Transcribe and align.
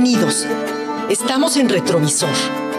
Bienvenidos. 0.00 0.46
Estamos 1.10 1.56
en 1.56 1.68
Retrovisor. 1.68 2.30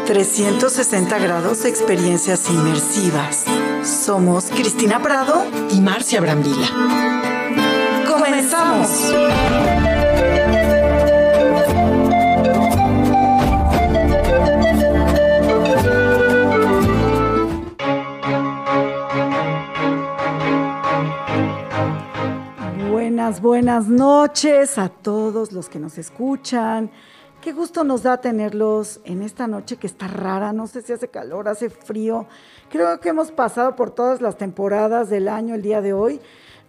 360 0.06 1.20
grados 1.20 1.64
de 1.64 1.70
experiencias 1.70 2.50
inmersivas. 2.50 3.44
Somos 3.84 4.46
Cristina 4.46 5.02
Prado 5.02 5.46
y 5.70 5.82
Marcia 5.82 6.22
Brambila. 6.22 6.70
¡Comenzamos! 8.08 9.12
Buenas, 23.42 23.88
noches 23.88 24.78
a 24.78 24.90
todos 24.90 25.54
los 25.54 25.70
que 25.70 25.80
nos 25.80 25.98
escuchan. 25.98 26.92
Qué 27.40 27.54
gusto 27.54 27.86
nos 27.86 28.04
da 28.04 28.20
tenerlos 28.20 29.00
en 29.06 29.22
esta 29.22 29.48
noche 29.48 29.78
que 29.78 29.88
está 29.88 30.10
rara, 30.10 30.52
no 30.52 30.68
sé 30.68 30.82
si 30.82 30.92
hace 30.92 31.08
calor, 31.08 31.48
hace 31.48 31.70
frío. 31.70 32.28
Creo 32.70 33.00
que 33.00 33.10
hemos 33.10 33.32
pasado 33.32 33.78
por 33.78 33.92
todas 33.92 34.20
las 34.20 34.38
temporadas 34.38 35.10
del 35.10 35.30
año 35.30 35.56
el 35.56 35.62
día 35.62 35.82
de 35.82 35.94
hoy. 35.94 36.20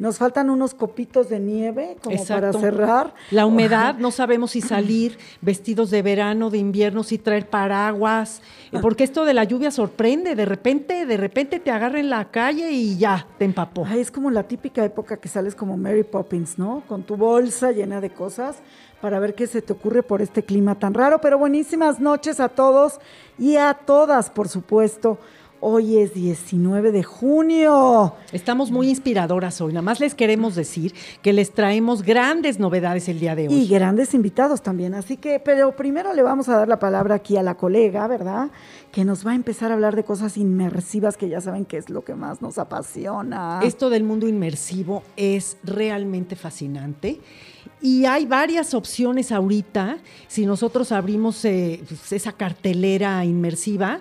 Nos 0.01 0.17
faltan 0.17 0.49
unos 0.49 0.73
copitos 0.73 1.29
de 1.29 1.39
nieve 1.39 1.99
como 2.03 2.25
para 2.25 2.55
cerrar. 2.55 3.13
La 3.31 3.45
humedad, 3.45 3.97
no 3.99 4.11
sabemos 4.11 4.53
si 4.53 4.63
salir 4.63 5.19
vestidos 5.43 5.91
de 5.91 6.01
verano, 6.01 6.49
de 6.49 6.57
invierno, 6.57 7.03
si 7.03 7.19
traer 7.19 7.51
paraguas, 7.51 8.41
eh, 8.73 8.79
ah. 8.79 8.81
porque 8.81 9.05
esto 9.05 9.27
de 9.27 9.35
la 9.35 9.45
lluvia 9.45 9.71
sorprende, 9.71 10.35
de 10.35 10.47
repente, 10.47 11.05
de 11.05 11.17
repente 11.19 11.61
te 11.61 11.71
agarra 11.71 12.01
en 12.01 12.09
la 12.09 12.31
calle 12.31 12.73
y 12.73 12.97
ya, 12.97 13.27
te 13.37 13.45
empapó. 13.45 13.87
es 13.89 14.11
como 14.11 14.31
la 14.31 14.45
típica 14.45 14.83
época 14.83 15.19
que 15.19 15.29
sales 15.29 15.55
como 15.55 15.77
Mary 15.77 16.03
Poppins, 16.03 16.59
¿no? 16.59 16.83
Con 16.89 17.03
tu 17.03 17.19
bolsa 17.19 17.71
llena 17.71 18.01
de 18.01 18.09
cosas 18.09 18.57
para 19.03 19.19
ver 19.19 19.35
qué 19.35 19.47
se 19.47 19.61
te 19.61 19.75
ocurre 19.75 20.03
por 20.03 20.23
este 20.23 20.43
clima 20.43 20.79
tan 20.79 20.95
raro, 20.95 21.21
pero 21.21 21.37
buenísimas 21.37 22.01
noches 22.01 22.41
a 22.41 22.49
todos 22.49 23.01
y 23.39 23.57
a 23.57 23.75
todas, 23.75 24.31
por 24.31 24.49
supuesto. 24.49 25.19
Hoy 25.63 25.99
es 25.99 26.15
19 26.15 26.91
de 26.91 27.03
junio. 27.03 28.15
Estamos 28.33 28.71
muy 28.71 28.89
inspiradoras 28.89 29.61
hoy. 29.61 29.75
Nada 29.75 29.83
más 29.83 30.01
les 30.01 30.15
queremos 30.15 30.55
decir 30.55 30.95
que 31.21 31.35
les 31.35 31.53
traemos 31.53 32.03
grandes 32.03 32.59
novedades 32.59 33.11
el 33.11 33.21
día 33.21 33.35
de 33.35 33.49
hoy. 33.49 33.55
Y 33.55 33.69
grandes 33.69 34.15
invitados 34.15 34.63
también. 34.63 34.95
Así 34.95 35.19
que, 35.19 35.39
pero 35.39 35.77
primero 35.77 36.15
le 36.15 36.23
vamos 36.23 36.49
a 36.49 36.57
dar 36.57 36.67
la 36.67 36.79
palabra 36.79 37.17
aquí 37.17 37.37
a 37.37 37.43
la 37.43 37.59
colega, 37.59 38.07
¿verdad? 38.07 38.51
Que 38.91 39.05
nos 39.05 39.27
va 39.27 39.33
a 39.33 39.35
empezar 39.35 39.71
a 39.71 39.75
hablar 39.75 39.97
de 39.97 40.03
cosas 40.03 40.39
inmersivas 40.39 41.19
que 41.19 41.29
ya 41.29 41.43
saben 41.43 41.67
que 41.67 41.77
es 41.77 41.91
lo 41.91 42.05
que 42.05 42.15
más 42.15 42.41
nos 42.41 42.57
apasiona. 42.57 43.61
Esto 43.63 43.91
del 43.91 44.03
mundo 44.03 44.27
inmersivo 44.27 45.03
es 45.15 45.59
realmente 45.63 46.37
fascinante. 46.37 47.21
Y 47.83 48.07
hay 48.07 48.25
varias 48.25 48.73
opciones 48.73 49.31
ahorita, 49.31 49.99
si 50.27 50.47
nosotros 50.47 50.91
abrimos 50.91 51.45
eh, 51.45 51.83
pues, 51.87 52.13
esa 52.13 52.33
cartelera 52.33 53.23
inmersiva, 53.27 54.01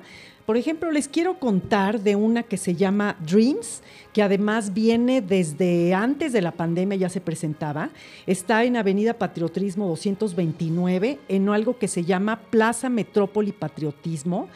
por 0.50 0.58
ejemplo, 0.58 0.90
les 0.90 1.08
quiero 1.08 1.38
contar 1.38 2.00
de 2.00 2.16
una 2.16 2.42
que 2.42 2.58
se 2.58 2.74
llama 2.74 3.16
Dreams, 3.20 3.84
que 4.14 4.24
además 4.24 4.74
viene 4.74 5.22
desde 5.22 5.94
antes 5.94 6.34
de 6.34 6.42
la 6.42 6.54
pandemia, 6.54 6.98
ya 6.98 7.08
se 7.08 7.22
presentaba. 7.22 7.92
Está 8.26 8.64
en 8.64 8.76
Avenida 8.76 9.14
Patriotismo 9.14 9.88
229, 9.90 11.20
en 11.28 11.50
algo 11.50 11.78
que 11.78 11.88
se 11.88 12.04
llama 12.04 12.40
Plaza 12.50 12.90
Metrópoli 12.90 13.52
Patriotismo. 13.52 14.50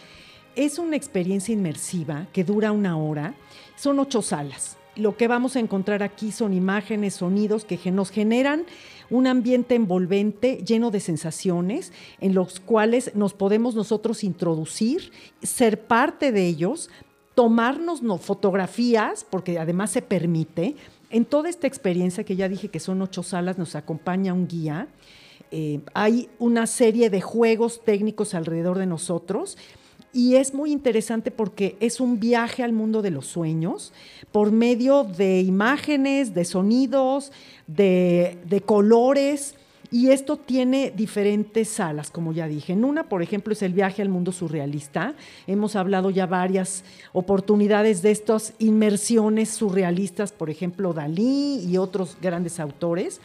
Es 0.56 0.80
una 0.80 0.96
experiencia 0.96 1.54
inmersiva 1.54 2.26
que 2.34 2.44
dura 2.44 2.72
una 2.72 2.98
hora. 2.98 3.36
Son 3.76 4.00
ocho 4.00 4.24
salas. 4.24 4.78
Lo 4.96 5.18
que 5.18 5.28
vamos 5.28 5.56
a 5.56 5.60
encontrar 5.60 6.04
aquí 6.04 6.32
son 6.32 6.54
imágenes, 6.54 7.16
sonidos 7.16 7.66
que 7.66 7.92
nos 7.92 8.12
generan 8.12 8.66
un 9.10 9.26
ambiente 9.26 9.76
envolvente 9.76 10.58
lleno 10.66 10.92
de 10.92 11.00
sensaciones 11.00 11.92
en 12.20 12.36
los 12.36 12.60
cuales 12.60 13.16
nos 13.16 13.34
podemos 13.34 13.74
nosotros 13.74 14.24
introducir, 14.24 15.12
ser 15.42 15.82
parte 15.82 16.32
de 16.32 16.46
ellos, 16.46 16.92
tomarnos 17.34 18.02
fotografías, 18.22 19.26
porque 19.28 19.58
además 19.58 19.92
se 19.92 20.04
permite. 20.04 20.76
En 21.10 21.26
toda 21.26 21.50
esta 21.50 21.68
experiencia, 21.68 22.24
que 22.24 22.36
ya 22.36 22.48
dije 22.48 22.70
que 22.70 22.80
son 22.80 23.02
ocho 23.02 23.24
salas, 23.24 23.58
nos 23.58 23.76
acompaña 23.76 24.34
un 24.34 24.48
guía. 24.48 24.88
Eh, 25.50 25.82
hay 25.94 26.30
una 26.40 26.68
serie 26.68 27.10
de 27.10 27.22
juegos 27.22 27.82
técnicos 27.84 28.34
alrededor 28.34 28.78
de 28.78 28.88
nosotros 28.88 29.58
y 30.14 30.36
es 30.36 30.54
muy 30.54 30.72
interesante 30.72 31.32
porque 31.32 31.76
es 31.80 32.00
un 32.00 32.20
viaje 32.20 32.62
al 32.64 32.72
mundo 32.72 33.02
de 33.02 33.10
los 33.10 33.26
sueños 33.26 33.92
por 34.32 34.52
medio 34.52 35.04
de 35.04 35.42
imágenes, 35.42 36.36
de 36.36 36.46
sonidos, 36.46 37.32
de, 37.66 38.64
colores. 38.66 39.56
Y 39.90 40.10
esto 40.10 40.38
tiene 40.38 40.92
diferentes 40.96 41.68
salas, 41.68 42.10
como 42.12 42.32
ya 42.32 42.48
dije. 42.48 42.74
En 42.74 42.86
una, 42.86 43.10
por 43.10 43.22
ejemplo, 43.22 43.54
es 43.54 43.62
el 43.62 43.74
viaje 43.74 44.02
al 44.02 44.10
mundo 44.10 44.32
surrealista. 44.32 45.16
Hemos 45.46 45.76
hablado 45.76 46.10
ya 46.10 46.26
varias 46.26 46.84
oportunidades 47.12 48.02
de 48.02 48.12
estas 48.12 48.54
inmersiones 48.60 49.50
surrealistas, 49.50 50.32
por 50.32 50.50
ejemplo, 50.50 50.94
Dalí 50.94 51.64
y 51.68 51.78
otros 51.78 52.18
grandes 52.22 52.60
autores. 52.60 53.20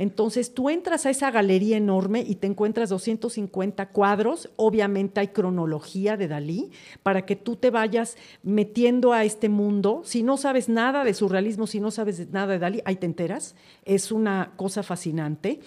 Entonces 0.00 0.54
tú 0.54 0.70
entras 0.70 1.04
a 1.04 1.10
esa 1.10 1.30
galería 1.30 1.76
enorme 1.76 2.24
y 2.26 2.36
te 2.36 2.46
encuentras 2.46 2.88
250 2.88 3.90
cuadros, 3.90 4.48
obviamente 4.56 5.20
hay 5.20 5.28
cronología 5.28 6.16
de 6.16 6.26
Dalí, 6.26 6.70
para 7.02 7.26
que 7.26 7.36
tú 7.36 7.56
te 7.56 7.68
vayas 7.68 8.16
metiendo 8.42 9.12
a 9.12 9.24
este 9.24 9.50
mundo. 9.50 10.00
Si 10.06 10.22
no 10.22 10.38
sabes 10.38 10.70
nada 10.70 11.04
de 11.04 11.12
surrealismo, 11.12 11.66
si 11.66 11.80
no 11.80 11.90
sabes 11.90 12.30
nada 12.30 12.54
de 12.54 12.58
Dalí, 12.58 12.80
ahí 12.86 12.96
te 12.96 13.04
enteras. 13.04 13.54
Es 13.84 14.10
una 14.10 14.52
cosa 14.56 14.82
fascinante. 14.82 15.60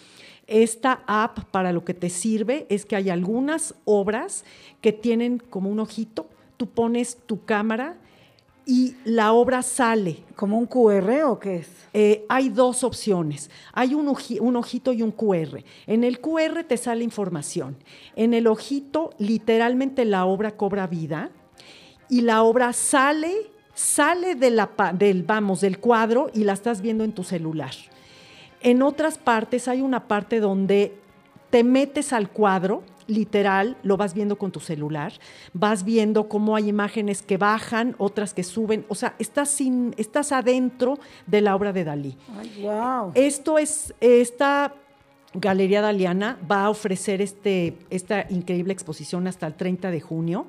Esta 0.48 1.04
app 1.06 1.52
para 1.52 1.72
lo 1.72 1.86
que 1.86 1.94
te 1.94 2.10
sirve 2.10 2.66
es 2.70 2.88
que 2.88 2.96
hay 2.96 3.12
algunas 3.12 3.76
obras 3.86 4.46
que 4.82 4.94
tienen 4.94 5.38
como 5.38 5.70
un 5.70 5.80
ojito, 5.80 6.28
tú 6.58 6.66
pones 6.66 7.18
tu 7.28 7.46
cámara 7.46 7.98
y 8.66 8.96
la 9.04 9.34
obra 9.34 9.62
sale. 9.62 10.24
¿Como 10.36 10.58
un 10.58 10.66
QR 10.66 11.24
o 11.26 11.40
qué 11.40 11.58
es? 11.58 11.70
Eh, 11.94 12.26
hay 12.30 12.50
dos 12.50 12.84
opciones. 12.84 13.50
Hay 13.74 13.94
un, 13.94 14.08
ojito 14.08 14.94
y 14.94 15.02
un 15.02 15.12
QR. 15.12 15.64
En 15.88 16.04
el 16.04 16.20
QR 16.20 16.64
te 16.68 16.78
sale 16.78 17.04
información. 17.04 17.76
En 18.16 18.34
el 18.34 18.48
ojito, 18.48 19.12
literalmente 19.18 20.06
la 20.06 20.26
obra 20.26 20.52
cobra 20.52 20.88
vida 20.88 21.30
y 22.10 22.22
la 22.22 22.44
obra 22.44 22.74
sale, 22.74 23.52
sale 23.74 24.36
de 24.36 24.52
la, 24.52 24.70
del, 24.94 25.24
vamos, 25.24 25.62
del 25.62 25.80
cuadro 25.80 26.30
y 26.34 26.44
la 26.44 26.54
estás 26.54 26.82
viendo 26.82 27.04
en 27.04 27.12
tu 27.12 27.24
celular. 27.24 27.74
En 28.62 28.82
otras 28.82 29.18
partes 29.18 29.68
hay 29.68 29.82
una 29.82 30.08
parte 30.08 30.40
donde 30.40 30.96
te 31.50 31.64
metes 31.64 32.14
al 32.14 32.30
cuadro 32.30 32.84
literal, 33.08 33.78
lo 33.84 33.98
vas 33.98 34.14
viendo 34.14 34.38
con 34.38 34.52
tu 34.52 34.60
celular, 34.60 35.14
vas 35.54 35.84
viendo 35.84 36.28
cómo 36.28 36.56
hay 36.56 36.70
imágenes 36.70 37.22
que 37.22 37.38
bajan, 37.38 37.96
otras 37.98 38.34
que 38.34 38.44
suben, 38.44 38.86
o 38.88 38.96
sea, 38.96 39.16
estás, 39.20 39.50
sin, 39.50 39.94
estás 39.98 40.32
adentro 40.32 41.00
de 41.28 41.42
la 41.42 41.56
obra 41.56 41.74
de 41.74 41.84
Dalí. 41.84 42.18
Ay, 42.38 42.62
wow. 42.62 43.12
Esto 43.16 43.58
es, 43.58 43.94
esta 44.00 44.74
Galería 45.34 45.82
Daliana 45.82 46.38
va 46.50 46.66
a 46.66 46.70
ofrecer 46.70 47.22
este, 47.22 47.76
esta 47.90 48.28
increíble 48.30 48.72
exposición 48.72 49.28
hasta 49.28 49.48
el 49.48 49.56
30 49.56 49.90
de 49.90 50.00
junio. 50.00 50.46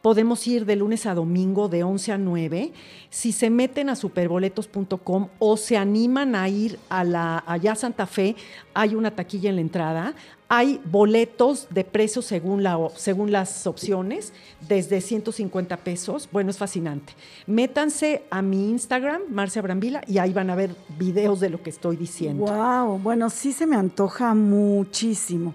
Podemos 0.00 0.46
ir 0.46 0.64
de 0.64 0.76
lunes 0.76 1.06
a 1.06 1.14
domingo 1.14 1.68
de 1.68 1.82
11 1.82 2.12
a 2.12 2.18
9. 2.18 2.72
Si 3.10 3.32
se 3.32 3.50
meten 3.50 3.88
a 3.88 3.96
superboletos.com 3.96 5.28
o 5.40 5.56
se 5.56 5.76
animan 5.76 6.36
a 6.36 6.48
ir 6.48 6.78
a 6.88 7.02
la, 7.02 7.42
allá 7.46 7.72
a 7.72 7.74
Santa 7.76 8.06
Fe, 8.06 8.36
hay 8.74 8.94
una 8.94 9.10
taquilla 9.10 9.50
en 9.50 9.56
la 9.56 9.62
entrada. 9.62 10.14
Hay 10.50 10.80
boletos 10.84 11.66
de 11.68 11.84
precios 11.84 12.24
según, 12.24 12.62
la, 12.62 12.78
según 12.96 13.32
las 13.32 13.66
opciones, 13.66 14.32
desde 14.66 15.02
150 15.02 15.76
pesos. 15.78 16.26
Bueno, 16.32 16.50
es 16.50 16.56
fascinante. 16.56 17.12
Métanse 17.46 18.24
a 18.30 18.40
mi 18.40 18.70
Instagram, 18.70 19.22
Marcia 19.28 19.60
Brambila, 19.60 20.02
y 20.06 20.16
ahí 20.16 20.32
van 20.32 20.48
a 20.48 20.54
ver 20.54 20.74
videos 20.98 21.40
de 21.40 21.50
lo 21.50 21.62
que 21.62 21.68
estoy 21.68 21.96
diciendo. 21.96 22.46
Wow, 22.46 22.98
bueno, 22.98 23.28
sí 23.28 23.52
se 23.52 23.66
me 23.66 23.76
antoja 23.76 24.32
muchísimo. 24.32 25.52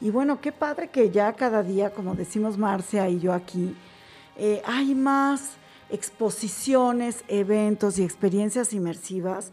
Y 0.00 0.10
bueno, 0.10 0.40
qué 0.40 0.50
padre 0.50 0.88
que 0.88 1.10
ya 1.10 1.32
cada 1.34 1.62
día, 1.62 1.90
como 1.90 2.16
decimos 2.16 2.58
Marcia 2.58 3.08
y 3.08 3.20
yo 3.20 3.32
aquí, 3.32 3.76
eh, 4.36 4.60
hay 4.66 4.96
más 4.96 5.52
exposiciones, 5.88 7.22
eventos 7.28 8.00
y 8.00 8.02
experiencias 8.02 8.72
inmersivas. 8.72 9.52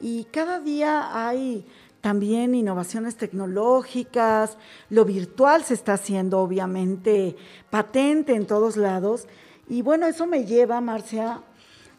Y 0.00 0.24
cada 0.32 0.58
día 0.60 1.26
hay 1.26 1.66
también 2.02 2.54
innovaciones 2.54 3.16
tecnológicas, 3.16 4.58
lo 4.90 5.04
virtual 5.04 5.62
se 5.62 5.74
está 5.74 5.94
haciendo 5.94 6.40
obviamente 6.40 7.36
patente 7.70 8.34
en 8.34 8.44
todos 8.44 8.76
lados. 8.76 9.26
Y 9.68 9.82
bueno, 9.82 10.06
eso 10.06 10.26
me 10.26 10.44
lleva, 10.44 10.80
Marcia, 10.80 11.40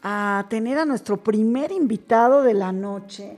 a 0.04 0.46
tener 0.50 0.78
a 0.78 0.86
nuestro 0.86 1.24
primer 1.24 1.72
invitado 1.72 2.44
de 2.44 2.54
la 2.54 2.74
noche, 2.74 3.38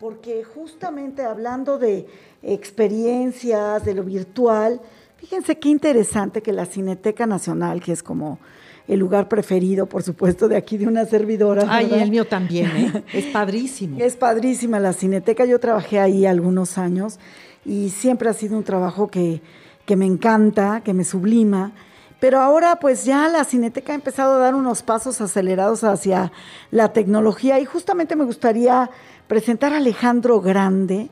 porque 0.00 0.42
justamente 0.42 1.22
hablando 1.22 1.78
de 1.78 2.08
experiencias, 2.42 3.84
de 3.84 3.94
lo 3.94 4.02
virtual, 4.02 4.80
fíjense 5.16 5.60
qué 5.60 5.68
interesante 5.68 6.42
que 6.42 6.52
la 6.52 6.66
Cineteca 6.66 7.26
Nacional, 7.26 7.80
que 7.80 7.92
es 7.92 8.02
como 8.02 8.40
el 8.88 8.98
lugar 8.98 9.28
preferido, 9.28 9.86
por 9.86 10.02
supuesto, 10.02 10.48
de 10.48 10.56
aquí 10.56 10.76
de 10.78 10.86
una 10.86 11.04
servidora. 11.04 11.64
Ay, 11.68 11.90
el 11.92 12.10
mío 12.10 12.26
también, 12.26 12.66
¿eh? 12.76 13.04
es 13.12 13.26
padrísimo. 13.26 13.98
Es 14.00 14.16
padrísima 14.16 14.80
la 14.80 14.92
Cineteca, 14.92 15.44
yo 15.44 15.58
trabajé 15.60 16.00
ahí 16.00 16.26
algunos 16.26 16.78
años 16.78 17.18
y 17.64 17.90
siempre 17.90 18.28
ha 18.28 18.32
sido 18.32 18.56
un 18.56 18.64
trabajo 18.64 19.08
que, 19.08 19.42
que 19.86 19.96
me 19.96 20.06
encanta, 20.06 20.82
que 20.84 20.94
me 20.94 21.04
sublima. 21.04 21.72
Pero 22.20 22.40
ahora 22.40 22.76
pues 22.76 23.06
ya 23.06 23.28
la 23.28 23.44
Cineteca 23.44 23.92
ha 23.92 23.94
empezado 23.94 24.34
a 24.34 24.38
dar 24.38 24.54
unos 24.54 24.82
pasos 24.82 25.20
acelerados 25.22 25.84
hacia 25.84 26.32
la 26.70 26.92
tecnología 26.92 27.58
y 27.60 27.64
justamente 27.64 28.14
me 28.14 28.24
gustaría 28.24 28.90
presentar 29.26 29.72
a 29.72 29.78
Alejandro 29.78 30.40
Grande, 30.40 31.08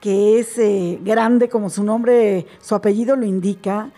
que 0.00 0.38
es 0.38 0.58
eh, 0.58 0.98
grande 1.02 1.48
como 1.48 1.70
su 1.70 1.82
nombre, 1.82 2.46
su 2.60 2.74
apellido 2.74 3.16
lo 3.16 3.24
indica, 3.24 3.90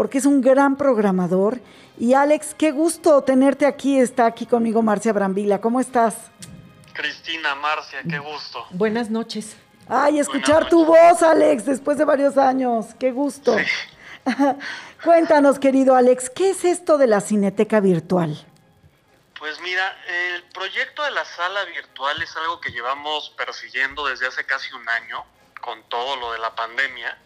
porque 0.00 0.16
es 0.16 0.24
un 0.24 0.40
gran 0.40 0.76
programador 0.76 1.60
y 1.98 2.14
Alex, 2.14 2.54
qué 2.56 2.70
gusto 2.70 3.22
tenerte 3.22 3.66
aquí. 3.66 4.00
Está 4.00 4.24
aquí 4.24 4.46
conmigo 4.46 4.80
Marcia 4.80 5.12
Brambila. 5.12 5.60
¿Cómo 5.60 5.78
estás? 5.78 6.14
Cristina, 6.94 7.54
Marcia, 7.56 8.00
qué 8.08 8.18
gusto. 8.18 8.64
Buenas 8.70 9.10
noches. 9.10 9.58
Ay, 9.86 10.18
escuchar 10.18 10.70
tu 10.70 10.86
voz, 10.86 11.22
Alex, 11.22 11.66
después 11.66 11.98
de 11.98 12.06
varios 12.06 12.38
años. 12.38 12.94
Qué 12.98 13.12
gusto. 13.12 13.54
Cuéntanos, 15.04 15.58
querido 15.58 15.94
Alex, 15.94 16.30
¿qué 16.30 16.48
es 16.52 16.64
esto 16.64 16.96
de 16.96 17.06
la 17.06 17.20
Cineteca 17.20 17.80
Virtual? 17.80 18.42
Pues 19.38 19.60
mira, 19.60 19.98
el 20.34 20.44
proyecto 20.44 21.04
de 21.04 21.10
la 21.10 21.26
sala 21.26 21.62
virtual 21.66 22.22
es 22.22 22.34
algo 22.38 22.58
que 22.58 22.70
llevamos 22.70 23.34
persiguiendo 23.36 24.06
desde 24.06 24.28
hace 24.28 24.46
casi 24.46 24.72
un 24.72 24.88
año, 24.88 25.26
con 25.60 25.82
todo 25.90 26.16
lo 26.16 26.32
de 26.32 26.38
la 26.38 26.54
pandemia, 26.54 27.18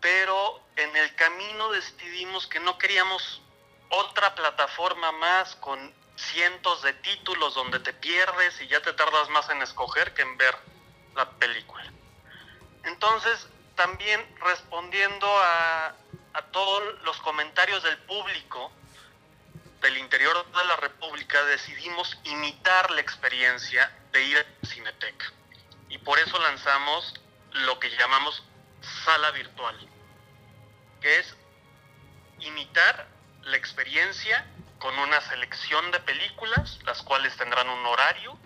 pero 0.00 0.60
en 0.76 0.94
el 0.96 1.14
camino 1.14 1.70
decidimos 1.72 2.46
que 2.46 2.60
no 2.60 2.78
queríamos 2.78 3.42
otra 3.88 4.34
plataforma 4.34 5.12
más 5.12 5.56
con 5.56 5.94
cientos 6.16 6.82
de 6.82 6.92
títulos 6.94 7.54
donde 7.54 7.80
te 7.80 7.92
pierdes 7.92 8.60
y 8.60 8.66
ya 8.68 8.80
te 8.80 8.92
tardas 8.92 9.28
más 9.30 9.48
en 9.50 9.62
escoger 9.62 10.14
que 10.14 10.22
en 10.22 10.36
ver 10.36 10.56
la 11.14 11.30
película. 11.32 11.92
Entonces, 12.84 13.48
también 13.74 14.24
respondiendo 14.40 15.26
a, 15.26 15.94
a 16.32 16.42
todos 16.52 17.02
los 17.02 17.18
comentarios 17.18 17.82
del 17.82 17.98
público 17.98 18.70
del 19.80 19.98
interior 19.98 20.46
de 20.52 20.64
la 20.64 20.76
República, 20.76 21.42
decidimos 21.44 22.18
imitar 22.24 22.90
la 22.90 23.00
experiencia 23.00 23.90
de 24.12 24.22
ir 24.22 24.38
a 24.38 24.66
Cineteca. 24.66 25.32
Y 25.88 25.98
por 25.98 26.18
eso 26.18 26.38
lanzamos 26.38 27.14
lo 27.52 27.78
que 27.78 27.90
llamamos 27.90 28.42
sala 29.04 29.30
virtual, 29.32 29.76
que 31.00 31.18
es 31.18 31.36
imitar 32.40 33.06
la 33.42 33.56
experiencia 33.56 34.46
con 34.78 34.98
una 34.98 35.20
selección 35.22 35.90
de 35.90 36.00
películas, 36.00 36.78
las 36.84 37.02
cuales 37.02 37.36
tendrán 37.36 37.68
un 37.68 37.86
horario, 37.86 38.38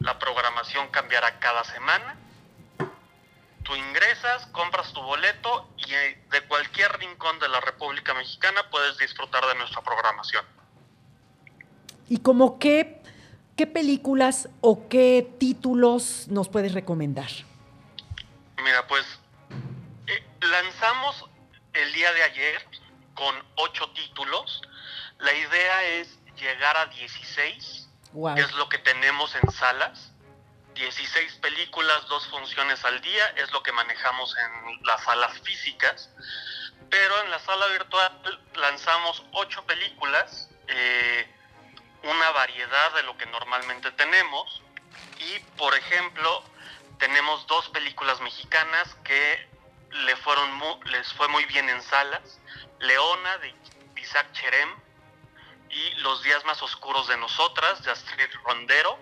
la 0.00 0.18
programación 0.18 0.88
cambiará 0.88 1.38
cada 1.38 1.64
semana. 1.64 2.16
Tú 3.62 3.74
ingresas, 3.74 4.46
compras 4.48 4.92
tu 4.92 5.00
boleto 5.00 5.70
y 5.78 5.94
eh, 5.94 6.22
de 6.30 6.42
cualquier 6.42 6.92
rincón 6.98 7.38
de 7.38 7.48
la 7.48 7.60
República 7.60 8.12
Mexicana 8.12 8.68
puedes 8.70 8.98
disfrutar 8.98 9.46
de 9.46 9.54
nuestra 9.54 9.80
programación. 9.82 10.44
¿Y 12.08 12.18
como 12.18 12.58
qué, 12.58 13.02
qué 13.56 13.66
películas 13.66 14.50
o 14.60 14.88
qué 14.88 15.26
títulos 15.38 16.26
nos 16.28 16.50
puedes 16.50 16.74
recomendar? 16.74 17.30
Mira, 18.62 18.86
pues 18.86 19.06
lanzamos 20.44 21.24
el 21.72 21.92
día 21.92 22.12
de 22.12 22.22
ayer 22.22 22.66
con 23.14 23.34
ocho 23.56 23.90
títulos. 23.90 24.62
La 25.18 25.32
idea 25.32 25.82
es 25.84 26.18
llegar 26.36 26.76
a 26.76 26.86
16, 26.86 27.88
que 28.34 28.40
es 28.40 28.52
lo 28.54 28.68
que 28.68 28.78
tenemos 28.78 29.34
en 29.36 29.50
salas. 29.50 30.10
16 30.74 31.34
películas, 31.36 32.06
dos 32.08 32.26
funciones 32.28 32.84
al 32.84 33.00
día, 33.00 33.26
es 33.36 33.52
lo 33.52 33.62
que 33.62 33.70
manejamos 33.72 34.34
en 34.36 34.84
las 34.84 35.02
salas 35.04 35.38
físicas. 35.40 36.10
Pero 36.90 37.22
en 37.22 37.30
la 37.30 37.38
sala 37.38 37.66
virtual 37.68 38.40
lanzamos 38.54 39.22
ocho 39.32 39.64
películas, 39.66 40.50
eh, 40.68 41.28
una 42.02 42.30
variedad 42.30 42.94
de 42.94 43.02
lo 43.04 43.16
que 43.16 43.26
normalmente 43.26 43.90
tenemos. 43.92 44.62
Y, 45.18 45.38
por 45.56 45.74
ejemplo, 45.74 46.44
tenemos 46.98 47.46
dos 47.46 47.68
películas 47.70 48.20
mexicanas 48.20 48.94
que 49.04 49.53
le 49.94 50.16
fueron 50.16 50.50
les 50.86 51.12
fue 51.14 51.28
muy 51.28 51.44
bien 51.46 51.68
en 51.68 51.80
salas. 51.82 52.40
Leona 52.80 53.38
de 53.38 53.54
Isaac 53.96 54.32
Cherem 54.32 54.68
y 55.70 55.90
Los 55.96 56.22
días 56.22 56.44
más 56.44 56.62
oscuros 56.62 57.08
de 57.08 57.16
nosotras 57.16 57.82
de 57.82 57.90
Astrid 57.90 58.30
Rondero. 58.44 58.98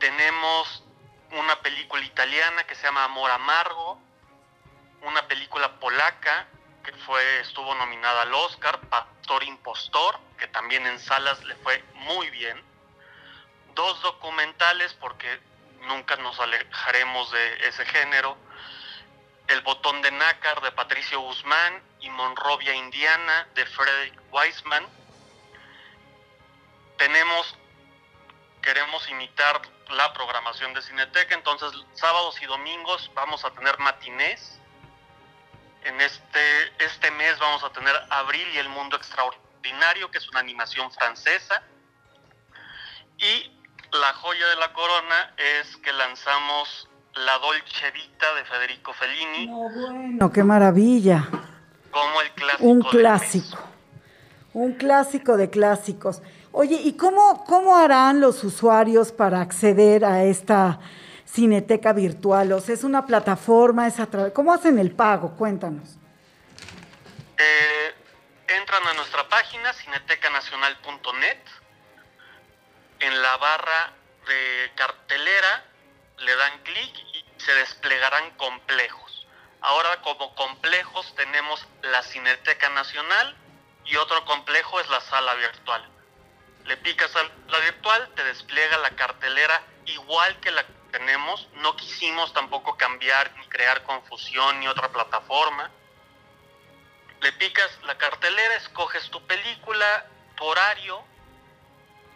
Tenemos 0.00 0.84
una 1.32 1.60
película 1.60 2.04
italiana 2.04 2.64
que 2.64 2.74
se 2.74 2.84
llama 2.84 3.04
Amor 3.04 3.30
Amargo, 3.30 4.00
una 5.02 5.26
película 5.28 5.78
polaca 5.78 6.46
que 6.84 6.92
fue 6.92 7.40
estuvo 7.40 7.74
nominada 7.74 8.22
al 8.22 8.34
Oscar, 8.34 8.80
Pastor 8.88 9.42
Impostor, 9.44 10.18
que 10.38 10.46
también 10.48 10.86
en 10.86 10.98
salas 10.98 11.42
le 11.44 11.54
fue 11.56 11.84
muy 11.94 12.30
bien. 12.30 12.62
Dos 13.74 14.00
documentales 14.02 14.94
porque 14.94 15.40
nunca 15.82 16.16
nos 16.16 16.38
alejaremos 16.40 17.30
de 17.30 17.68
ese 17.68 17.84
género. 17.86 18.36
El 19.48 19.60
botón 19.62 20.02
de 20.02 20.10
nácar 20.10 20.60
de 20.60 20.72
Patricio 20.72 21.20
Guzmán 21.20 21.82
y 22.00 22.10
Monrovia, 22.10 22.74
Indiana, 22.74 23.48
de 23.54 23.64
Frederick 23.66 24.20
Weisman. 24.30 24.86
Tenemos, 26.98 27.56
queremos 28.62 29.08
imitar 29.08 29.62
la 29.90 30.12
programación 30.12 30.74
de 30.74 30.82
Cineteca, 30.82 31.34
entonces 31.34 31.70
sábados 31.94 32.40
y 32.42 32.46
domingos 32.46 33.10
vamos 33.14 33.44
a 33.44 33.50
tener 33.50 33.78
matinés. 33.78 34.60
En 35.84 36.00
este, 36.00 36.84
este 36.84 37.10
mes 37.12 37.38
vamos 37.38 37.62
a 37.64 37.70
tener 37.70 37.94
Abril 38.10 38.46
y 38.52 38.58
el 38.58 38.68
Mundo 38.68 38.96
Extraordinario, 38.96 40.10
que 40.10 40.18
es 40.18 40.28
una 40.28 40.40
animación 40.40 40.90
francesa. 40.92 41.62
Y 43.16 43.58
la 43.92 44.12
joya 44.14 44.46
de 44.48 44.56
la 44.56 44.72
corona 44.72 45.34
es 45.36 45.76
que 45.78 45.92
lanzamos 45.92 46.87
La 47.14 47.38
Dolce 47.38 47.90
Vita 47.92 48.34
de 48.34 48.44
Federico 48.44 48.92
Fellini. 48.92 49.46
No, 49.46 49.68
bueno, 49.70 50.32
qué 50.32 50.44
maravilla. 50.44 51.28
Como 51.90 52.20
el 52.22 52.30
clásico. 52.32 52.64
Un 52.64 52.82
clásico. 52.82 53.58
Un 54.52 54.72
clásico 54.74 55.36
de 55.36 55.50
clásicos. 55.50 56.22
Oye, 56.52 56.76
¿y 56.76 56.96
cómo, 56.96 57.44
cómo 57.44 57.76
harán 57.76 58.20
los 58.20 58.42
usuarios 58.44 59.12
para 59.12 59.40
acceder 59.40 60.04
a 60.04 60.24
esta 60.24 60.80
Cineteca 61.26 61.92
Virtual? 61.92 62.52
O 62.52 62.60
sea, 62.60 62.74
¿es 62.74 62.84
una 62.84 63.06
plataforma? 63.06 63.86
Es. 63.86 63.96
¿Cómo 64.32 64.52
hacen 64.52 64.78
el 64.78 64.92
pago? 64.92 65.36
Cuéntanos. 65.36 65.98
Eh, 67.36 67.94
entran 68.48 68.86
a 68.86 68.94
nuestra 68.94 69.28
página 69.28 69.72
cinetecanacional.net. 69.72 71.38
En 73.00 73.22
la 73.22 73.36
barra 73.36 73.92
de 74.26 74.72
cartelera 74.74 75.64
le 76.18 76.36
dan 76.36 76.62
clic 76.62 76.96
y 77.12 77.24
se 77.38 77.52
desplegarán 77.54 78.30
complejos. 78.36 79.26
Ahora 79.60 80.00
como 80.02 80.34
complejos 80.34 81.14
tenemos 81.16 81.66
la 81.82 82.02
Cineteca 82.02 82.68
Nacional 82.70 83.36
y 83.84 83.96
otro 83.96 84.24
complejo 84.24 84.80
es 84.80 84.88
la 84.88 85.00
sala 85.00 85.34
virtual. 85.34 85.88
Le 86.64 86.76
picas 86.76 87.14
a 87.16 87.22
la 87.50 87.58
virtual, 87.60 88.08
te 88.14 88.24
despliega 88.24 88.76
la 88.78 88.90
cartelera 88.90 89.62
igual 89.86 90.38
que 90.40 90.50
la 90.50 90.64
tenemos. 90.92 91.48
No 91.54 91.74
quisimos 91.76 92.32
tampoco 92.34 92.76
cambiar 92.76 93.34
ni 93.38 93.46
crear 93.48 93.82
confusión 93.84 94.60
ni 94.60 94.68
otra 94.68 94.88
plataforma. 94.90 95.70
Le 97.20 97.32
picas 97.32 97.70
la 97.84 97.96
cartelera, 97.98 98.56
escoges 98.56 99.10
tu 99.10 99.26
película, 99.26 100.06
tu 100.36 100.44
horario, 100.44 101.02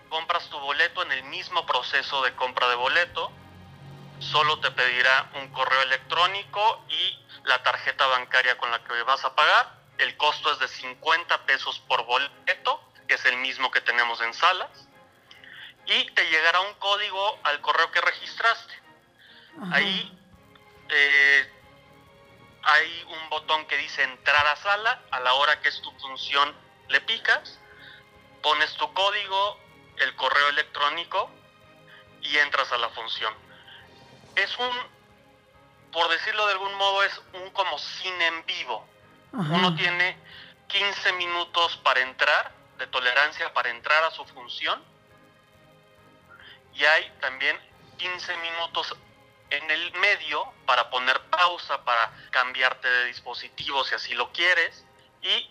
compras 0.08 0.48
tu 0.50 0.58
boleto 0.60 1.02
en 1.02 1.12
el 1.12 1.24
mismo 1.24 1.66
proceso 1.66 2.22
de 2.22 2.34
compra 2.36 2.68
de 2.68 2.76
boleto. 2.76 3.32
Solo 4.18 4.60
te 4.60 4.70
pedirá 4.70 5.30
un 5.34 5.48
correo 5.48 5.82
electrónico 5.82 6.84
y 6.88 7.18
la 7.44 7.62
tarjeta 7.62 8.06
bancaria 8.06 8.56
con 8.58 8.70
la 8.70 8.82
que 8.84 9.02
vas 9.02 9.24
a 9.24 9.34
pagar. 9.34 9.82
El 9.98 10.16
costo 10.16 10.52
es 10.52 10.58
de 10.58 10.68
50 10.68 11.44
pesos 11.46 11.78
por 11.80 12.04
boleto, 12.04 12.80
que 13.08 13.14
es 13.14 13.24
el 13.26 13.36
mismo 13.38 13.70
que 13.70 13.80
tenemos 13.80 14.20
en 14.20 14.32
salas. 14.34 14.70
Y 15.86 16.10
te 16.12 16.24
llegará 16.30 16.60
un 16.60 16.74
código 16.74 17.38
al 17.42 17.60
correo 17.60 17.90
que 17.90 18.00
registraste. 18.00 18.74
Ahí 19.72 20.18
eh, 20.88 21.52
hay 22.62 23.04
un 23.08 23.28
botón 23.28 23.66
que 23.66 23.76
dice 23.76 24.02
entrar 24.02 24.46
a 24.46 24.56
sala. 24.56 25.02
A 25.10 25.20
la 25.20 25.34
hora 25.34 25.60
que 25.60 25.68
es 25.68 25.80
tu 25.82 25.90
función, 25.98 26.54
le 26.88 27.00
picas, 27.00 27.58
pones 28.42 28.74
tu 28.76 28.92
código, 28.94 29.58
el 29.98 30.14
correo 30.16 30.48
electrónico 30.48 31.30
y 32.22 32.38
entras 32.38 32.70
a 32.72 32.78
la 32.78 32.88
función. 32.90 33.34
Es 34.36 34.58
un, 34.58 34.70
por 35.92 36.08
decirlo 36.10 36.46
de 36.46 36.52
algún 36.52 36.74
modo, 36.74 37.02
es 37.04 37.20
un 37.34 37.50
como 37.50 37.78
cine 37.78 38.26
en 38.26 38.46
vivo. 38.46 38.86
Uno 39.32 39.74
tiene 39.74 40.16
15 40.68 41.12
minutos 41.14 41.78
para 41.78 42.00
entrar, 42.00 42.52
de 42.78 42.86
tolerancia 42.86 43.52
para 43.52 43.70
entrar 43.70 44.04
a 44.04 44.10
su 44.10 44.24
función. 44.26 44.82
Y 46.74 46.84
hay 46.84 47.10
también 47.20 47.58
15 47.98 48.36
minutos 48.38 48.94
en 49.50 49.70
el 49.70 49.92
medio 49.92 50.52
para 50.66 50.88
poner 50.90 51.20
pausa, 51.30 51.84
para 51.84 52.10
cambiarte 52.30 52.88
de 52.88 53.04
dispositivo 53.06 53.84
si 53.84 53.94
así 53.94 54.14
lo 54.14 54.32
quieres. 54.32 54.84
Y 55.22 55.50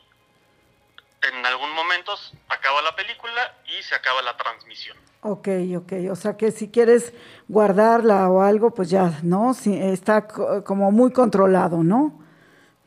en 1.21 1.45
algún 1.45 1.71
momento 1.73 2.13
acaba 2.49 2.81
la 2.81 2.95
película 2.95 3.55
y 3.65 3.83
se 3.83 3.95
acaba 3.95 4.21
la 4.21 4.35
transmisión. 4.37 4.97
Ok, 5.21 5.47
ok. 5.77 5.93
O 6.11 6.15
sea 6.15 6.35
que 6.35 6.51
si 6.51 6.69
quieres 6.69 7.13
guardarla 7.47 8.29
o 8.29 8.41
algo, 8.41 8.73
pues 8.73 8.89
ya, 8.89 9.19
¿no? 9.21 9.53
Sí, 9.53 9.77
está 9.77 10.27
como 10.27 10.91
muy 10.91 11.11
controlado, 11.11 11.83
¿no? 11.83 12.19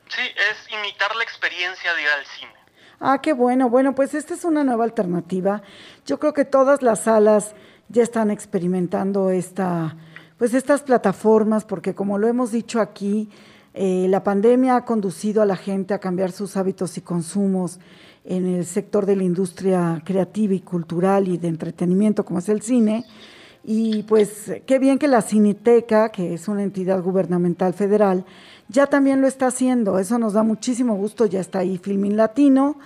Sí, 0.08 0.22
es 0.22 0.72
imitar 0.72 1.14
la 1.14 1.22
experiencia 1.22 1.94
de 1.94 2.02
ir 2.02 2.08
al 2.08 2.26
cine. 2.26 2.52
Ah, 3.00 3.20
qué 3.20 3.32
bueno. 3.32 3.68
Bueno, 3.70 3.94
pues 3.94 4.14
esta 4.14 4.34
es 4.34 4.44
una 4.44 4.64
nueva 4.64 4.84
alternativa. 4.84 5.62
Yo 6.06 6.18
creo 6.18 6.32
que 6.32 6.44
todas 6.44 6.82
las 6.82 7.00
salas 7.00 7.54
ya 7.88 8.02
están 8.02 8.30
experimentando 8.30 9.30
esta, 9.30 9.96
pues 10.38 10.54
estas 10.54 10.82
plataformas, 10.82 11.64
porque 11.64 11.94
como 11.94 12.18
lo 12.18 12.26
hemos 12.26 12.50
dicho 12.50 12.80
aquí, 12.80 13.30
eh, 13.74 14.06
la 14.08 14.22
pandemia 14.22 14.76
ha 14.76 14.84
conducido 14.84 15.42
a 15.42 15.46
la 15.46 15.56
gente 15.56 15.94
a 15.94 15.98
cambiar 15.98 16.32
sus 16.32 16.56
hábitos 16.56 16.96
y 16.96 17.00
consumos 17.00 17.78
en 18.24 18.46
el 18.46 18.64
sector 18.64 19.06
de 19.06 19.16
la 19.16 19.24
industria 19.24 20.02
creativa 20.04 20.54
y 20.54 20.60
cultural 20.60 21.28
y 21.28 21.36
de 21.36 21.48
entretenimiento, 21.48 22.24
como 22.24 22.38
es 22.38 22.48
el 22.48 22.62
cine. 22.62 23.04
Y 23.62 24.02
pues 24.04 24.52
qué 24.66 24.78
bien 24.78 24.98
que 24.98 25.08
la 25.08 25.22
Cineteca, 25.22 26.10
que 26.10 26.34
es 26.34 26.48
una 26.48 26.62
entidad 26.62 27.02
gubernamental 27.02 27.72
federal, 27.72 28.24
ya 28.68 28.86
también 28.86 29.20
lo 29.20 29.26
está 29.26 29.46
haciendo. 29.46 29.98
Eso 29.98 30.18
nos 30.18 30.34
da 30.34 30.42
muchísimo 30.42 30.96
gusto. 30.96 31.26
Ya 31.26 31.40
está 31.40 31.60
ahí 31.60 31.78
Filmin 31.78 32.16
Latino, 32.16 32.78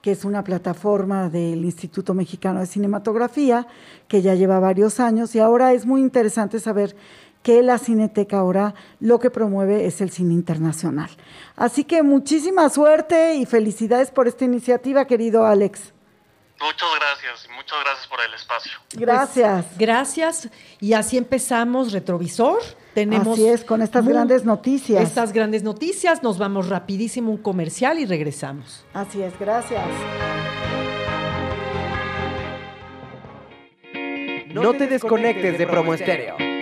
que 0.00 0.12
es 0.12 0.24
una 0.24 0.44
plataforma 0.44 1.28
del 1.28 1.64
Instituto 1.64 2.14
Mexicano 2.14 2.60
de 2.60 2.66
Cinematografía, 2.66 3.66
que 4.08 4.22
ya 4.22 4.34
lleva 4.34 4.60
varios 4.60 5.00
años. 5.00 5.34
Y 5.34 5.40
ahora 5.40 5.72
es 5.72 5.86
muy 5.86 6.00
interesante 6.00 6.60
saber 6.60 6.96
que 7.44 7.62
la 7.62 7.76
Cineteca 7.76 8.38
ahora 8.38 8.74
lo 9.00 9.20
que 9.20 9.30
promueve 9.30 9.86
es 9.86 10.00
el 10.00 10.10
cine 10.10 10.32
internacional. 10.32 11.10
Así 11.56 11.84
que 11.84 12.02
muchísima 12.02 12.68
suerte 12.70 13.34
y 13.34 13.44
felicidades 13.44 14.10
por 14.10 14.26
esta 14.26 14.46
iniciativa, 14.46 15.06
querido 15.06 15.46
Alex. 15.46 15.92
Muchas 16.58 16.88
gracias, 16.98 17.48
muchas 17.54 17.78
gracias 17.84 18.06
por 18.06 18.20
el 18.26 18.34
espacio. 18.34 18.72
Gracias. 18.94 19.66
Pues, 19.66 19.78
gracias. 19.78 20.48
Y 20.80 20.94
así 20.94 21.18
empezamos 21.18 21.92
Retrovisor. 21.92 22.62
Tenemos 22.94 23.34
así 23.34 23.46
es, 23.46 23.62
con 23.62 23.82
estas 23.82 24.06
grandes 24.06 24.44
noticias. 24.44 25.02
Estas 25.02 25.32
grandes 25.32 25.62
noticias. 25.62 26.22
Nos 26.22 26.38
vamos 26.38 26.70
rapidísimo 26.70 27.30
un 27.30 27.38
comercial 27.38 27.98
y 27.98 28.06
regresamos. 28.06 28.86
Así 28.94 29.20
es, 29.20 29.38
gracias. 29.38 29.84
No 34.46 34.72
te 34.72 34.86
desconectes 34.86 35.58
de 35.58 35.66
Promo 35.66 35.92
Estéreo. 35.92 36.53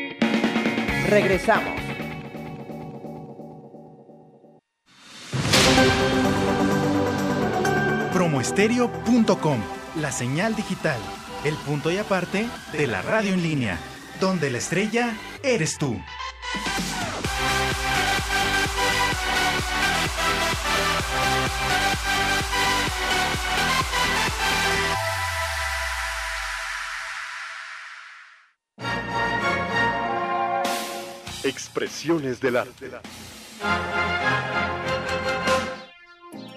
Regresamos. 1.12 1.78
Promoestereo.com, 8.14 9.61
la 10.00 10.11
señal 10.11 10.57
digital, 10.57 10.99
el 11.45 11.54
punto 11.57 11.90
y 11.90 11.99
aparte 11.99 12.49
de 12.73 12.87
la 12.87 13.02
radio 13.02 13.35
en 13.35 13.42
línea, 13.42 13.78
donde 14.21 14.50
la 14.50 14.57
estrella 14.57 15.14
eres 15.42 15.76
tú. 15.76 16.00
Expresiones 31.45 32.41
del 32.41 32.57
arte. 32.57 32.89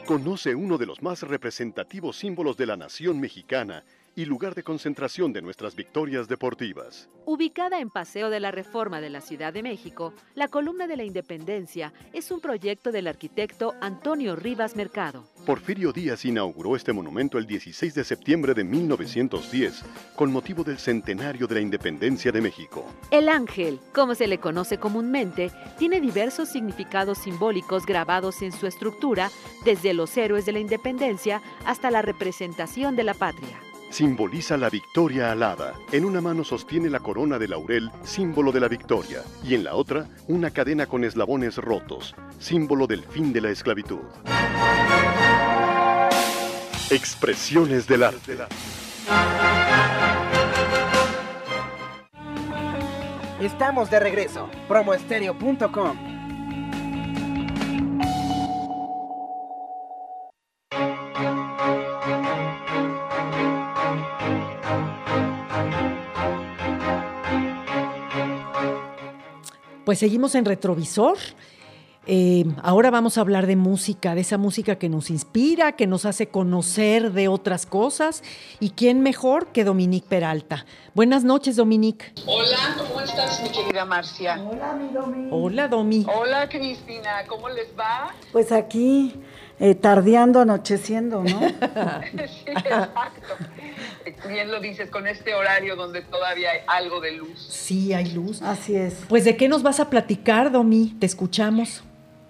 Conoce 0.05 0.53
uno 0.53 0.77
de 0.77 0.85
los 0.85 1.01
más 1.01 1.23
representativos 1.23 2.17
símbolos 2.17 2.55
de 2.55 2.67
la 2.67 2.77
nación 2.77 3.19
mexicana 3.19 3.83
y 4.15 4.25
lugar 4.25 4.55
de 4.55 4.63
concentración 4.63 5.33
de 5.33 5.41
nuestras 5.41 5.75
victorias 5.75 6.27
deportivas. 6.27 7.09
Ubicada 7.25 7.79
en 7.79 7.89
Paseo 7.89 8.29
de 8.29 8.39
la 8.39 8.51
Reforma 8.51 9.01
de 9.01 9.09
la 9.09 9.19
Ciudad 9.19 9.51
de 9.51 9.63
México, 9.63 10.13
la 10.35 10.47
Columna 10.47 10.87
de 10.87 10.95
la 10.95 11.03
Independencia 11.03 11.91
es 12.13 12.31
un 12.31 12.39
proyecto 12.39 12.91
del 12.91 13.07
arquitecto 13.07 13.73
Antonio 13.81 14.35
Rivas 14.35 14.75
Mercado. 14.75 15.27
Porfirio 15.45 15.91
Díaz 15.91 16.23
inauguró 16.25 16.75
este 16.75 16.93
monumento 16.93 17.37
el 17.37 17.45
16 17.45 17.93
de 17.93 18.03
septiembre 18.03 18.53
de 18.53 18.63
1910, 18.63 19.83
con 20.15 20.31
motivo 20.31 20.63
del 20.63 20.77
centenario 20.77 21.47
de 21.47 21.55
la 21.55 21.61
independencia 21.61 22.31
de 22.31 22.41
México. 22.41 22.85
El 23.11 23.27
ángel, 23.27 23.79
como 23.93 24.15
se 24.15 24.27
le 24.27 24.39
conoce 24.39 24.77
comúnmente, 24.77 25.51
tiene 25.77 25.99
diversos 25.99 26.49
significados 26.49 27.17
simbólicos 27.19 27.85
grabados 27.85 28.41
en 28.41 28.51
su 28.51 28.65
estructura, 28.65 29.29
desde 29.65 29.93
los 29.93 30.15
héroes 30.15 30.45
de 30.45 30.53
la 30.53 30.59
independencia 30.59 31.41
hasta 31.65 31.91
la 31.91 32.01
representación 32.01 32.95
de 32.95 33.03
la 33.03 33.13
patria 33.13 33.59
simboliza 33.95 34.57
la 34.57 34.69
victoria 34.69 35.31
alada. 35.31 35.73
En 35.93 36.03
una 36.03 36.19
mano 36.19 36.43
sostiene 36.43 36.89
la 36.89 36.99
corona 36.99 37.39
de 37.39 37.47
laurel, 37.47 37.89
símbolo 38.03 38.51
de 38.51 38.59
la 38.59 38.67
victoria, 38.67 39.21
y 39.41 39.55
en 39.55 39.63
la 39.63 39.75
otra 39.75 40.05
una 40.27 40.51
cadena 40.51 40.85
con 40.85 41.05
eslabones 41.05 41.55
rotos, 41.55 42.13
símbolo 42.37 42.87
del 42.87 43.05
fin 43.05 43.31
de 43.31 43.39
la 43.39 43.51
esclavitud. 43.51 44.01
Expresiones 46.89 47.87
del 47.87 48.03
arte. 48.03 48.35
Estamos 53.39 53.89
de 53.89 53.99
regreso. 54.01 54.49
Promoestereo.com 54.67 56.14
Pues 69.95 70.01
seguimos 70.01 70.35
en 70.35 70.43
retrovisor. 70.43 71.17
Eh, 72.05 72.43
ahora 72.63 72.91
vamos 72.91 73.17
a 73.17 73.21
hablar 73.21 73.47
de 73.47 73.55
música, 73.55 74.13
de 74.13 74.19
esa 74.19 74.37
música 74.37 74.75
que 74.75 74.89
nos 74.89 75.09
inspira, 75.09 75.77
que 75.77 75.87
nos 75.87 76.03
hace 76.03 76.27
conocer 76.27 77.13
de 77.13 77.29
otras 77.29 77.65
cosas. 77.65 78.21
¿Y 78.59 78.71
quién 78.71 78.99
mejor 78.99 79.53
que 79.53 79.63
Dominique 79.63 80.05
Peralta? 80.05 80.65
Buenas 80.95 81.23
noches, 81.23 81.55
Dominique. 81.55 82.11
Hola, 82.27 82.75
¿cómo 82.77 82.99
estás, 82.99 83.41
mi 83.41 83.47
querida 83.47 83.85
Marcia? 83.85 84.37
Hola, 84.45 84.73
mi 84.73 84.93
Domi. 84.93 85.29
Hola, 85.31 85.69
Domi. 85.69 86.05
Hola, 86.13 86.49
Cristina, 86.49 87.23
¿cómo 87.29 87.47
les 87.47 87.69
va? 87.79 88.13
Pues 88.33 88.51
aquí, 88.51 89.13
eh, 89.59 89.75
tardeando, 89.75 90.41
anocheciendo, 90.41 91.23
¿no? 91.23 91.39
sí, 92.27 92.43
exacto. 92.47 93.35
Bien 94.27 94.51
lo 94.51 94.59
dices, 94.59 94.89
con 94.89 95.07
este 95.07 95.33
horario 95.33 95.75
donde 95.75 96.01
todavía 96.01 96.51
hay 96.51 96.59
algo 96.67 96.99
de 96.99 97.13
luz. 97.13 97.47
Sí, 97.49 97.93
hay 97.93 98.11
luz. 98.11 98.41
Así 98.41 98.75
es. 98.75 99.05
Pues, 99.07 99.23
¿de 99.23 99.37
qué 99.37 99.47
nos 99.47 99.63
vas 99.63 99.79
a 99.79 99.89
platicar, 99.89 100.51
Domi? 100.51 100.95
Te 100.99 101.05
escuchamos. 101.05 101.83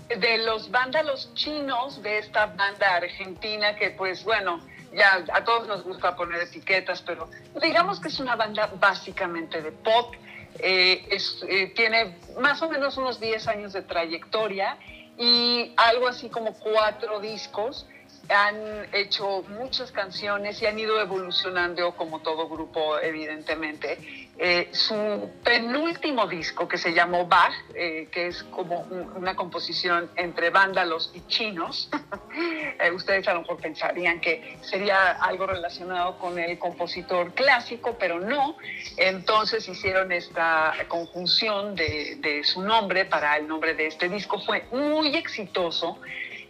De 0.09 0.37
los 0.39 0.69
vándalos 0.69 1.33
chinos, 1.33 2.01
de 2.03 2.19
esta 2.19 2.45
banda 2.47 2.95
argentina 2.95 3.75
que, 3.75 3.89
pues, 3.89 4.23
bueno, 4.23 4.59
ya 4.93 5.25
a 5.33 5.43
todos 5.43 5.67
nos 5.67 5.83
gusta 5.83 6.15
poner 6.15 6.41
etiquetas, 6.41 7.01
pero 7.01 7.27
digamos 7.61 7.99
que 7.99 8.07
es 8.07 8.19
una 8.19 8.35
banda 8.35 8.71
básicamente 8.79 9.61
de 9.61 9.71
pop. 9.71 10.13
Eh, 10.59 11.05
es, 11.11 11.43
eh, 11.49 11.73
tiene 11.75 12.17
más 12.39 12.61
o 12.61 12.69
menos 12.69 12.97
unos 12.97 13.19
10 13.19 13.47
años 13.47 13.73
de 13.73 13.81
trayectoria 13.81 14.77
y 15.17 15.73
algo 15.77 16.07
así 16.07 16.29
como 16.29 16.53
cuatro 16.53 17.19
discos. 17.19 17.85
Han 18.27 18.87
hecho 18.91 19.43
muchas 19.49 19.91
canciones 19.91 20.61
y 20.61 20.65
han 20.65 20.79
ido 20.79 20.99
evolucionando 20.99 21.95
como 21.95 22.21
todo 22.21 22.49
grupo, 22.49 22.99
evidentemente. 22.99 24.24
Eh, 24.37 24.67
su 24.73 25.31
penúltimo 25.45 26.27
disco, 26.27 26.67
que 26.67 26.77
se 26.77 26.91
llamó 26.93 27.25
Bach, 27.25 27.53
eh, 27.73 28.09
que 28.11 28.27
es 28.27 28.43
como 28.43 28.81
un- 28.81 29.09
una 29.15 29.33
composición 29.33 30.11
entre 30.17 30.49
vándalos 30.49 31.09
y 31.13 31.21
chinos, 31.27 31.89
eh, 32.81 32.91
ustedes 32.91 33.25
a 33.29 33.33
lo 33.33 33.41
mejor 33.41 33.61
pensarían 33.61 34.19
que 34.19 34.57
sería 34.61 35.11
algo 35.13 35.45
relacionado 35.47 36.17
con 36.19 36.37
el 36.37 36.59
compositor 36.59 37.33
clásico, 37.33 37.95
pero 37.97 38.19
no. 38.19 38.57
Entonces 38.97 39.69
hicieron 39.69 40.11
esta 40.11 40.73
conjunción 40.89 41.73
de, 41.75 42.17
de 42.17 42.43
su 42.43 42.61
nombre 42.61 43.05
para 43.05 43.37
el 43.37 43.47
nombre 43.47 43.73
de 43.73 43.87
este 43.87 44.09
disco. 44.09 44.41
Fue 44.41 44.65
muy 44.71 45.15
exitoso 45.15 45.97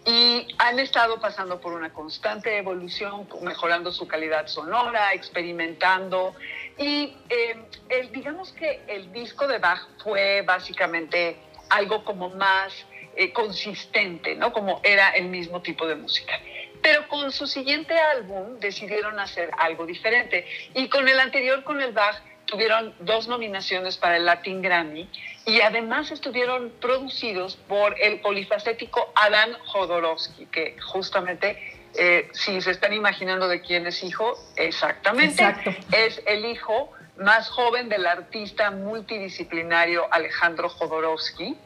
y 0.07 0.47
han 0.59 0.77
estado 0.79 1.19
pasando 1.19 1.59
por 1.61 1.73
una 1.73 1.91
constante 1.93 2.57
evolución, 2.57 3.27
mejorando 3.41 3.91
su 3.91 4.07
calidad 4.07 4.47
sonora, 4.47 5.13
experimentando. 5.13 6.33
Y 6.77 7.15
el- 7.89 8.11
digamos 8.11 8.51
que 8.53 8.81
el 8.87 9.11
disco 9.11 9.47
de 9.47 9.59
Bach 9.59 9.81
fue 10.03 10.41
básicamente 10.41 11.37
algo 11.69 12.03
como 12.03 12.29
más 12.29 12.73
eh, 13.17 13.31
consistente, 13.31 14.35
¿no? 14.35 14.51
Como 14.51 14.81
era 14.83 15.11
el 15.11 15.29
mismo 15.29 15.61
tipo 15.61 15.87
de 15.87 15.95
música. 15.95 16.33
Pero 16.81 17.07
con 17.07 17.31
su 17.31 17.47
siguiente 17.47 17.97
álbum 17.97 18.59
decidieron 18.59 19.17
hacer 19.21 19.49
algo 19.57 19.85
diferente. 19.85 20.45
Y 20.73 20.89
con 20.89 21.07
el 21.07 21.17
anterior, 21.21 21.63
con 21.63 21.79
el 21.81 21.93
Bach, 21.93 22.21
tuvieron 22.45 22.93
dos 22.99 23.27
nominaciones 23.29 23.97
para 23.97 24.17
el 24.17 24.25
Latin 24.25 24.61
Grammy 24.61 25.09
y 25.45 25.61
además 25.61 26.11
estuvieron 26.11 26.71
producidos 26.81 27.55
por 27.55 27.95
el 27.99 28.19
polifacético 28.19 29.11
Adam 29.15 29.53
Jodorowsky, 29.65 30.45
que 30.47 30.77
justamente, 30.81 31.57
eh, 31.97 32.29
si 32.33 32.61
se 32.61 32.71
están 32.71 32.93
imaginando 32.93 33.47
de 33.47 33.61
quién 33.61 33.87
es 33.87 34.03
hijo, 34.03 34.37
exactamente, 34.55 35.43
Exacto. 35.43 35.71
es 35.91 36.21
el 36.25 36.45
hijo 36.45 36.91
más 37.17 37.49
joven 37.49 37.89
del 37.89 38.05
artista 38.05 38.71
multidisciplinario 38.71 40.05
Alejandro 40.11 40.69
Jodorowsky. 40.69 41.57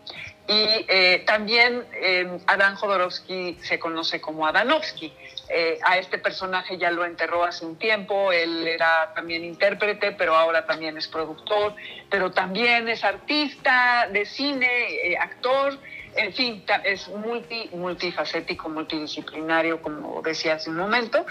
Y 0.47 0.85
eh, 0.87 1.23
también 1.27 1.85
eh, 1.93 2.39
Adán 2.47 2.75
Jodorowsky 2.75 3.59
se 3.61 3.77
conoce 3.77 4.19
como 4.19 4.47
Adanovsky. 4.47 5.13
Eh, 5.47 5.79
a 5.83 5.97
este 5.97 6.17
personaje 6.17 6.77
ya 6.77 6.89
lo 6.89 7.05
enterró 7.05 7.43
hace 7.43 7.65
un 7.65 7.77
tiempo, 7.77 8.31
él 8.31 8.67
era 8.67 9.13
también 9.15 9.43
intérprete, 9.43 10.11
pero 10.11 10.35
ahora 10.35 10.65
también 10.65 10.97
es 10.97 11.07
productor, 11.07 11.75
pero 12.09 12.31
también 12.31 12.87
es 12.87 13.03
artista 13.03 14.07
de 14.11 14.25
cine, 14.25 14.67
actor, 15.19 15.77
en 16.19 16.33
fin, 16.33 16.63
es 16.83 17.07
multi, 17.07 17.69
multifacético, 17.71 18.67
multidisciplinario, 18.67 19.81
como 19.81 20.21
decía 20.21 20.55
hace 20.55 20.69
un 20.69 20.75
momento. 20.75 21.25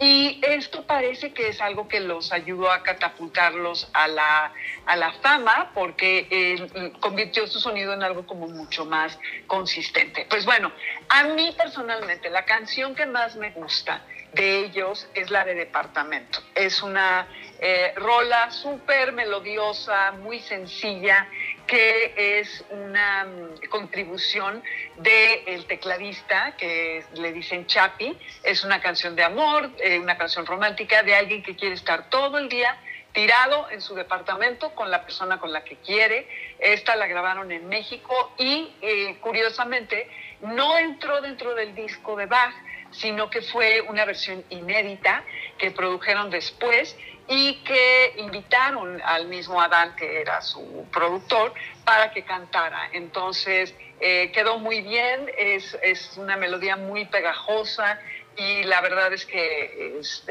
Y 0.00 0.40
esto 0.42 0.84
parece 0.84 1.32
que 1.32 1.48
es 1.48 1.60
algo 1.60 1.86
que 1.86 2.00
los 2.00 2.32
ayudó 2.32 2.70
a 2.70 2.82
catapultarlos 2.82 3.88
a 3.92 4.08
la, 4.08 4.52
a 4.86 4.96
la 4.96 5.12
fama, 5.14 5.70
porque 5.74 6.26
eh, 6.28 6.92
convirtió 6.98 7.46
su 7.46 7.60
sonido 7.60 7.92
en 7.92 8.02
algo 8.02 8.26
como 8.26 8.48
mucho 8.48 8.84
más 8.84 9.16
consistente. 9.46 10.26
Pues 10.28 10.44
bueno, 10.44 10.72
a 11.08 11.22
mí 11.24 11.54
personalmente, 11.56 12.28
la 12.28 12.44
canción 12.44 12.96
que 12.96 13.06
más 13.06 13.36
me 13.36 13.50
gusta 13.50 14.02
de 14.32 14.60
ellos 14.64 15.08
es 15.14 15.30
la 15.30 15.44
de 15.44 15.54
Departamento. 15.54 16.40
Es 16.54 16.82
una 16.82 17.26
eh, 17.60 17.92
rola 17.96 18.50
súper 18.50 19.12
melodiosa, 19.12 20.12
muy 20.12 20.40
sencilla, 20.40 21.28
que 21.66 22.40
es 22.40 22.64
una 22.70 23.24
mm, 23.24 23.68
contribución 23.68 24.62
del 24.96 25.66
tecladista, 25.66 26.56
que 26.56 27.04
le 27.14 27.32
dicen 27.32 27.66
Chapi. 27.66 28.18
Es 28.42 28.64
una 28.64 28.80
canción 28.80 29.14
de 29.14 29.22
amor, 29.22 29.70
eh, 29.78 29.98
una 29.98 30.16
canción 30.16 30.46
romántica 30.46 31.02
de 31.02 31.14
alguien 31.14 31.42
que 31.42 31.54
quiere 31.54 31.74
estar 31.74 32.08
todo 32.08 32.38
el 32.38 32.48
día 32.48 32.76
tirado 33.12 33.70
en 33.70 33.80
su 33.82 33.94
departamento 33.94 34.74
con 34.74 34.90
la 34.90 35.02
persona 35.02 35.38
con 35.38 35.52
la 35.52 35.64
que 35.64 35.76
quiere. 35.76 36.26
Esta 36.58 36.96
la 36.96 37.06
grabaron 37.06 37.52
en 37.52 37.68
México 37.68 38.32
y 38.38 38.74
eh, 38.80 39.18
curiosamente 39.20 40.08
no 40.40 40.78
entró 40.78 41.20
dentro 41.20 41.54
del 41.54 41.74
disco 41.74 42.16
de 42.16 42.26
Bach, 42.26 42.54
sino 42.92 43.30
que 43.30 43.42
fue 43.42 43.80
una 43.82 44.04
versión 44.04 44.44
inédita 44.50 45.24
que 45.58 45.70
produjeron 45.70 46.30
después 46.30 46.96
y 47.28 47.54
que 47.64 48.14
invitaron 48.18 49.00
al 49.04 49.26
mismo 49.28 49.60
Adán, 49.60 49.94
que 49.96 50.20
era 50.20 50.40
su 50.40 50.86
productor, 50.92 51.54
para 51.84 52.12
que 52.12 52.24
cantara. 52.24 52.90
Entonces 52.92 53.74
eh, 54.00 54.30
quedó 54.32 54.58
muy 54.58 54.80
bien, 54.80 55.30
es, 55.36 55.76
es 55.82 56.16
una 56.16 56.36
melodía 56.36 56.76
muy 56.76 57.04
pegajosa 57.06 58.00
y 58.36 58.64
la 58.64 58.80
verdad 58.80 59.12
es 59.12 59.24
que 59.26 59.98
es, 60.00 60.24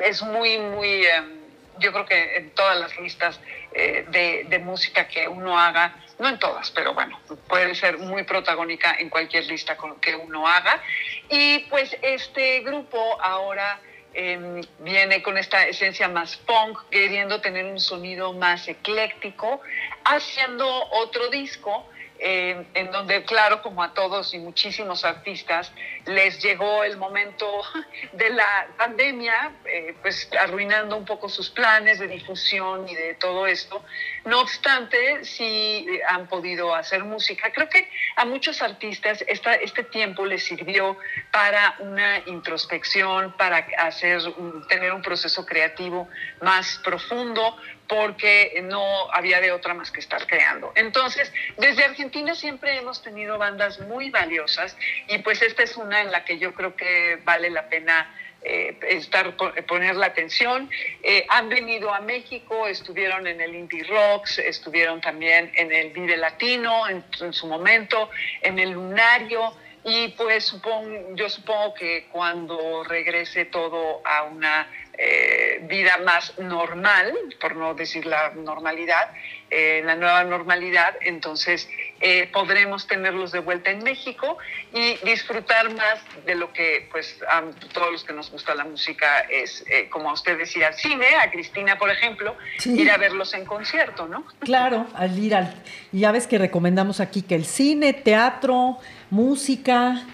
es 0.00 0.22
muy, 0.22 0.58
muy... 0.58 1.04
em, 1.06 1.38
yo 1.78 1.92
creo 1.92 2.06
que 2.06 2.36
en 2.36 2.50
todas 2.50 2.78
las 2.80 2.98
listas 2.98 3.38
eh, 3.72 4.04
de, 4.08 4.44
de 4.48 4.58
música 4.58 5.06
que 5.06 5.28
uno 5.28 5.58
haga, 5.58 5.94
no 6.18 6.28
en 6.28 6.38
todas, 6.38 6.70
pero 6.70 6.94
bueno, 6.94 7.20
puede 7.48 7.74
ser 7.74 7.98
muy 7.98 8.24
protagónica 8.24 8.96
en 8.98 9.08
cualquier 9.08 9.46
lista 9.46 9.76
que 10.00 10.14
uno 10.16 10.46
haga. 10.46 10.82
Y 11.28 11.60
pues 11.70 11.96
este 12.02 12.60
grupo 12.60 12.98
ahora 13.20 13.80
eh, 14.14 14.62
viene 14.80 15.22
con 15.22 15.38
esta 15.38 15.66
esencia 15.66 16.08
más 16.08 16.36
punk, 16.38 16.80
queriendo 16.90 17.40
tener 17.40 17.66
un 17.66 17.78
sonido 17.78 18.32
más 18.32 18.66
ecléctico, 18.66 19.60
haciendo 20.04 20.66
otro 20.90 21.28
disco. 21.28 21.86
Eh, 22.20 22.66
en 22.74 22.90
donde, 22.90 23.22
claro, 23.24 23.62
como 23.62 23.82
a 23.82 23.94
todos 23.94 24.34
y 24.34 24.38
muchísimos 24.38 25.04
artistas, 25.04 25.72
les 26.04 26.42
llegó 26.42 26.82
el 26.82 26.96
momento 26.96 27.46
de 28.12 28.30
la 28.30 28.68
pandemia, 28.76 29.52
eh, 29.64 29.94
pues 30.02 30.28
arruinando 30.38 30.96
un 30.96 31.04
poco 31.04 31.28
sus 31.28 31.50
planes 31.50 31.98
de 31.98 32.08
difusión 32.08 32.88
y 32.88 32.94
de 32.94 33.14
todo 33.14 33.46
esto. 33.46 33.84
No 34.24 34.40
obstante, 34.40 35.24
sí 35.24 35.86
han 36.08 36.26
podido 36.26 36.74
hacer 36.74 37.04
música. 37.04 37.52
Creo 37.52 37.68
que 37.68 37.88
a 38.16 38.24
muchos 38.24 38.62
artistas 38.62 39.24
esta, 39.28 39.54
este 39.54 39.84
tiempo 39.84 40.24
les 40.24 40.44
sirvió 40.44 40.96
para 41.30 41.76
una 41.78 42.18
introspección, 42.26 43.36
para 43.36 43.66
hacer, 43.78 44.20
tener 44.68 44.92
un 44.92 45.02
proceso 45.02 45.46
creativo 45.46 46.08
más 46.40 46.80
profundo, 46.82 47.56
porque 47.88 48.60
no 48.64 49.10
había 49.12 49.40
de 49.40 49.50
otra 49.50 49.74
más 49.74 49.90
que 49.90 50.00
estar 50.00 50.26
creando. 50.26 50.72
Entonces, 50.74 51.32
desde 51.56 51.84
Argentina 51.84 52.34
siempre 52.34 52.76
hemos 52.76 53.02
tenido 53.02 53.38
bandas 53.38 53.80
muy 53.80 54.10
valiosas 54.10 54.76
y 55.08 55.18
pues 55.18 55.42
esta 55.42 55.62
es 55.62 55.76
una 55.76 56.02
en 56.02 56.12
la 56.12 56.24
que 56.24 56.38
yo 56.38 56.52
creo 56.54 56.76
que 56.76 57.18
vale 57.24 57.50
la 57.50 57.68
pena 57.68 58.14
eh, 58.42 58.78
estar 58.88 59.34
poner 59.66 59.96
la 59.96 60.06
atención. 60.06 60.70
Eh, 61.02 61.26
han 61.28 61.48
venido 61.48 61.92
a 61.92 62.00
México, 62.00 62.68
estuvieron 62.68 63.26
en 63.26 63.40
el 63.40 63.54
Indie 63.54 63.84
Rocks, 63.84 64.38
estuvieron 64.38 65.00
también 65.00 65.50
en 65.54 65.72
el 65.72 65.90
Vive 65.90 66.16
Latino 66.16 66.88
en, 66.88 67.04
en 67.20 67.32
su 67.32 67.48
momento, 67.48 68.10
en 68.42 68.58
el 68.58 68.70
Lunario. 68.70 69.54
Y 69.84 70.08
pues 70.08 70.44
supongo, 70.44 71.14
yo 71.14 71.28
supongo 71.28 71.74
que 71.74 72.06
cuando 72.10 72.84
regrese 72.84 73.44
todo 73.44 74.02
a 74.04 74.24
una 74.24 74.68
eh, 74.96 75.60
vida 75.68 75.98
más 75.98 76.38
normal, 76.38 77.14
por 77.40 77.56
no 77.56 77.74
decir 77.74 78.04
la 78.04 78.30
normalidad, 78.30 79.10
eh, 79.50 79.80
la 79.82 79.94
nueva 79.94 80.24
normalidad, 80.24 80.96
entonces 81.00 81.70
eh, 82.00 82.28
podremos 82.30 82.86
tenerlos 82.86 83.32
de 83.32 83.38
vuelta 83.38 83.70
en 83.70 83.82
México 83.82 84.36
y 84.74 84.96
disfrutar 85.06 85.72
más 85.72 86.00
de 86.26 86.34
lo 86.34 86.52
que, 86.52 86.86
pues, 86.92 87.18
a 87.26 87.42
todos 87.72 87.90
los 87.90 88.04
que 88.04 88.12
nos 88.12 88.30
gusta 88.30 88.54
la 88.54 88.64
música 88.64 89.20
es, 89.20 89.64
eh, 89.70 89.88
como 89.88 90.12
usted 90.12 90.36
decía, 90.36 90.74
cine, 90.74 91.06
a 91.22 91.30
Cristina, 91.30 91.78
por 91.78 91.88
ejemplo, 91.90 92.36
ir 92.66 92.90
a 92.90 92.98
verlos 92.98 93.32
en 93.32 93.46
concierto, 93.46 94.06
¿no? 94.06 94.26
Claro, 94.40 94.86
al 94.94 95.18
ir 95.18 95.34
al... 95.34 95.54
Ya 95.92 96.12
ves 96.12 96.26
que 96.26 96.36
recomendamos 96.36 97.00
aquí 97.00 97.22
que 97.22 97.34
el 97.34 97.46
cine, 97.46 97.94
teatro, 97.94 98.78
música, 99.10 100.04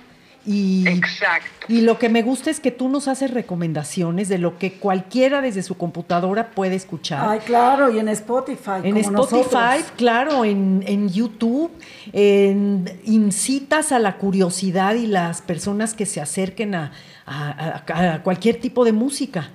y, 0.47 0.87
Exacto. 0.87 1.49
Y 1.69 1.81
lo 1.81 1.99
que 1.99 2.11
me 2.11 2.23
gusta 2.23 2.51
es 2.51 2.61
que 2.61 2.71
tú 2.71 2.91
nos 2.91 3.09
haces 3.09 3.31
recomendaciones 3.31 4.29
de 4.29 4.37
lo 4.37 4.59
que 4.59 4.75
cualquiera 4.75 5.41
desde 5.41 5.63
su 5.63 5.77
computadora 5.77 6.51
puede 6.51 6.75
escuchar. 6.75 7.27
Ay, 7.27 7.39
claro, 7.41 7.91
y 7.91 7.99
en 7.99 8.09
Spotify. 8.09 8.83
En 8.83 8.99
Spotify, 8.99 9.83
claro, 9.97 10.45
en, 10.45 10.85
en 10.87 11.09
YouTube, 11.09 11.71
en, 12.13 12.91
incitas 13.05 13.91
a 13.91 13.99
la 13.99 14.19
curiosidad 14.19 14.95
y 14.97 15.07
las 15.07 15.41
personas 15.41 15.95
que 15.95 16.05
se 16.05 16.21
acerquen 16.21 16.75
a, 16.75 16.93
a 17.25 18.21
cualquier 18.23 18.61
tipo 18.61 18.85
de 18.85 18.93
música. 18.93 19.51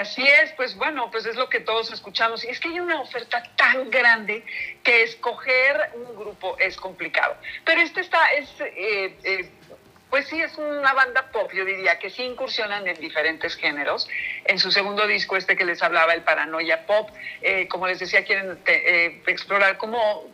Así 0.00 0.26
es, 0.26 0.52
pues 0.52 0.74
bueno, 0.76 1.10
pues 1.10 1.26
es 1.26 1.36
lo 1.36 1.48
que 1.50 1.60
todos 1.60 1.92
escuchamos. 1.92 2.44
Y 2.44 2.48
es 2.48 2.60
que 2.60 2.68
hay 2.68 2.80
una 2.80 3.00
oferta 3.00 3.42
tan 3.56 3.90
grande 3.90 4.44
que 4.82 5.02
escoger 5.02 5.90
un 5.94 6.16
grupo 6.16 6.56
es 6.58 6.76
complicado. 6.76 7.36
Pero 7.64 7.82
este 7.82 8.00
está, 8.00 8.32
es, 8.32 8.48
eh, 8.60 9.14
eh, 9.22 9.50
pues 10.08 10.28
sí, 10.28 10.40
es 10.40 10.56
una 10.56 10.94
banda 10.94 11.30
pop, 11.30 11.52
yo 11.52 11.64
diría, 11.66 11.98
que 11.98 12.08
sí 12.08 12.22
incursionan 12.22 12.88
en 12.88 12.98
diferentes 12.98 13.54
géneros. 13.54 14.08
En 14.46 14.58
su 14.58 14.70
segundo 14.70 15.06
disco, 15.06 15.36
este 15.36 15.56
que 15.56 15.66
les 15.66 15.82
hablaba, 15.82 16.14
el 16.14 16.22
Paranoia 16.22 16.86
Pop, 16.86 17.10
eh, 17.42 17.68
como 17.68 17.86
les 17.86 17.98
decía, 17.98 18.24
quieren 18.24 18.58
explorar 19.26 19.76
como 19.76 20.24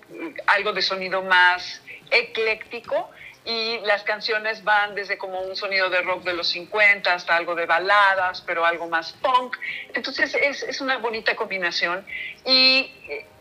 algo 0.47 0.73
de 0.73 0.83
sonido 0.83 1.23
más 1.23 1.83
ecléctico 2.11 3.11
y 3.46 3.78
las 3.85 4.02
canciones 4.02 4.64
van 4.64 4.94
desde 4.96 5.16
como 5.16 5.40
un 5.40 5.54
sonido 5.54 5.88
de 5.88 6.02
rock 6.02 6.24
de 6.24 6.35
los 6.35 6.48
50 6.48 7.14
hasta 7.14 7.37
algo 7.37 7.54
de 7.54 7.64
baladas, 7.64 8.42
pero 8.44 8.66
algo 8.66 8.88
más 8.88 9.12
punk. 9.12 9.56
Entonces 9.94 10.35
es, 10.35 10.64
es 10.64 10.80
una 10.80 10.98
bonita 10.98 11.37
combinación 11.37 12.04
y 12.44 12.90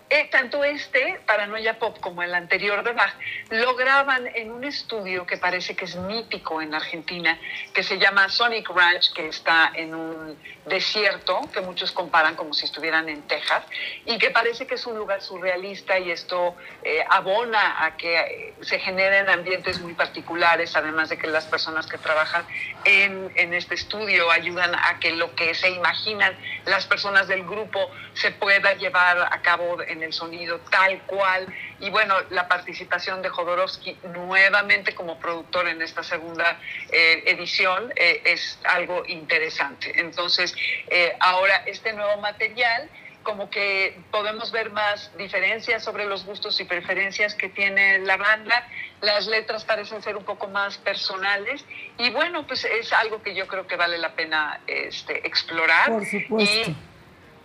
eh, 0.10 0.30
tanto 0.30 0.64
este, 0.64 1.20
Paranoia 1.26 1.80
Pop, 1.80 2.00
como 2.00 2.22
el 2.22 2.34
anterior 2.36 2.84
de 2.84 2.92
Bach, 2.94 3.14
lo 3.50 3.76
graban 3.76 4.28
en 4.36 4.52
un 4.52 4.64
estudio 4.64 5.26
que 5.26 5.38
parece 5.38 5.76
que 5.76 5.86
es 5.86 5.96
mítico 5.96 6.62
en 6.62 6.76
Argentina, 6.76 7.40
que 7.74 7.82
se 7.82 7.98
llama 7.98 8.30
Sonic 8.30 8.70
Ranch, 8.70 9.14
que 9.14 9.28
está 9.28 9.72
en 9.74 9.96
un 9.96 10.38
desierto, 10.66 11.42
que 11.52 11.62
muchos 11.62 11.92
comparan 11.92 12.36
como 12.36 12.54
si 12.54 12.66
estuvieran 12.66 13.10
en 13.10 13.24
Texas, 13.24 13.64
y 14.06 14.18
que 14.18 14.30
parece 14.30 14.68
que 14.68 14.76
es 14.76 14.86
un 14.86 14.98
lugar 14.98 15.22
surrealista 15.22 15.98
y 15.98 16.12
esto 16.12 16.56
eh, 16.84 17.04
abona 17.10 17.84
a 17.84 17.98
que 17.98 18.20
eh, 18.20 18.54
se 18.62 18.80
generen 18.80 19.30
ambientes 19.30 19.80
muy 19.80 19.94
particulares, 19.94 20.76
además 20.76 21.10
de 21.10 21.18
que 21.18 21.28
las 21.28 21.46
personas 21.46 21.88
que 21.88 21.98
trabajan 21.98 22.46
en, 22.84 23.32
en 23.36 23.54
este 23.54 23.76
estudio 23.76 24.30
ayudan 24.30 24.76
a 24.76 25.00
que 25.00 25.12
lo 25.12 25.34
que 25.36 25.54
se 25.56 25.70
imaginan 25.70 26.36
las 26.66 26.86
personas 26.86 27.28
del 27.28 27.44
grupo 27.44 27.90
se 28.14 28.32
pueda 28.32 28.74
llevar 28.76 29.30
a 29.32 29.42
cabo 29.42 29.82
en 29.82 29.95
el 30.04 30.14
sonido 30.14 30.60
tal 30.72 31.02
cual. 31.04 31.48
Y 31.80 31.90
bueno, 31.90 32.16
la 32.30 32.48
participación 32.48 33.22
de 33.22 33.30
Jodorowsky 33.30 33.98
nuevamente 34.14 34.96
como 34.96 35.20
productor 35.20 35.68
en 35.68 35.82
esta 35.82 36.04
segunda 36.04 36.60
eh, 36.92 37.24
edición 37.26 37.92
eh, 37.96 38.22
es 38.26 38.60
algo 38.64 39.04
interesante. 39.06 40.00
Entonces, 40.00 40.56
eh, 40.88 41.16
ahora 41.20 41.64
este 41.66 41.94
nuevo 41.94 42.22
material 42.22 42.90
como 43.26 43.50
que 43.50 43.98
podemos 44.12 44.52
ver 44.52 44.72
más 44.72 45.12
diferencias 45.18 45.84
sobre 45.84 46.06
los 46.06 46.26
gustos 46.26 46.60
y 46.62 46.64
preferencias 46.64 47.34
que 47.34 47.50
tiene 47.50 47.98
la 48.00 48.16
banda. 48.16 48.68
Las 49.02 49.28
letras 49.28 49.66
parecen 49.66 50.02
ser 50.02 50.16
un 50.16 50.24
poco 50.24 50.48
más 50.48 50.78
personales 50.78 51.66
y 51.98 52.12
bueno, 52.12 52.48
pues 52.48 52.64
es 52.64 52.94
algo 52.94 53.22
que 53.22 53.36
yo 53.36 53.48
creo 53.48 53.68
que 53.68 53.76
vale 53.76 53.98
la 53.98 54.14
pena 54.14 54.62
este, 54.68 55.28
explorar. 55.28 55.92
Por 55.92 56.06
supuesto. 56.06 56.72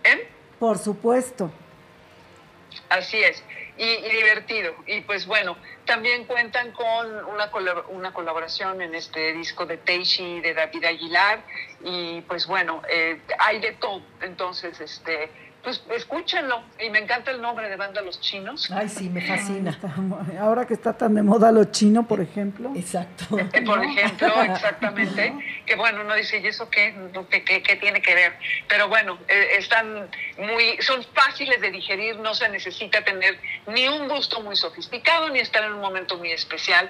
¿eh? 0.03 0.29
Por 0.59 0.77
supuesto. 0.77 1.51
Así 2.89 3.23
es, 3.23 3.43
y, 3.77 4.01
divertido. 4.09 4.75
Y 4.85 5.01
pues 5.01 5.25
bueno, 5.25 5.57
también 5.85 6.25
cuentan 6.25 6.71
con 6.71 7.25
una, 7.25 7.51
una 7.89 8.13
colaboración 8.13 8.81
en 8.81 8.95
este 8.95 9.33
disco 9.33 9.65
de 9.65 9.77
Teishi 9.77 10.41
de 10.41 10.53
David 10.53 10.85
Aguilar 10.85 11.43
y 11.83 12.21
pues 12.21 12.47
bueno, 12.47 12.81
eh, 12.89 13.19
hay 13.39 13.59
de 13.59 13.73
todo. 13.73 14.01
Entonces, 14.21 14.79
este, 14.79 15.29
pues 15.63 15.83
escúchenlo. 15.95 16.63
Y 16.79 16.89
me 16.89 16.99
encanta 16.99 17.31
el 17.31 17.41
nombre 17.41 17.69
de 17.69 17.75
banda 17.75 18.01
Los 18.01 18.19
Chinos. 18.19 18.69
Ay, 18.71 18.89
sí, 18.89 19.09
me 19.09 19.21
fascina. 19.21 19.77
Ahora 20.39 20.65
que 20.65 20.73
está 20.73 20.97
tan 20.97 21.15
de 21.15 21.23
moda 21.23 21.51
lo 21.51 21.65
chino, 21.65 22.07
por 22.07 22.21
ejemplo. 22.21 22.71
Exacto. 22.75 23.37
Eh, 23.53 23.61
por 23.63 23.83
ejemplo, 23.83 24.41
exactamente. 24.43 25.33
Que 25.65 25.75
bueno, 25.75 26.01
uno 26.01 26.15
dice, 26.15 26.39
¿y 26.39 26.47
eso 26.47 26.69
qué? 26.69 26.95
¿Qué, 27.29 27.63
qué, 27.63 27.75
tiene 27.75 28.01
que 28.01 28.15
ver? 28.15 28.33
Pero 28.67 28.87
bueno, 28.87 29.17
eh, 29.27 29.55
están 29.57 30.09
muy, 30.37 30.77
son 30.79 31.03
fáciles 31.13 31.59
de 31.59 31.71
digerir, 31.71 32.17
no 32.19 32.33
se 32.33 32.47
necesita 32.49 33.03
tener 33.03 33.37
ni 33.67 33.87
un 33.87 34.07
gusto 34.07 34.41
muy 34.41 34.55
sofisticado, 34.55 35.29
ni 35.29 35.39
estar 35.39 35.63
en 35.63 35.73
un 35.73 35.81
momento 35.81 36.17
muy 36.17 36.31
especial. 36.31 36.89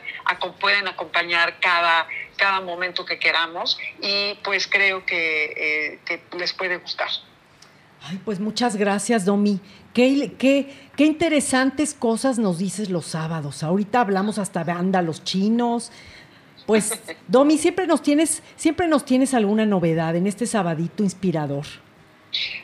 pueden 0.60 0.88
acompañar 0.88 1.60
cada, 1.60 2.08
cada 2.38 2.62
momento 2.62 3.06
que 3.06 3.18
queramos 3.18 3.80
y 4.02 4.36
pues 4.44 4.68
creo 4.68 5.06
que, 5.06 5.46
eh, 5.96 6.00
que 6.06 6.22
les 6.38 6.54
puede 6.54 6.78
gustar. 6.78 7.10
Ay, 8.04 8.20
pues 8.26 8.40
muchas 8.40 8.76
gracias, 8.76 9.26
Domi. 9.26 9.60
Qué, 9.94 10.34
qué, 10.38 10.74
qué, 10.96 11.06
interesantes 11.06 11.94
cosas 11.94 12.40
nos 12.40 12.58
dices 12.58 12.90
los 12.90 13.06
sábados. 13.06 13.62
Ahorita 13.62 14.02
hablamos 14.02 14.40
hasta 14.40 14.64
de 14.64 14.72
anda 14.72 15.02
los 15.02 15.24
chinos. 15.24 15.92
Pues, 16.66 17.00
Domi, 17.28 17.58
siempre 17.58 17.86
nos 17.86 18.02
tienes, 18.02 18.42
siempre 18.56 18.88
nos 18.88 19.06
tienes 19.06 19.34
alguna 19.34 19.66
novedad 19.66 20.16
en 20.16 20.26
este 20.26 20.48
sabadito 20.48 21.04
inspirador. 21.04 21.66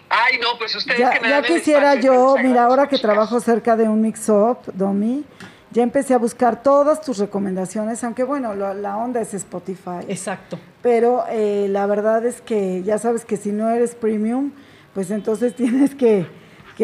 Ay, 0.10 0.39
no, 0.41 0.58
pues 0.58 0.76
ustedes 0.76 1.00
ya, 1.00 1.12
que 1.12 1.19
me 1.19 1.30
ya 1.30 1.41
quisiera 1.43 1.95
yo, 1.95 2.36
mira, 2.41 2.65
ahora 2.65 2.88
que 2.88 2.97
trabajo 2.97 3.39
cerca 3.39 3.76
de 3.76 3.88
un 3.88 4.02
mix-up, 4.02 4.60
Domi, 4.73 5.26
ya 5.71 5.84
empecé 5.84 6.13
a 6.13 6.17
buscar 6.17 6.63
todas 6.63 7.02
tus 7.02 7.17
recomendaciones, 7.17 8.04
aunque 8.04 8.23
bueno, 8.23 8.56
la 8.56 8.97
onda 8.97 9.21
es 9.21 9.34
Spotify. 9.34 10.00
Exacto. 10.08 10.58
Pero 10.82 11.26
eh, 11.30 11.67
la 11.69 11.86
verdad 11.86 12.26
es 12.26 12.41
que 12.41 12.82
ya 12.84 12.97
sabes 12.97 13.26
que 13.26 13.36
si 13.36 13.52
no 13.52 13.69
eres 13.69 13.93
premium, 13.93 14.52
pues 14.97 15.12
entonces 15.12 15.55
tienes 15.55 15.93
que, 15.93 16.25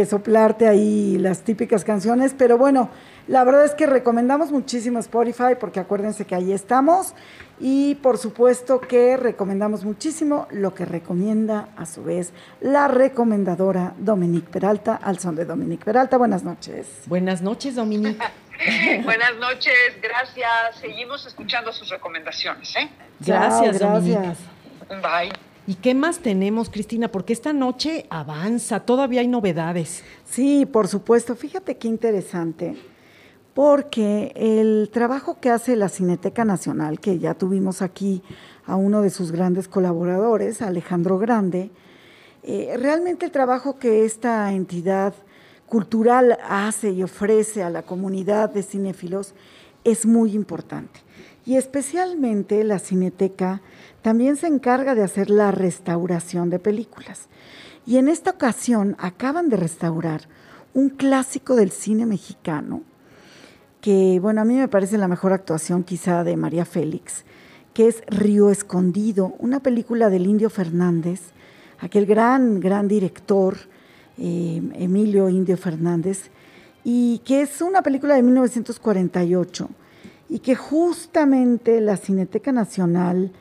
soplarte 0.07 0.67
ahí 0.67 1.17
las 1.17 1.41
típicas 1.43 1.83
canciones. 1.83 2.35
Pero 2.37 2.59
bueno, 2.59 2.91
la 3.27 3.43
verdad 3.43 3.65
es 3.65 3.73
que 3.73 3.87
recomendamos 3.87 4.51
muchísimo 4.51 4.99
Spotify 4.99 5.55
porque 5.59 5.79
acuérdense 5.79 6.25
que 6.25 6.35
ahí 6.35 6.51
estamos. 6.51 7.15
Y 7.59 7.95
por 7.95 8.19
supuesto 8.19 8.81
que 8.81 9.17
recomendamos 9.17 9.83
muchísimo 9.83 10.47
lo 10.51 10.75
que 10.75 10.85
recomienda 10.85 11.69
a 11.75 11.87
su 11.87 12.03
vez 12.03 12.33
la 12.61 12.87
recomendadora 12.87 13.95
Dominique 13.97 14.51
Peralta, 14.51 14.95
al 14.95 15.17
son 15.17 15.35
de 15.35 15.45
Dominique 15.45 15.83
Peralta. 15.83 16.17
Buenas 16.17 16.43
noches. 16.43 16.85
Buenas 17.07 17.41
noches, 17.41 17.73
Dominique. 17.73 18.23
Buenas 19.03 19.37
noches, 19.39 19.99
gracias. 19.99 20.75
Seguimos 20.79 21.25
escuchando 21.25 21.71
sus 21.71 21.89
recomendaciones. 21.89 22.75
¿eh? 22.75 22.89
Gracias, 23.19 23.79
gracias. 23.79 24.37
Bye. 25.01 25.52
¿Y 25.65 25.75
qué 25.75 25.95
más 25.95 26.19
tenemos, 26.19 26.69
Cristina? 26.69 27.09
Porque 27.09 27.31
esta 27.31 27.53
noche 27.53 28.05
avanza, 28.09 28.81
todavía 28.81 29.21
hay 29.21 29.29
novedades. 29.29 30.03
Sí, 30.25 30.65
por 30.65 30.89
supuesto. 30.89 31.35
Fíjate 31.35 31.77
qué 31.77 31.87
interesante, 31.87 32.75
porque 33.53 34.33
el 34.35 34.89
trabajo 34.91 35.39
que 35.39 35.49
hace 35.49 35.77
la 35.77 35.87
Cineteca 35.87 36.43
Nacional, 36.43 36.99
que 36.99 37.17
ya 37.17 37.33
tuvimos 37.35 37.81
aquí 37.81 38.21
a 38.65 38.75
uno 38.75 39.01
de 39.01 39.09
sus 39.09 39.31
grandes 39.31 39.69
colaboradores, 39.69 40.61
Alejandro 40.61 41.17
Grande, 41.17 41.71
eh, 42.43 42.75
realmente 42.77 43.25
el 43.25 43.31
trabajo 43.31 43.79
que 43.79 44.03
esta 44.03 44.51
entidad 44.51 45.13
cultural 45.65 46.39
hace 46.45 46.91
y 46.91 47.03
ofrece 47.03 47.63
a 47.63 47.69
la 47.69 47.83
comunidad 47.83 48.49
de 48.49 48.63
cinéfilos 48.63 49.33
es 49.85 50.05
muy 50.05 50.35
importante. 50.35 51.02
Y 51.45 51.57
especialmente 51.57 52.63
la 52.63 52.79
Cineteca 52.79 53.61
también 54.01 54.37
se 54.37 54.47
encarga 54.47 54.95
de 54.95 55.03
hacer 55.03 55.29
la 55.29 55.51
restauración 55.51 56.49
de 56.49 56.59
películas. 56.59 57.27
Y 57.85 57.97
en 57.97 58.07
esta 58.07 58.31
ocasión 58.31 58.95
acaban 58.97 59.49
de 59.49 59.57
restaurar 59.57 60.21
un 60.73 60.89
clásico 60.89 61.55
del 61.55 61.71
cine 61.71 62.05
mexicano, 62.05 62.81
que 63.81 64.19
bueno, 64.21 64.41
a 64.41 64.45
mí 64.45 64.55
me 64.55 64.69
parece 64.69 64.97
la 64.97 65.09
mejor 65.09 65.33
actuación 65.33 65.83
quizá 65.83 66.23
de 66.23 66.37
María 66.37 66.65
Félix, 66.65 67.25
que 67.73 67.87
es 67.87 68.03
Río 68.07 68.49
Escondido, 68.49 69.35
una 69.39 69.59
película 69.59 70.09
del 70.09 70.25
Indio 70.25 70.49
Fernández, 70.49 71.21
aquel 71.79 72.05
gran, 72.05 72.61
gran 72.61 72.87
director, 72.87 73.57
eh, 74.17 74.61
Emilio 74.75 75.27
Indio 75.27 75.57
Fernández, 75.57 76.29
y 76.83 77.19
que 77.19 77.41
es 77.41 77.61
una 77.61 77.81
película 77.81 78.15
de 78.15 78.23
1948 78.23 79.69
y 80.33 80.39
que 80.39 80.55
justamente 80.55 81.79
la 81.79 81.95
Cineteca 81.95 82.51
Nacional 82.51 83.31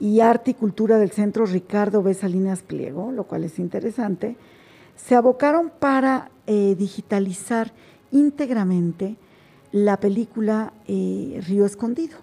y 0.00 0.18
Arte 0.18 0.50
y 0.50 0.54
Cultura 0.54 0.98
del 0.98 1.12
Centro 1.12 1.46
Ricardo 1.46 2.02
B. 2.02 2.12
Salinas 2.12 2.62
Pliego, 2.62 3.12
lo 3.12 3.22
cual 3.22 3.44
es 3.44 3.60
interesante, 3.60 4.36
se 4.96 5.14
abocaron 5.14 5.70
para 5.78 6.32
eh, 6.48 6.74
digitalizar 6.76 7.72
íntegramente 8.10 9.14
la 9.70 10.00
película 10.00 10.72
eh, 10.88 11.40
Río 11.46 11.66
Escondido. 11.66 12.18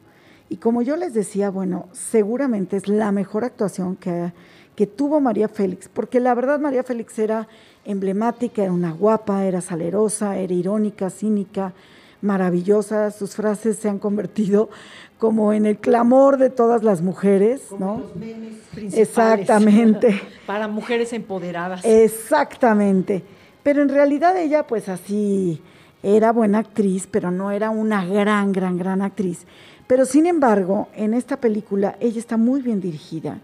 Y 0.49 0.57
como 0.57 0.81
yo 0.81 0.97
les 0.97 1.13
decía, 1.13 1.49
bueno, 1.49 1.87
seguramente 1.93 2.75
es 2.75 2.89
la 2.89 3.13
mejor 3.13 3.45
actuación 3.45 3.95
que, 3.95 4.33
que 4.75 4.87
tuvo 4.87 5.21
María 5.21 5.47
Félix, 5.47 5.87
porque 5.87 6.19
la 6.19 6.35
verdad 6.35 6.59
María 6.59 6.83
Félix 6.83 7.17
era 7.17 7.47
emblemática, 7.85 8.61
era 8.61 8.73
una 8.73 8.91
guapa, 8.91 9.45
era 9.45 9.61
salerosa, 9.61 10.37
era 10.37 10.53
irónica, 10.53 11.09
cínica, 11.09 11.73
maravillosa. 12.21 13.11
Sus 13.11 13.35
frases 13.35 13.77
se 13.77 13.89
han 13.89 13.99
convertido 13.99 14.69
como 15.17 15.53
en 15.53 15.65
el 15.65 15.77
clamor 15.77 16.37
de 16.37 16.49
todas 16.49 16.83
las 16.83 17.01
mujeres, 17.01 17.61
¿no? 17.77 17.99
Los 17.99 18.15
memes 18.15 18.55
principales 18.73 19.07
Exactamente. 19.07 20.21
Para 20.47 20.67
mujeres 20.67 21.13
empoderadas. 21.13 21.85
Exactamente. 21.85 23.23
Pero 23.63 23.83
en 23.83 23.89
realidad 23.89 24.35
ella, 24.37 24.65
pues 24.65 24.89
así, 24.89 25.61
era 26.03 26.31
buena 26.31 26.59
actriz, 26.59 27.07
pero 27.09 27.29
no 27.29 27.51
era 27.51 27.69
una 27.69 28.05
gran, 28.05 28.51
gran, 28.51 28.77
gran 28.77 29.01
actriz. 29.01 29.45
Pero 29.85 30.05
sin 30.05 30.25
embargo, 30.25 30.87
en 30.95 31.13
esta 31.13 31.37
película 31.37 31.95
ella 31.99 32.19
está 32.19 32.37
muy 32.37 32.61
bien 32.61 32.81
dirigida. 32.81 33.39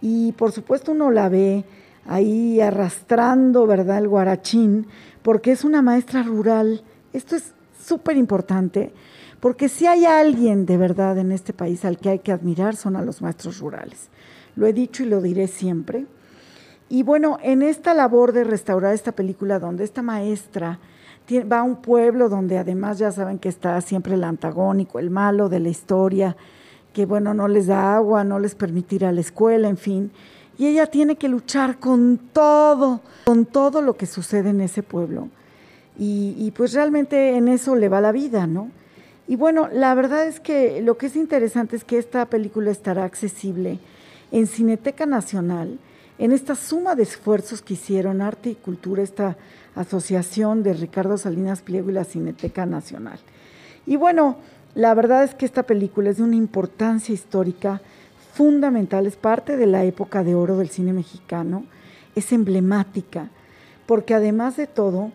Y 0.00 0.32
por 0.32 0.50
supuesto 0.50 0.92
uno 0.92 1.10
la 1.10 1.28
ve 1.28 1.64
ahí 2.06 2.60
arrastrando, 2.60 3.66
¿verdad?, 3.66 3.98
el 3.98 4.08
guarachín, 4.08 4.86
porque 5.22 5.52
es 5.52 5.64
una 5.64 5.82
maestra 5.82 6.22
rural. 6.22 6.82
Esto 7.12 7.36
es 7.36 7.52
súper 7.82 8.16
importante, 8.16 8.92
porque 9.40 9.68
si 9.68 9.86
hay 9.86 10.04
alguien 10.04 10.66
de 10.66 10.76
verdad 10.76 11.18
en 11.18 11.32
este 11.32 11.52
país 11.52 11.84
al 11.84 11.98
que 11.98 12.10
hay 12.10 12.18
que 12.20 12.32
admirar 12.32 12.76
son 12.76 12.96
a 12.96 13.02
los 13.02 13.22
maestros 13.22 13.58
rurales. 13.58 14.08
Lo 14.54 14.66
he 14.66 14.72
dicho 14.72 15.02
y 15.02 15.06
lo 15.06 15.20
diré 15.20 15.48
siempre. 15.48 16.06
Y 16.88 17.02
bueno, 17.02 17.38
en 17.42 17.62
esta 17.62 17.94
labor 17.94 18.32
de 18.32 18.44
restaurar 18.44 18.94
esta 18.94 19.12
película 19.12 19.58
donde 19.58 19.84
esta 19.84 20.02
maestra 20.02 20.78
va 21.50 21.60
a 21.60 21.62
un 21.62 21.76
pueblo 21.76 22.28
donde 22.28 22.58
además 22.58 22.98
ya 22.98 23.10
saben 23.10 23.38
que 23.38 23.48
está 23.48 23.80
siempre 23.80 24.14
el 24.14 24.24
antagónico, 24.24 24.98
el 24.98 25.10
malo 25.10 25.48
de 25.48 25.60
la 25.60 25.70
historia, 25.70 26.36
que 26.92 27.06
bueno, 27.06 27.32
no 27.32 27.48
les 27.48 27.68
da 27.68 27.96
agua, 27.96 28.24
no 28.24 28.38
les 28.38 28.54
permitirá 28.54 29.12
la 29.12 29.22
escuela, 29.22 29.68
en 29.68 29.78
fin. 29.78 30.12
Y 30.58 30.66
ella 30.66 30.86
tiene 30.86 31.16
que 31.16 31.28
luchar 31.28 31.78
con 31.78 32.18
todo, 32.32 33.00
con 33.24 33.46
todo 33.46 33.80
lo 33.80 33.96
que 33.96 34.06
sucede 34.06 34.50
en 34.50 34.60
ese 34.60 34.82
pueblo. 34.82 35.28
Y, 35.98 36.52
pues 36.56 36.72
realmente 36.72 37.36
en 37.36 37.48
eso 37.48 37.76
le 37.76 37.88
va 37.88 38.00
la 38.00 38.12
vida, 38.12 38.46
¿no? 38.46 38.70
Y 39.28 39.36
bueno, 39.36 39.68
la 39.72 39.94
verdad 39.94 40.26
es 40.26 40.40
que 40.40 40.80
lo 40.82 40.96
que 40.96 41.06
es 41.06 41.16
interesante 41.16 41.76
es 41.76 41.84
que 41.84 41.98
esta 41.98 42.26
película 42.26 42.70
estará 42.70 43.04
accesible 43.04 43.78
en 44.30 44.46
Cineteca 44.46 45.06
Nacional, 45.06 45.78
en 46.18 46.32
esta 46.32 46.54
suma 46.54 46.94
de 46.94 47.04
esfuerzos 47.04 47.62
que 47.62 47.74
hicieron 47.74 48.20
Arte 48.20 48.50
y 48.50 48.54
Cultura, 48.54 49.02
esta 49.02 49.36
asociación 49.74 50.62
de 50.62 50.72
Ricardo 50.72 51.18
Salinas 51.18 51.62
Pliego 51.62 51.90
y 51.90 51.94
la 51.94 52.04
Cineteca 52.04 52.66
Nacional. 52.66 53.18
Y 53.86 53.96
bueno, 53.96 54.36
la 54.74 54.94
verdad 54.94 55.24
es 55.24 55.34
que 55.34 55.44
esta 55.44 55.64
película 55.64 56.10
es 56.10 56.16
de 56.16 56.22
una 56.22 56.36
importancia 56.36 57.14
histórica 57.14 57.82
fundamental, 58.32 59.06
es 59.06 59.16
parte 59.16 59.56
de 59.56 59.66
la 59.66 59.84
época 59.84 60.24
de 60.24 60.34
oro 60.34 60.56
del 60.56 60.70
cine 60.70 60.92
mexicano, 60.92 61.64
es 62.14 62.32
emblemática, 62.32 63.28
porque 63.86 64.14
además 64.14 64.56
de 64.56 64.66
todo, 64.66 65.12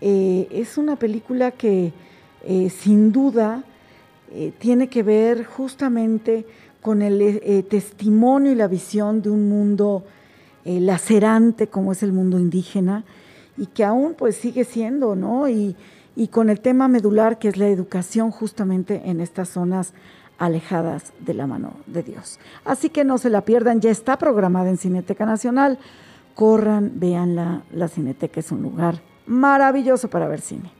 eh, 0.00 0.48
es 0.50 0.78
una 0.78 0.96
película 0.96 1.50
que 1.50 1.92
eh, 2.44 2.70
sin 2.70 3.12
duda 3.12 3.64
eh, 4.32 4.52
tiene 4.58 4.88
que 4.88 5.02
ver 5.02 5.44
justamente 5.44 6.46
con 6.80 7.02
el 7.02 7.66
testimonio 7.68 8.52
y 8.52 8.54
la 8.54 8.68
visión 8.68 9.20
de 9.20 9.30
un 9.30 9.48
mundo 9.48 10.04
lacerante 10.64 11.66
como 11.66 11.92
es 11.92 12.02
el 12.02 12.12
mundo 12.12 12.38
indígena 12.38 13.04
y 13.56 13.66
que 13.66 13.84
aún 13.84 14.14
pues 14.14 14.36
sigue 14.36 14.64
siendo, 14.64 15.16
¿no? 15.16 15.48
Y, 15.48 15.74
y 16.14 16.28
con 16.28 16.50
el 16.50 16.60
tema 16.60 16.86
medular 16.86 17.38
que 17.38 17.48
es 17.48 17.56
la 17.56 17.68
educación 17.68 18.30
justamente 18.30 19.02
en 19.06 19.20
estas 19.20 19.48
zonas 19.48 19.92
alejadas 20.38 21.12
de 21.18 21.34
la 21.34 21.46
mano 21.46 21.72
de 21.86 22.04
Dios. 22.04 22.38
Así 22.64 22.90
que 22.90 23.04
no 23.04 23.18
se 23.18 23.28
la 23.28 23.44
pierdan, 23.44 23.80
ya 23.80 23.90
está 23.90 24.16
programada 24.16 24.70
en 24.70 24.78
Cineteca 24.78 25.26
Nacional. 25.26 25.78
Corran, 26.34 26.92
véanla, 26.94 27.62
la 27.72 27.88
Cineteca 27.88 28.38
es 28.40 28.52
un 28.52 28.62
lugar 28.62 29.00
maravilloso 29.28 30.08
para 30.10 30.26
ver 30.26 30.40
cine. 30.40 30.70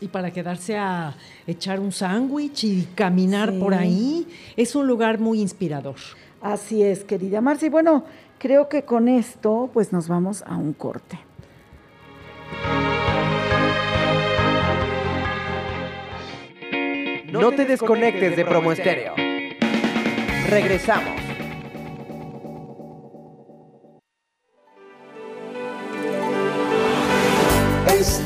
Y 0.00 0.08
para 0.08 0.30
quedarse 0.30 0.76
a 0.76 1.14
echar 1.46 1.80
un 1.80 1.90
sándwich 1.90 2.64
y 2.64 2.88
caminar 2.94 3.50
Sí. 3.52 3.58
por 3.58 3.72
ahí, 3.74 4.26
es 4.56 4.74
un 4.76 4.86
lugar 4.86 5.18
muy 5.18 5.40
inspirador. 5.40 5.96
Así 6.42 6.82
es, 6.82 7.02
querida 7.02 7.40
Marci. 7.40 7.70
Bueno, 7.70 8.04
creo 8.38 8.68
que 8.68 8.82
con 8.82 9.08
esto 9.08 9.70
pues 9.72 9.92
nos 9.92 10.06
vamos 10.06 10.42
a 10.46 10.56
un 10.56 10.74
corte. 10.74 11.18
No 17.30 17.50
te 17.52 17.64
desconectes 17.64 18.36
de 18.36 18.44
Promo 18.44 18.72
Estéreo. 18.72 19.14
Regresamos. 20.48 21.25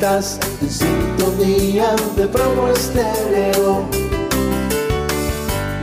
Estás 0.01 0.39
en 0.63 0.67
sintonía 0.67 1.95
de 2.15 2.27
promo 2.27 2.69
estéreo, 2.69 3.85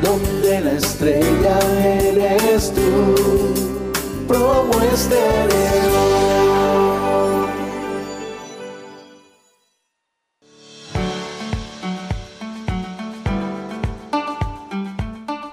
donde 0.03 0.61
la 0.61 0.73
estrella 0.73 1.57
eres 1.81 2.75
tú. 2.75 3.15
Promo 4.27 4.73
estéreo. 4.93 5.49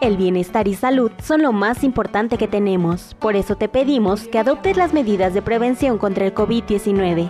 El 0.01 0.17
bienestar 0.17 0.67
y 0.67 0.73
salud 0.73 1.11
son 1.23 1.43
lo 1.43 1.51
más 1.51 1.83
importante 1.83 2.39
que 2.39 2.47
tenemos. 2.47 3.15
Por 3.19 3.35
eso 3.35 3.57
te 3.57 3.69
pedimos 3.69 4.27
que 4.27 4.39
adoptes 4.39 4.75
las 4.75 4.91
medidas 4.91 5.35
de 5.35 5.43
prevención 5.43 5.99
contra 5.99 6.25
el 6.25 6.33
COVID-19. 6.33 7.29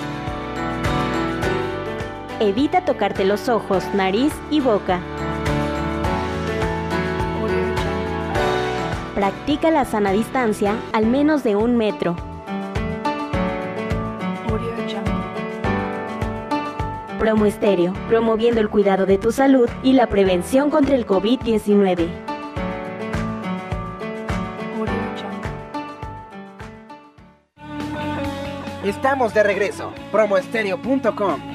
Evita 2.41 2.83
tocarte 2.83 3.23
los 3.23 3.49
ojos, 3.49 3.83
nariz 3.93 4.33
y 4.49 4.61
boca. 4.61 4.99
Practica 9.13 9.69
la 9.69 9.85
sana 9.85 10.11
distancia 10.11 10.75
al 10.91 11.05
menos 11.05 11.43
de 11.43 11.55
un 11.55 11.77
metro. 11.77 12.15
Promo 17.19 17.45
Estéreo, 17.45 17.93
promoviendo 18.09 18.59
el 18.59 18.69
cuidado 18.69 19.05
de 19.05 19.19
tu 19.19 19.31
salud 19.31 19.69
y 19.83 19.93
la 19.93 20.07
prevención 20.07 20.71
contra 20.71 20.95
el 20.95 21.05
COVID-19. 21.05 22.09
Estamos 28.83 29.31
de 29.35 29.43
regreso. 29.43 29.93
Promoestereo.com. 30.11 31.50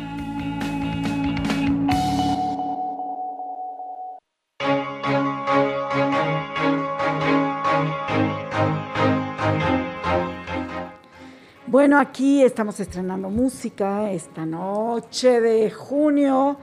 Bueno, 11.76 11.98
aquí 11.98 12.42
estamos 12.42 12.80
estrenando 12.80 13.28
música 13.28 14.10
esta 14.10 14.46
noche 14.46 15.42
de 15.42 15.70
junio. 15.70 16.56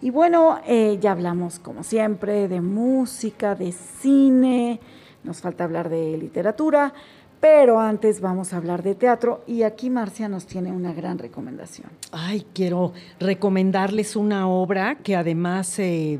Y 0.00 0.10
bueno, 0.10 0.58
eh, 0.66 0.98
ya 1.00 1.12
hablamos 1.12 1.60
como 1.60 1.84
siempre 1.84 2.48
de 2.48 2.60
música, 2.60 3.54
de 3.54 3.70
cine, 3.70 4.80
nos 5.22 5.40
falta 5.42 5.62
hablar 5.62 5.88
de 5.88 6.18
literatura, 6.18 6.92
pero 7.38 7.78
antes 7.78 8.20
vamos 8.20 8.52
a 8.52 8.56
hablar 8.56 8.82
de 8.82 8.96
teatro 8.96 9.44
y 9.46 9.62
aquí 9.62 9.90
Marcia 9.90 10.28
nos 10.28 10.44
tiene 10.46 10.72
una 10.72 10.92
gran 10.92 11.18
recomendación. 11.18 11.90
Ay, 12.10 12.44
quiero 12.52 12.94
recomendarles 13.20 14.16
una 14.16 14.48
obra 14.48 14.96
que 14.96 15.14
además 15.14 15.78
eh, 15.78 16.18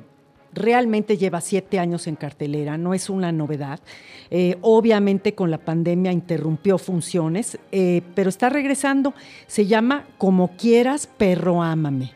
realmente 0.58 1.16
lleva 1.16 1.40
siete 1.40 1.78
años 1.78 2.06
en 2.06 2.16
cartelera, 2.16 2.76
no 2.76 2.94
es 2.94 3.08
una 3.08 3.32
novedad. 3.32 3.80
Eh, 4.30 4.56
obviamente 4.60 5.34
con 5.34 5.50
la 5.50 5.58
pandemia 5.58 6.12
interrumpió 6.12 6.78
funciones, 6.78 7.58
eh, 7.72 8.02
pero 8.14 8.28
está 8.28 8.48
regresando. 8.50 9.14
Se 9.46 9.66
llama 9.66 10.06
Como 10.18 10.56
quieras, 10.56 11.06
perro 11.06 11.62
ámame. 11.62 12.12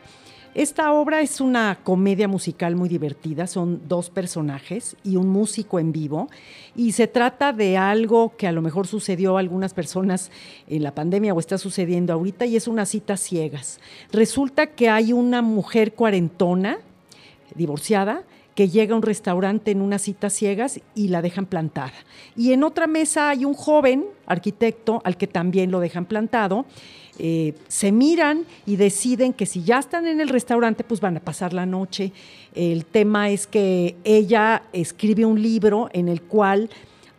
Esta 0.55 0.93
obra 0.93 1.21
es 1.21 1.41
una 1.41 1.79
comedia 1.83 2.27
musical 2.27 2.75
muy 2.75 2.87
divertida, 2.87 3.47
son 3.47 3.81
dos 3.87 4.11
personajes 4.11 4.95
y 5.03 5.15
un 5.15 5.27
músico 5.29 5.79
en 5.79 5.91
vivo, 5.91 6.29
y 6.75 6.91
se 6.91 7.07
trata 7.07 7.53
de 7.53 7.75
algo 7.75 8.37
que 8.37 8.45
a 8.45 8.51
lo 8.51 8.61
mejor 8.61 8.85
sucedió 8.85 9.35
a 9.35 9.39
algunas 9.39 9.73
personas 9.73 10.29
en 10.67 10.83
la 10.83 10.93
pandemia 10.93 11.33
o 11.33 11.39
está 11.39 11.57
sucediendo 11.57 12.13
ahorita, 12.13 12.45
y 12.45 12.55
es 12.55 12.67
una 12.67 12.85
cita 12.85 13.17
ciegas. 13.17 13.79
Resulta 14.11 14.67
que 14.67 14.89
hay 14.89 15.11
una 15.11 15.41
mujer 15.41 15.93
cuarentona, 15.93 16.77
divorciada, 17.55 18.23
que 18.55 18.69
llega 18.69 18.93
a 18.93 18.97
un 18.97 19.03
restaurante 19.03 19.71
en 19.71 19.81
unas 19.81 20.03
citas 20.03 20.33
ciegas 20.33 20.79
y 20.95 21.07
la 21.07 21.21
dejan 21.21 21.45
plantada. 21.45 21.93
Y 22.35 22.53
en 22.53 22.63
otra 22.63 22.87
mesa 22.87 23.29
hay 23.29 23.45
un 23.45 23.53
joven 23.53 24.05
arquitecto 24.27 25.01
al 25.03 25.17
que 25.17 25.27
también 25.27 25.71
lo 25.71 25.79
dejan 25.79 26.05
plantado. 26.05 26.65
Eh, 27.19 27.53
se 27.67 27.91
miran 27.91 28.45
y 28.65 28.75
deciden 28.75 29.33
que 29.33 29.45
si 29.45 29.63
ya 29.63 29.79
están 29.79 30.07
en 30.07 30.19
el 30.19 30.29
restaurante, 30.29 30.83
pues 30.83 31.01
van 31.01 31.17
a 31.17 31.19
pasar 31.19 31.53
la 31.53 31.65
noche. 31.65 32.11
El 32.53 32.85
tema 32.85 33.29
es 33.29 33.47
que 33.47 33.95
ella 34.03 34.63
escribe 34.73 35.25
un 35.25 35.41
libro 35.41 35.89
en 35.93 36.07
el 36.07 36.21
cual 36.21 36.69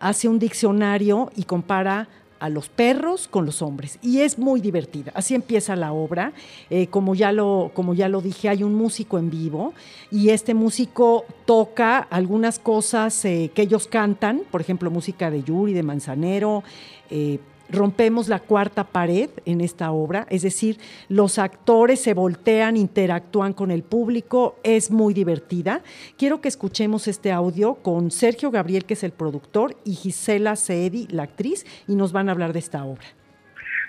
hace 0.01 0.29
un 0.29 0.39
diccionario 0.39 1.31
y 1.37 1.45
compara 1.45 2.09
a 2.45 2.51
los 2.51 2.69
perros 2.69 3.27
con 3.27 3.47
los 3.47 3.63
hombres. 3.63 3.99
Y 4.03 4.21
es 4.21 4.39
muy 4.39 4.61
divertida. 4.61 5.13
Así 5.15 5.35
empieza 5.35 5.77
la 5.77 5.95
obra. 5.95 6.35
Eh, 6.69 6.89
como, 6.89 7.15
ya 7.15 7.33
lo, 7.33 7.71
como 7.73 7.95
ya 7.95 8.11
lo 8.11 8.21
dije, 8.21 8.51
hay 8.51 8.63
un 8.63 8.75
músico 8.75 9.19
en 9.19 9.31
vivo 9.31 9.73
y 10.11 10.29
este 10.29 10.53
músico 10.53 11.25
toca 11.47 11.99
algunas 11.99 12.59
cosas 12.59 13.25
eh, 13.25 13.51
que 13.55 13.63
ellos 13.63 13.87
cantan, 13.87 14.43
por 14.51 14.61
ejemplo, 14.61 14.91
música 14.91 15.31
de 15.31 15.43
Yuri, 15.43 15.73
de 15.73 15.83
Manzanero. 15.83 16.63
Eh, 17.11 17.39
rompemos 17.75 18.29
la 18.29 18.39
cuarta 18.39 18.85
pared 18.85 19.31
en 19.45 19.61
esta 19.61 19.91
obra, 19.93 20.27
es 20.31 20.43
decir, 20.43 20.79
los 21.09 21.39
actores 21.39 22.01
se 22.01 22.15
voltean, 22.15 22.77
interactúan 22.77 23.53
con 23.53 23.71
el 23.71 23.83
público, 23.83 24.59
es 24.63 24.91
muy 24.91 25.15
divertida. 25.15 25.83
Quiero 26.17 26.41
que 26.41 26.49
escuchemos 26.49 27.09
este 27.09 27.33
audio 27.33 27.77
con 27.77 28.11
Sergio 28.11 28.51
Gabriel, 28.51 28.85
que 28.85 28.95
es 28.95 29.05
el 29.05 29.13
productor, 29.13 29.77
y 29.85 29.95
Gisela 29.95 30.57
Seedi, 30.57 31.07
la 31.09 31.25
actriz, 31.25 31.67
y 31.87 31.95
nos 31.95 32.13
van 32.13 32.29
a 32.29 32.33
hablar 32.33 32.53
de 32.53 32.59
esta 32.59 32.85
obra. 32.85 33.05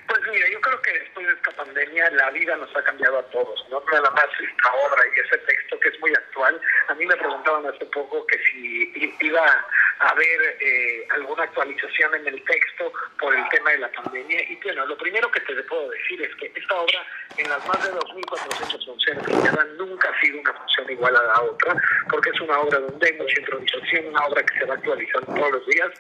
Pues 0.08 0.22
mira, 0.32 0.48
yo 0.52 0.62
creo 0.62 0.82
que 0.82 1.00
después 1.00 1.26
de 1.26 1.34
esta 1.34 1.52
pandemia 1.52 2.12
la 2.12 2.30
vida 2.30 2.56
nos 2.58 2.76
ha 2.76 2.84
cambiado 2.84 3.18
a 3.18 3.24
todos, 3.24 3.66
no 3.72 3.82
nada 3.92 4.12
más 4.12 4.26
esta 4.40 4.70
obra 4.88 5.04
y 5.16 5.20
ese 5.20 5.38
texto 5.40 5.80
que 5.80 5.90
es 5.90 6.00
muy 6.00 6.12
actual. 6.12 6.62
A 6.90 6.94
mí 6.94 7.06
me 7.06 7.16
preguntaban 7.16 7.66
hace 7.66 7.86
poco 7.88 8.26
que 8.28 8.38
si 8.38 8.94
iba 9.22 9.66
haber 10.00 10.58
eh, 10.60 11.08
alguna 11.12 11.44
actualización 11.44 12.16
en 12.16 12.28
el 12.28 12.44
texto 12.44 12.92
por 13.20 13.36
el 13.36 13.48
tema 13.50 13.72
de 13.72 13.80
la 13.80 13.92
pandemia. 13.92 14.42
Y 14.50 14.56
bueno, 14.64 14.86
lo 14.86 14.98
primero 14.98 15.32
que 15.32 15.40
te 15.42 15.56
puedo 15.64 15.90
decir 15.90 16.22
es 16.22 16.36
que 16.36 16.52
esta 16.54 16.76
obra, 16.76 17.06
en 17.38 17.50
las 17.50 17.66
más 17.68 17.84
de 17.84 17.92
2.400 17.98 18.86
funciones 18.86 19.26
que 19.26 19.34
quedan, 19.34 19.78
nunca 19.78 20.10
ha 20.10 20.22
sido 20.22 20.40
una 20.40 20.54
función 20.54 20.92
igual 20.92 21.16
a 21.16 21.24
la 21.24 21.42
otra, 21.42 21.76
porque 22.10 22.30
es 22.30 22.42
una 22.42 22.60
obra 22.60 22.80
donde 22.80 23.08
hay 23.08 23.14
mucha 23.18 23.40
improvisación, 23.40 24.08
una 24.08 24.26
obra 24.26 24.44
que 24.44 24.60
se 24.60 24.66
va 24.66 24.74
actualizando 24.76 25.34
todos 25.34 25.52
los 25.52 25.68
días. 25.68 25.92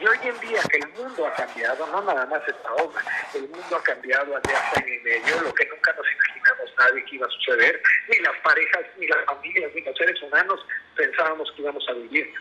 Y 0.00 0.06
hoy 0.06 0.18
en 0.22 0.40
día 0.40 0.60
que 0.70 0.78
el 0.78 0.88
mundo 0.88 1.26
ha 1.26 1.34
cambiado, 1.34 1.86
no 1.88 2.02
nada 2.02 2.26
más 2.26 2.42
esta 2.46 2.72
obra, 2.74 3.02
el 3.34 3.48
mundo 3.48 3.76
ha 3.76 3.82
cambiado 3.82 4.36
hace 4.36 4.80
año 4.80 4.94
y 4.94 4.98
medio, 5.00 5.40
lo 5.42 5.52
que 5.52 5.66
nunca 5.66 5.92
nos 5.92 6.06
imaginamos 6.10 6.74
nadie 6.78 7.04
que 7.04 7.16
iba 7.16 7.26
a 7.26 7.30
suceder, 7.30 7.82
ni 8.08 8.18
las 8.20 8.36
parejas, 8.42 8.82
ni 8.96 9.06
las 9.08 9.24
familias, 9.26 9.70
ni 9.74 9.82
los 9.82 9.96
seres 9.96 10.22
humanos 10.22 10.64
pensábamos 10.94 11.52
que 11.52 11.62
íbamos 11.62 11.86
a 11.88 11.92
vivir 11.92 12.32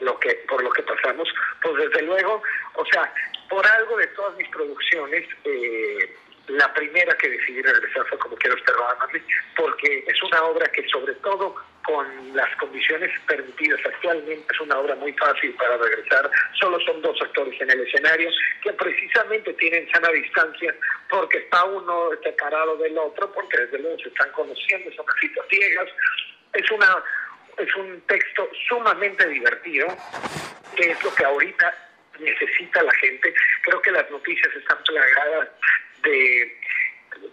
lo 0.00 0.18
que 0.18 0.34
por 0.48 0.62
lo 0.62 0.70
que 0.70 0.82
pasamos, 0.82 1.28
pues 1.62 1.76
desde 1.76 2.02
luego, 2.02 2.42
o 2.74 2.84
sea, 2.86 3.12
por 3.48 3.66
algo 3.66 3.96
de 3.96 4.06
todas 4.08 4.36
mis 4.36 4.48
producciones, 4.48 5.28
eh, 5.44 6.16
la 6.48 6.72
primera 6.72 7.14
que 7.16 7.28
decidí 7.28 7.60
regresar 7.60 8.06
fue 8.06 8.18
como 8.18 8.36
quiero 8.36 8.56
estar 8.56 8.74
porque 9.56 10.04
es 10.06 10.22
una 10.22 10.42
obra 10.44 10.66
que 10.68 10.86
sobre 10.88 11.14
todo 11.16 11.54
con 11.84 12.36
las 12.36 12.54
condiciones 12.56 13.10
permitidas 13.26 13.80
actualmente 13.84 14.44
es 14.52 14.60
una 14.60 14.78
obra 14.78 14.94
muy 14.96 15.12
fácil 15.14 15.54
para 15.54 15.76
regresar. 15.78 16.30
Solo 16.60 16.78
son 16.80 17.00
dos 17.02 17.20
actores 17.22 17.58
en 17.60 17.70
el 17.70 17.80
escenario 17.80 18.30
que 18.62 18.72
precisamente 18.74 19.52
tienen 19.54 19.90
sana 19.90 20.10
distancia 20.10 20.74
porque 21.08 21.38
está 21.38 21.64
uno 21.64 22.10
separado 22.22 22.76
del 22.76 22.96
otro, 22.98 23.32
porque 23.32 23.58
desde 23.58 23.78
luego 23.78 23.98
se 23.98 24.08
están 24.08 24.30
conociendo, 24.32 24.92
son 24.92 25.06
citas 25.20 25.46
ciegas. 25.48 25.88
Es 26.52 26.70
una 26.70 27.02
es 27.58 27.74
un 27.76 28.00
texto 28.02 28.48
sumamente 28.68 29.26
divertido, 29.28 29.88
que 30.76 30.90
es 30.90 31.02
lo 31.02 31.14
que 31.14 31.24
ahorita 31.24 31.74
necesita 32.18 32.82
la 32.82 32.92
gente. 32.94 33.34
Creo 33.62 33.80
que 33.82 33.90
las 33.90 34.10
noticias 34.10 34.54
están 34.54 34.78
plagadas 34.84 35.48
de 36.02 36.56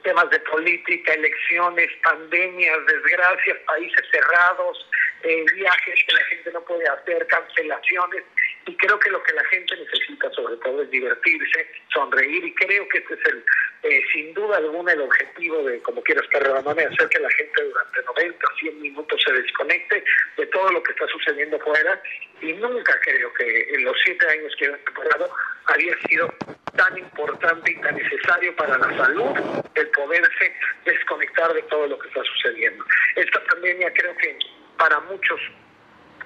temas 0.04 0.30
de 0.30 0.40
política, 0.40 1.14
elecciones, 1.14 1.90
pandemias, 2.04 2.86
desgracias, 2.88 3.58
países 3.68 4.06
cerrados, 4.12 4.90
eh, 5.24 5.46
viajes 5.54 6.06
que 6.08 6.14
la 6.14 6.24
gente 6.26 6.52
no 6.52 6.62
puede 6.64 6.88
hacer, 6.88 7.26
cancelaciones. 7.28 8.24
Y 8.66 8.76
creo 8.78 9.00
que 9.00 9.10
lo 9.12 9.22
que 9.24 9.34
la 9.34 9.44
gente 9.46 9.76
necesita 9.76 10.30
sobre 10.32 10.58
todo 10.58 10.82
es 10.82 10.90
divertirse, 10.90 11.70
sonreír. 11.94 12.46
Y 12.46 12.54
creo 12.56 12.88
que 12.90 12.98
este 13.00 13.14
es 13.14 13.26
el, 13.26 13.44
eh, 13.84 14.02
sin 14.14 14.34
duda 14.34 14.58
alguna 14.58 14.94
el 14.94 15.02
objetivo 15.02 15.64
de 15.64 15.82
Como 15.82 16.02
Quiero 16.04 16.22
Estar 16.22 16.44
de 16.44 16.86
hacer 16.86 17.10
que 17.10 17.20
la 17.20 17.30
gente 17.32 17.64
durante 17.64 18.02
90, 18.04 18.48
100 18.60 18.82
minutos 18.82 19.22
se 19.26 19.34
desconecte 19.34 20.04
de 20.38 20.46
todo 20.48 20.72
lo 20.72 20.84
que 20.84 20.92
está 20.92 21.08
sucediendo 21.08 21.60
fuera 21.60 22.02
y 22.42 22.54
nunca 22.54 23.00
creo 23.02 23.34
que 23.34 23.76
en 23.76 23.84
los 23.84 23.96
siete 24.04 24.28
años 24.28 24.54
que 24.58 24.66
he 24.66 24.70
temporado 24.70 25.30
había 25.66 25.96
sido 26.08 26.34
tan 26.76 26.98
importante 26.98 27.72
y 27.72 27.82
tan 27.82 27.96
necesario 27.96 28.56
para 28.56 28.78
la 28.78 28.98
salud 28.98 29.38
el 29.76 29.88
poderse 29.90 30.54
desconectar 30.86 31.54
de 31.54 31.62
todo 31.64 31.88
lo 31.88 32.00
que 32.00 32.08
está 32.08 32.24
sucediendo. 32.24 32.84
Esta 33.16 33.44
pandemia 33.46 33.92
creo 33.94 34.16
que 34.18 34.38
para 34.78 35.00
muchos 35.02 35.40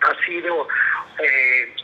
ha 0.01 0.25
sido... 0.25 0.67
Eh, 1.21 1.75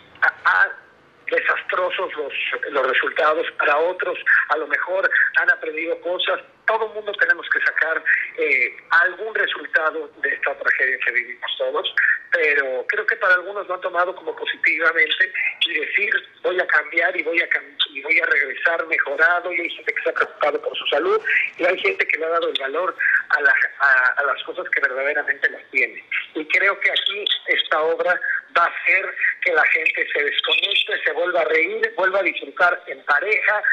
desastrosos 1.35 2.11
los, 2.15 2.33
los 2.71 2.87
resultados, 2.87 3.45
para 3.57 3.77
otros 3.77 4.17
a 4.49 4.57
lo 4.57 4.67
mejor 4.67 5.09
han 5.35 5.49
aprendido 5.51 5.99
cosas, 6.01 6.39
todo 6.65 6.89
mundo 6.89 7.11
tenemos 7.13 7.47
que 7.49 7.59
sacar 7.61 8.03
eh, 8.37 8.77
algún 8.89 9.33
resultado 9.35 10.09
de 10.21 10.29
esta 10.29 10.57
tragedia 10.57 10.97
que 11.05 11.11
vivimos 11.11 11.51
todos, 11.57 11.95
pero 12.31 12.85
creo 12.87 13.05
que 13.05 13.15
para 13.17 13.35
algunos 13.35 13.67
lo 13.67 13.75
han 13.75 13.81
tomado 13.81 14.15
como 14.15 14.35
positivamente 14.35 15.31
y 15.61 15.73
decir 15.79 16.13
voy 16.41 16.59
a 16.59 16.67
cambiar 16.67 17.15
y 17.15 17.23
voy 17.23 17.39
a 17.41 17.49
y 17.89 18.01
voy 18.01 18.19
a 18.19 18.25
regresar 18.25 18.85
mejorado 18.87 19.53
y 19.53 19.61
hay 19.61 19.69
gente 19.69 19.93
que 19.93 19.99
está 19.99 20.13
preocupado 20.13 20.61
por 20.61 20.77
su 20.77 20.85
salud 20.87 21.21
y 21.57 21.63
hay 21.63 21.79
gente 21.79 22.05
que 22.05 22.17
le 22.17 22.25
ha 22.25 22.29
dado 22.29 22.49
el 22.49 22.59
valor 22.59 22.95
a, 23.29 24.13
a 24.17 24.23
las 24.23 24.43
cosas 24.43 24.65
que 24.69 24.81
verdaderamente 24.81 25.49
las 25.49 25.63
tiene. 25.71 26.03
Y 26.33 26.45
creo 26.45 26.77
que 26.79 26.91
aquí 26.91 27.25
esta 27.47 27.81
obra 27.81 28.19
va 28.57 28.63
a 28.63 28.67
hacer 28.67 29.15
que 29.41 29.53
la 29.53 29.63
gente 29.65 30.07
se 30.11 30.23
desconecte, 30.23 31.03
se 31.03 31.11
vuelva 31.11 31.41
a 31.41 31.45
reír, 31.45 31.93
vuelva 31.95 32.19
a 32.19 32.23
disfrutar 32.23 32.83
en 32.87 33.03
pareja, 33.03 33.63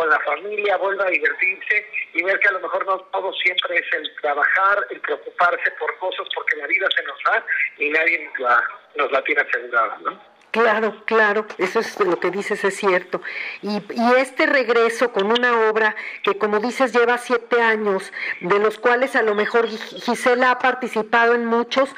con 0.00 0.08
la 0.08 0.18
familia, 0.20 0.78
vuelva 0.78 1.04
a 1.04 1.10
divertirse 1.10 1.86
y 2.14 2.22
ver 2.22 2.38
que 2.40 2.48
a 2.48 2.52
lo 2.52 2.60
mejor 2.60 2.86
no 2.86 2.98
todo 3.12 3.30
siempre 3.34 3.76
es 3.76 3.84
el 3.92 4.10
trabajar, 4.22 4.86
el 4.88 4.98
preocuparse 5.00 5.70
por 5.78 5.94
cosas, 5.98 6.26
porque 6.34 6.56
la 6.56 6.66
vida 6.66 6.88
se 6.96 7.02
nos 7.02 7.18
va 7.28 7.44
y 7.76 7.90
nadie 7.90 8.24
nos 8.24 8.38
la, 8.38 8.64
nos 8.96 9.12
la 9.12 9.22
tiene 9.24 9.42
asegurada, 9.42 9.98
¿no? 10.02 10.18
Claro, 10.52 11.04
claro, 11.04 11.46
eso 11.58 11.80
es 11.80 12.00
lo 12.00 12.18
que 12.18 12.30
dices, 12.30 12.64
es 12.64 12.76
cierto. 12.76 13.20
Y, 13.60 13.82
este 14.16 14.46
regreso 14.46 15.12
con 15.12 15.30
una 15.30 15.68
obra 15.68 15.94
que, 16.24 16.38
como 16.38 16.60
dices, 16.60 16.94
lleva 16.94 17.18
siete 17.18 17.60
años, 17.60 18.10
de 18.40 18.58
los 18.58 18.78
cuales 18.78 19.14
a 19.16 19.22
lo 19.22 19.34
mejor 19.34 19.68
Gisela 19.68 20.52
ha 20.52 20.58
participado 20.58 21.34
en 21.34 21.44
muchos, 21.44 21.94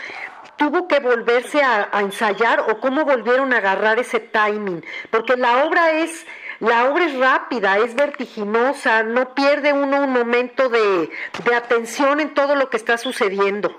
tuvo 0.56 0.86
que 0.86 1.00
volverse 1.00 1.62
a, 1.62 1.88
ensayar 2.00 2.60
o 2.68 2.78
cómo 2.78 3.04
volvieron 3.04 3.52
a 3.52 3.58
agarrar 3.58 3.98
ese 3.98 4.20
timing, 4.20 4.84
porque 5.10 5.36
la 5.36 5.64
obra 5.64 5.92
es 5.92 6.26
la 6.62 6.84
obra 6.84 7.06
es 7.06 7.18
rápida, 7.18 7.78
es 7.78 7.92
vertiginosa, 7.96 9.02
no 9.02 9.34
pierde 9.34 9.72
uno 9.72 10.04
un 10.04 10.12
momento 10.12 10.68
de, 10.68 11.10
atención 11.52 12.20
en 12.20 12.34
todo 12.34 12.54
lo 12.54 12.70
que 12.70 12.76
está 12.76 12.98
sucediendo. 12.98 13.76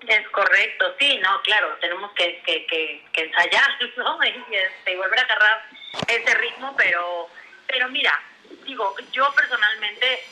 Es 0.00 0.28
correcto, 0.30 0.96
sí, 0.98 1.18
no, 1.18 1.40
claro, 1.42 1.76
tenemos 1.80 2.10
que, 2.12 2.42
que, 2.44 3.04
ensayar, 3.14 3.68
¿no? 3.98 4.18
Y, 4.24 4.54
este, 4.56 4.96
volver 4.96 5.20
a 5.20 5.22
agarrar 5.22 5.64
ese 6.08 6.34
ritmo, 6.34 6.74
pero, 6.76 7.28
pero 7.68 7.88
mira, 7.90 8.20
digo, 8.64 8.96
yo 9.12 9.32
personalmente 9.36 10.24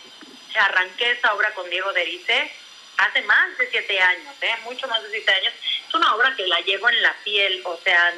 arranqué 0.58 1.12
esta 1.12 1.34
obra 1.34 1.52
con 1.54 1.70
Diego 1.70 1.92
Derice 1.92 2.50
hace 2.98 3.22
más 3.22 3.56
de 3.58 3.70
siete 3.70 4.00
años, 4.00 4.34
¿eh? 4.40 4.56
mucho 4.64 4.88
más 4.88 5.00
de 5.04 5.10
siete 5.10 5.32
años. 5.32 5.52
Es 5.88 5.94
una 5.94 6.16
obra 6.16 6.34
que 6.36 6.48
la 6.48 6.60
llevo 6.62 6.88
en 6.88 7.00
la 7.00 7.14
piel, 7.22 7.62
o 7.64 7.76
sea, 7.76 8.12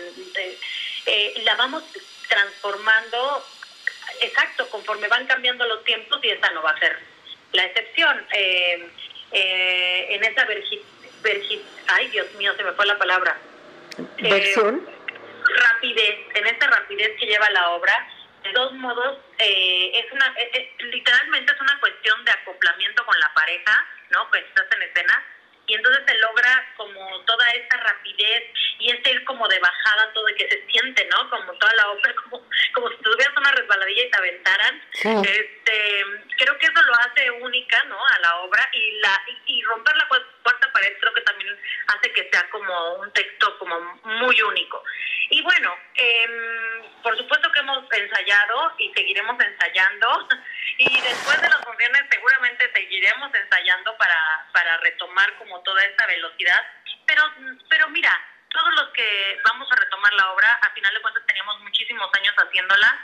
eh, 1.05 1.35
la 1.45 1.55
vamos 1.57 1.85
transformando, 2.29 3.45
exacto, 4.21 4.69
conforme 4.71 5.09
van 5.09 5.27
cambiando 5.27 5.67
los 5.67 5.85
tiempos 5.85 6.19
y 6.23 6.29
esta 6.29 6.51
no 6.51 6.63
va 6.63 6.71
a 6.71 6.79
ser 6.79 6.99
la 7.53 7.65
excepción. 7.65 8.27
Eh, 8.33 8.89
eh, 9.33 10.07
en 10.11 10.25
esa 10.25 10.45
vergi, 10.45 11.65
ay 11.89 12.09
Dios 12.09 12.33
mío, 12.35 12.55
se 12.57 12.65
me 12.65 12.73
fue 12.73 12.87
la 12.87 12.99
palabra. 12.99 13.37
¿Versión? 14.19 14.89
rapidez, 15.49 16.19
en 16.35 16.47
esta 16.49 16.67
rapidez 16.67 17.13
que 17.19 17.27
lleva 17.27 17.49
la 17.51 17.71
obra, 17.71 18.09
de 18.43 18.53
dos 18.53 18.73
modos, 18.75 19.19
es 19.39 20.13
una, 20.13 20.35
literalmente 20.79 21.53
es 21.53 21.61
una 21.61 21.79
cuestión 21.81 22.25
de 22.25 22.31
acoplamiento 22.33 23.05
con 23.07 23.19
la 23.21 23.33
pareja 23.33 23.47
pareja, 23.47 23.87
¿no? 24.11 24.29
Pues 24.29 24.45
estás 24.45 24.67
en 24.73 24.83
escena 24.83 25.25
y 25.67 25.75
entonces 25.75 26.05
se 26.07 26.19
logra 26.19 26.73
como 26.77 27.21
toda 27.25 27.51
esta 27.51 27.77
rapidez 27.79 28.45
y 28.79 28.91
este 28.91 29.11
ir 29.11 29.25
como 29.25 29.49
de 29.49 29.59
bajada 29.59 30.13
todo 30.13 30.27
que 30.37 30.49
se 30.49 30.67
siente, 30.71 31.09
¿no? 31.11 31.29
Como 31.31 31.53
toda 31.55 31.75
la 31.75 31.89
obra, 31.91 32.15
como, 32.23 32.43
como 32.75 32.89
si 32.91 32.97
tuvieras 32.97 33.37
una 33.37 33.53
resbaladilla 33.53 34.05
y 34.05 34.11
te 34.11 34.19
aventaran. 34.19 34.83
Este, 34.93 36.05
creo 36.39 36.59
que 36.59 36.67
eso 36.67 36.83
lo 36.83 36.95
hace 36.95 37.31
única, 37.31 37.83
¿no? 37.85 37.99
A 37.99 38.19
la 38.21 38.37
obra 38.39 38.69
y 38.73 38.93
la 39.01 39.23
y, 39.27 39.59
y 39.59 39.63
romper 39.63 39.97
la 39.97 40.09
cuarta 40.09 40.73
pared 40.73 40.93
creo 41.01 41.15
que 41.15 41.21
también 41.23 41.59
hace 41.89 42.13
que 42.13 42.29
sea 42.31 42.49
como 42.51 42.95
un 42.97 43.13
texto 43.13 43.59
como 43.59 43.79
muy 44.05 44.41
único. 44.43 44.83
Y 45.31 45.43
bueno, 45.43 45.77
em, 45.95 47.03
por 47.03 47.17
supuesto 47.17 47.51
que 47.51 47.61
hemos 47.61 47.85
ensayado 47.93 48.73
y 48.79 48.93
seguiremos 48.95 49.37
ensayando 49.43 50.29
y 50.79 51.01
después 51.01 51.41
de 51.41 51.49
las 51.49 51.65
funciones 51.65 52.03
seguramente 52.11 52.71
seguiremos 52.75 53.35
ensayando 53.35 53.97
para, 53.97 54.19
para 54.53 54.77
retomar 54.79 55.33
como 55.39 55.61
toda 55.61 55.83
esta 55.85 56.07
velocidad. 56.07 56.61
Pero, 57.07 57.23
pero 57.69 57.89
mira, 57.89 58.13
todos 58.51 58.75
los 58.75 58.89
que 58.93 59.39
vamos 59.45 59.69
a 59.71 59.77
retomar 59.77 60.13
la 60.15 60.33
obra, 60.33 60.53
a 60.63 60.71
final 60.71 60.93
de 60.93 61.03
cuentas 61.03 61.23
teníamos 61.27 61.61
muchísimos 61.63 62.09
años 62.15 62.35
haciéndola. 62.37 62.99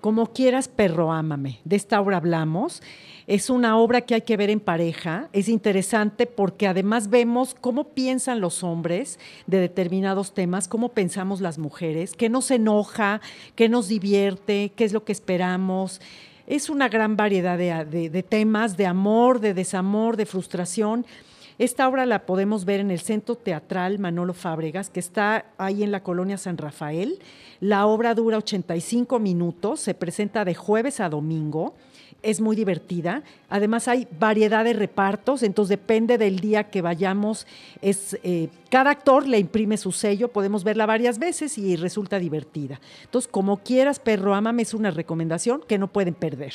Como 0.00 0.32
quieras, 0.32 0.68
perro, 0.68 1.12
ámame. 1.12 1.60
De 1.64 1.76
esta 1.76 2.00
obra 2.00 2.18
hablamos. 2.18 2.82
Es 3.26 3.50
una 3.50 3.76
obra 3.76 4.02
que 4.02 4.14
hay 4.14 4.20
que 4.20 4.36
ver 4.36 4.50
en 4.50 4.60
pareja. 4.60 5.28
Es 5.32 5.48
interesante 5.48 6.26
porque 6.26 6.68
además 6.68 7.10
vemos 7.10 7.56
cómo 7.60 7.88
piensan 7.88 8.40
los 8.40 8.62
hombres 8.62 9.18
de 9.48 9.58
determinados 9.58 10.32
temas, 10.32 10.68
cómo 10.68 10.90
pensamos 10.90 11.40
las 11.40 11.58
mujeres, 11.58 12.12
qué 12.12 12.28
nos 12.28 12.52
enoja, 12.52 13.20
qué 13.56 13.68
nos 13.68 13.88
divierte, 13.88 14.70
qué 14.76 14.84
es 14.84 14.92
lo 14.92 15.04
que 15.04 15.10
esperamos. 15.10 16.00
Es 16.46 16.70
una 16.70 16.88
gran 16.88 17.16
variedad 17.16 17.58
de, 17.58 18.22
temas, 18.28 18.76
de 18.76 18.86
amor, 18.86 19.40
de 19.40 19.54
desamor, 19.54 20.16
de 20.16 20.26
frustración. 20.26 21.04
Esta 21.58 21.88
obra 21.88 22.06
la 22.06 22.26
podemos 22.26 22.64
ver 22.64 22.78
en 22.78 22.92
el 22.92 23.00
Centro 23.00 23.34
Teatral 23.34 23.98
Manolo 23.98 24.34
Fábregas, 24.34 24.88
que 24.88 25.00
está 25.00 25.46
ahí 25.58 25.82
en 25.82 25.90
la 25.90 26.04
colonia 26.04 26.38
San 26.38 26.58
Rafael. 26.58 27.18
La 27.58 27.86
obra 27.86 28.14
dura 28.14 28.38
85 28.38 29.18
minutos, 29.18 29.80
se 29.80 29.94
presenta 29.94 30.44
de 30.44 30.54
jueves 30.54 31.00
a 31.00 31.08
domingo 31.08 31.74
es 32.22 32.40
muy 32.40 32.56
divertida. 32.56 33.22
Además 33.48 33.88
hay 33.88 34.08
variedad 34.18 34.64
de 34.64 34.72
repartos, 34.72 35.42
entonces 35.42 35.70
depende 35.70 36.18
del 36.18 36.40
día 36.40 36.64
que 36.64 36.82
vayamos. 36.82 37.46
Es, 37.82 38.18
eh, 38.22 38.48
cada 38.70 38.90
actor 38.90 39.26
le 39.28 39.38
imprime 39.38 39.76
su 39.76 39.92
sello, 39.92 40.28
podemos 40.28 40.64
verla 40.64 40.86
varias 40.86 41.18
veces 41.18 41.56
y 41.58 41.76
resulta 41.76 42.18
divertida. 42.18 42.80
Entonces, 43.04 43.30
como 43.30 43.58
quieras, 43.58 44.00
Perro 44.00 44.34
Amame 44.34 44.62
es 44.62 44.74
una 44.74 44.90
recomendación 44.90 45.62
que 45.66 45.78
no 45.78 45.88
pueden 45.88 46.14
perder. 46.14 46.54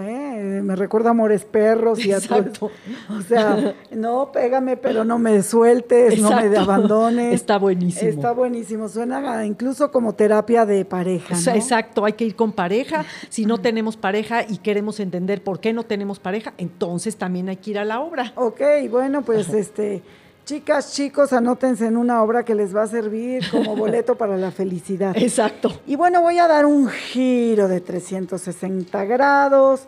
¿Eh? 0.00 0.60
Me 0.62 0.76
recuerda 0.76 1.10
Amores 1.10 1.44
Perros 1.44 2.04
y 2.04 2.12
a 2.12 2.20
todo. 2.20 2.70
O 3.08 3.22
sea, 3.22 3.74
no, 3.92 4.30
pégame, 4.32 4.76
pero 4.76 5.04
no 5.04 5.18
me 5.18 5.42
sueltes, 5.42 6.20
no 6.20 6.30
me 6.30 6.56
abandones. 6.56 7.34
Está 7.34 7.58
buenísimo. 7.58 8.10
Está 8.10 8.32
buenísimo. 8.32 8.88
Suena 8.88 9.44
incluso 9.44 9.90
como 9.90 10.14
terapia 10.14 10.66
de 10.66 10.84
pareja. 10.84 11.34
Exacto, 11.54 12.04
hay 12.04 12.14
que 12.14 12.24
ir 12.24 12.36
con 12.36 12.52
pareja. 12.52 13.04
Si 13.28 13.46
no 13.46 13.58
tenemos 13.58 13.96
pareja 13.96 14.44
y 14.48 14.58
queremos 14.58 15.00
entender 15.00 15.42
por 15.42 15.60
qué 15.60 15.72
no 15.72 15.84
tenemos 15.84 16.18
pareja, 16.18 16.52
entonces 16.58 17.16
también 17.16 17.48
hay 17.48 17.56
que 17.56 17.70
ir 17.70 17.78
a 17.78 17.84
la 17.84 18.00
obra. 18.00 18.32
Ok, 18.36 18.60
bueno, 18.90 19.22
pues 19.22 19.48
este. 19.50 20.02
Chicas, 20.44 20.94
chicos, 20.94 21.32
anótense 21.32 21.86
en 21.86 21.96
una 21.96 22.22
obra 22.22 22.44
que 22.44 22.54
les 22.54 22.74
va 22.74 22.82
a 22.82 22.86
servir 22.86 23.48
como 23.50 23.76
boleto 23.76 24.16
para 24.16 24.36
la 24.36 24.50
felicidad. 24.50 25.16
Exacto. 25.16 25.80
Y 25.86 25.96
bueno, 25.96 26.22
voy 26.22 26.38
a 26.38 26.48
dar 26.48 26.66
un 26.66 26.88
giro 26.88 27.68
de 27.68 27.80
360 27.80 29.04
grados 29.04 29.82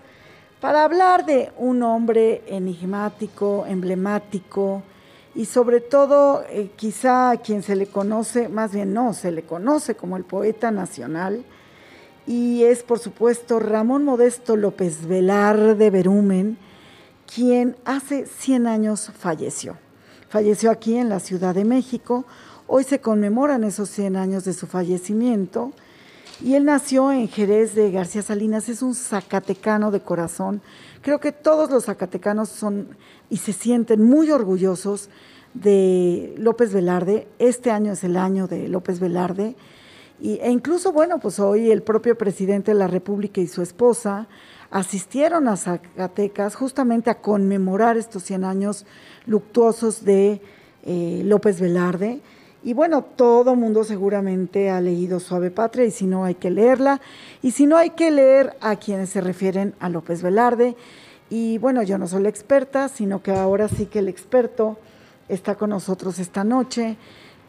para 0.61 0.84
hablar 0.84 1.26
de 1.26 1.50
un 1.59 1.82
hombre 1.82 2.42
enigmático, 2.46 3.64
emblemático 3.66 4.82
y 5.34 5.46
sobre 5.46 5.80
todo 5.80 6.44
eh, 6.48 6.70
quizá 6.76 7.30
a 7.30 7.36
quien 7.38 7.62
se 7.62 7.74
le 7.74 7.86
conoce, 7.86 8.48
más 8.48 8.72
bien 8.72 8.92
no, 8.94 9.14
se 9.14 9.32
le 9.32 9.42
conoce 9.42 9.96
como 9.96 10.16
el 10.16 10.24
poeta 10.24 10.70
nacional 10.70 11.44
y 12.26 12.62
es 12.62 12.82
por 12.82 12.98
supuesto 12.98 13.59
Ramón 13.59 14.05
Modesto 14.05 14.57
López 14.57 15.07
Velar 15.09 15.76
de 15.76 15.90
Berumen, 15.90 16.59
quien 17.34 17.76
hace 17.84 18.26
100 18.26 18.66
años 18.66 19.11
falleció. 19.18 19.76
Falleció 20.33 20.70
aquí 20.70 20.97
en 20.97 21.11
la 21.11 21.20
Ciudad 21.20 21.55
de 21.55 21.66
México. 21.66 22.24
Hoy 22.66 22.85
se 22.85 23.03
conmemoran 23.03 23.64
esos 23.64 23.91
100 23.91 24.16
años 24.16 24.45
de 24.45 24.55
su 24.55 24.66
fallecimiento. 24.66 25.72
Y 26.41 26.55
él 26.55 26.64
nació 26.64 27.12
en 27.12 27.28
Jerez 27.28 27.74
de 27.74 27.91
García 27.91 28.22
Salinas, 28.22 28.70
es 28.70 28.80
un 28.80 28.95
zacatecano 28.95 29.91
de 29.91 30.01
corazón. 30.01 30.62
Creo 31.03 31.20
que 31.20 31.33
todos 31.33 31.70
los 31.70 31.85
zacatecanos 31.85 32.49
son 32.49 32.97
y 33.28 33.37
se 33.37 33.53
sienten 33.53 34.03
muy 34.03 34.30
orgullosos 34.30 35.11
de 35.53 36.35
López 36.39 36.72
Velarde. 36.72 37.28
Este 37.39 37.70
año 37.70 37.93
es 37.93 38.03
el 38.03 38.16
año 38.16 38.47
de 38.47 38.68
López 38.68 39.01
Velarde. 39.01 39.55
Y, 40.18 40.39
e 40.41 40.51
incluso, 40.51 40.93
bueno, 40.93 41.18
pues 41.18 41.41
hoy 41.41 41.70
el 41.70 41.83
propio 41.83 42.16
presidente 42.16 42.70
de 42.70 42.78
la 42.78 42.87
República 42.87 43.43
y 43.43 43.49
su 43.49 43.61
esposa 43.61 44.28
asistieron 44.73 45.47
a 45.49 45.57
Zacatecas 45.57 46.57
justamente 46.57 47.11
a 47.11 47.20
conmemorar 47.20 47.97
estos 47.97 48.25
100 48.25 48.45
años 48.45 48.87
luctuosos 49.27 50.05
de 50.05 50.41
eh, 50.85 51.23
López 51.25 51.61
Velarde. 51.61 52.20
Y 52.64 52.73
bueno, 52.75 53.03
todo 53.03 53.55
mundo 53.55 53.85
seguramente 53.85 54.70
ha 54.70 54.81
leído 54.81 55.20
Suave 55.20 55.51
Patria 55.51 55.85
y 55.85 55.91
si 55.91 56.07
no 56.07 56.25
hay 56.25 56.37
que 56.37 56.51
leerla. 56.51 57.01
Y 57.43 57.51
si 57.51 57.66
no 57.66 57.77
hay 57.77 57.91
que 57.91 58.11
leer 58.11 58.57
a 58.61 58.77
quienes 58.77 59.11
se 59.11 59.20
refieren 59.20 59.75
a 59.79 59.91
López 59.91 60.23
Velarde. 60.23 60.75
Y 61.29 61.59
bueno, 61.59 61.83
yo 61.83 61.99
no 61.99 62.07
soy 62.07 62.23
la 62.23 62.29
experta, 62.31 62.89
sino 62.89 63.23
que 63.23 63.33
ahora 63.33 63.68
sí 63.68 63.87
que 63.87 63.99
el 63.99 64.09
experto 64.09 64.79
está 65.29 65.55
con 65.55 65.70
nosotros 65.70 66.18
esta 66.18 66.45
noche 66.45 66.97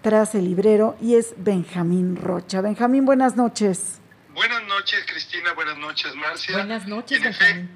tras 0.01 0.35
el 0.35 0.45
librero 0.45 0.95
y 1.01 1.15
es 1.15 1.33
Benjamín 1.37 2.17
Rocha. 2.17 2.59
Benjamín, 2.59 3.05
buenas 3.05 3.37
noches. 3.37 4.02
Buenas 4.33 4.63
noches, 4.63 5.05
Cristina. 5.05 5.53
Buenas 5.53 5.77
noches, 5.77 6.15
Marcia. 6.15 6.57
Buenas 6.57 6.87
noches, 6.87 7.19
y 7.21 7.43
en, 7.43 7.69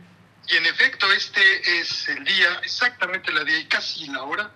y 0.47 0.55
en 0.55 0.66
efecto, 0.66 1.12
este 1.12 1.80
es 1.80 2.08
el 2.10 2.24
día, 2.24 2.60
exactamente 2.64 3.32
la 3.32 3.43
día 3.43 3.60
y 3.60 3.66
casi 3.66 4.08
la 4.08 4.24
hora 4.24 4.51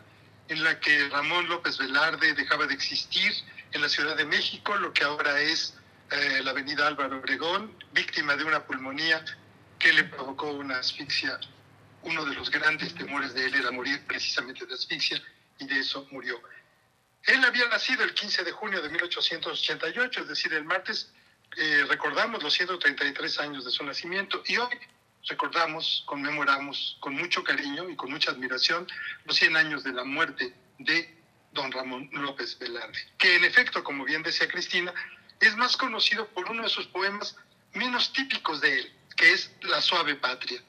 en 0.48 0.64
la 0.64 0.80
que 0.80 1.10
Ramón 1.10 1.48
López 1.48 1.78
Velarde 1.78 2.34
dejaba 2.34 2.66
de 2.66 2.74
existir 2.74 3.32
en 3.72 3.82
la 3.82 3.90
Ciudad 3.90 4.18
de 4.18 4.26
México, 4.26 4.76
lo 4.78 4.92
que 4.94 5.04
ahora 5.04 5.40
es 5.42 5.76
eh, 6.10 6.42
la 6.44 6.52
avenida 6.52 6.88
Álvaro 6.88 7.20
Obregón, 7.20 7.78
víctima 7.94 8.36
de 8.36 8.46
una 8.46 8.66
pulmonía 8.66 9.24
que 9.78 9.94
le 9.94 10.04
provocó 10.06 10.52
una 10.52 10.80
asfixia. 10.80 11.40
Uno 12.02 12.26
de 12.26 12.34
los 12.34 12.50
grandes 12.50 12.96
temores 12.96 13.36
de 13.36 13.46
él 13.46 13.54
era 13.54 13.70
morir 13.70 14.04
precisamente 14.08 14.66
de 14.66 14.74
asfixia 14.74 15.22
y 15.60 15.68
de 15.68 15.80
eso 15.80 16.08
murió. 16.12 16.42
Él 17.28 17.46
había 17.46 17.68
nacido 17.68 18.04
el 18.04 18.16
15 18.16 18.44
de 18.44 18.52
junio 18.52 18.82
de 18.82 18.90
1888, 18.90 20.22
es 20.22 20.28
decir, 20.28 20.52
el 20.54 20.66
martes 20.66 21.12
eh, 21.58 21.86
recordamos 21.88 22.42
los 22.44 22.54
133 22.54 23.40
años 23.40 23.66
de 23.66 23.72
su 23.72 23.84
nacimiento 23.84 24.42
y 24.46 24.58
hoy 24.58 24.78
recordamos, 25.28 26.04
conmemoramos 26.06 26.98
con 27.00 27.14
mucho 27.14 27.44
cariño 27.44 27.90
y 27.90 27.96
con 27.96 28.12
mucha 28.12 28.32
admiración 28.32 28.88
los 29.26 29.36
100 29.36 29.58
años 29.58 29.84
de 29.84 29.94
la 29.94 30.04
muerte 30.04 30.54
de 30.80 31.18
don 31.52 31.72
Ramón 31.72 32.10
López 32.14 32.58
Velarde, 32.58 32.98
que 33.18 33.36
en 33.36 33.44
efecto, 33.44 33.84
como 33.84 34.06
bien 34.06 34.24
decía 34.24 34.48
Cristina, 34.48 34.94
es 35.40 35.56
más 35.58 35.76
conocido 35.76 36.28
por 36.30 36.50
uno 36.50 36.64
de 36.64 36.70
sus 36.70 36.88
poemas 36.88 37.36
menos 37.74 38.14
típicos 38.14 38.62
de 38.62 38.80
él, 38.80 38.94
que 39.16 39.34
es 39.34 39.52
La 39.62 39.82
suave 39.82 40.16
patria. 40.16 40.62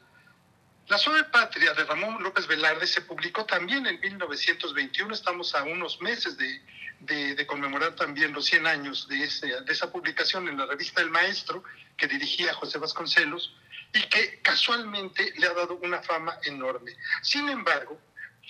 La 0.92 0.98
suave 0.98 1.24
patria 1.24 1.72
de 1.72 1.84
Ramón 1.84 2.22
López 2.22 2.46
Velarde 2.46 2.86
se 2.86 3.00
publicó 3.00 3.46
también 3.46 3.86
en 3.86 3.98
1921, 3.98 5.14
estamos 5.14 5.54
a 5.54 5.62
unos 5.62 5.98
meses 6.02 6.36
de, 6.36 7.46
conmemorar 7.46 7.94
también 7.94 8.34
los 8.34 8.44
100 8.44 8.66
años 8.66 9.08
de, 9.08 9.16
de 9.16 9.72
esa 9.72 9.90
publicación 9.90 10.48
en 10.48 10.58
la 10.58 10.66
revista 10.66 11.00
El 11.00 11.08
Maestro, 11.08 11.64
que 11.96 12.08
dirigía 12.08 12.52
José 12.52 12.76
Vasconcelos, 12.76 13.56
y 13.94 14.02
que 14.02 14.42
casualmente 14.42 15.32
le 15.38 15.46
ha 15.46 15.54
dado 15.54 15.76
una 15.76 16.02
fama 16.02 16.36
enorme. 16.44 16.94
Sin 17.22 17.48
embargo, 17.48 17.98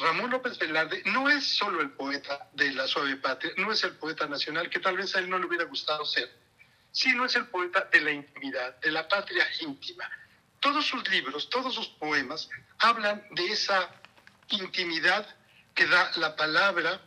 Ramón 0.00 0.32
López 0.32 0.58
Velarde 0.58 1.00
no 1.04 1.30
es 1.30 1.46
solo 1.46 1.80
el 1.80 1.90
poeta 1.92 2.48
de 2.54 2.72
la 2.72 2.88
suave 2.88 3.14
patria, 3.18 3.52
no 3.58 3.70
es 3.70 3.84
el 3.84 3.92
poeta 3.92 4.26
nacional, 4.26 4.68
que 4.68 4.80
tal 4.80 4.96
vez 4.96 5.14
a 5.14 5.20
él 5.20 5.30
no 5.30 5.38
le 5.38 5.46
hubiera 5.46 5.66
gustado 5.66 6.04
ser, 6.04 6.28
sino 6.90 7.24
es 7.24 7.36
el 7.36 7.46
poeta 7.46 7.88
de 7.92 8.00
la 8.00 8.10
intimidad, 8.10 8.80
de 8.80 8.90
la 8.90 9.06
patria 9.06 9.46
íntima. 9.60 10.10
Todos 10.62 10.86
sus 10.86 11.06
libros, 11.10 11.50
todos 11.50 11.74
sus 11.74 11.88
poemas 11.88 12.48
hablan 12.78 13.20
de 13.32 13.46
esa 13.50 13.90
intimidad 14.48 15.26
que 15.74 15.86
da 15.86 16.12
la 16.16 16.36
palabra 16.36 17.00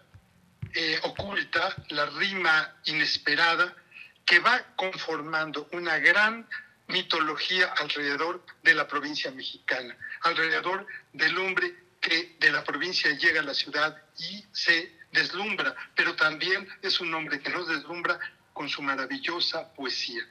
eh, 0.73 0.99
oculta, 1.03 1.73
la 1.87 2.05
rima 2.07 2.75
inesperada, 2.83 3.73
que 4.25 4.39
va 4.39 4.61
conformando 4.75 5.69
una 5.71 5.97
gran 5.99 6.45
mitología 6.87 7.73
alrededor 7.77 8.45
de 8.61 8.73
la 8.73 8.89
provincia 8.89 9.31
mexicana, 9.31 9.95
alrededor 10.23 10.85
del 11.13 11.37
hombre 11.37 11.73
que 12.01 12.35
de 12.37 12.51
la 12.51 12.61
provincia 12.61 13.09
llega 13.11 13.39
a 13.39 13.45
la 13.45 13.53
ciudad 13.53 13.95
y 14.17 14.45
se 14.51 14.99
deslumbra, 15.13 15.73
pero 15.95 16.13
también 16.17 16.67
es 16.81 16.99
un 16.99 17.13
hombre 17.13 17.39
que 17.39 17.51
nos 17.51 17.69
deslumbra 17.69 18.19
con 18.55 18.69
su 18.69 18.81
maravillosa 18.81 19.73
poesía. 19.73 20.23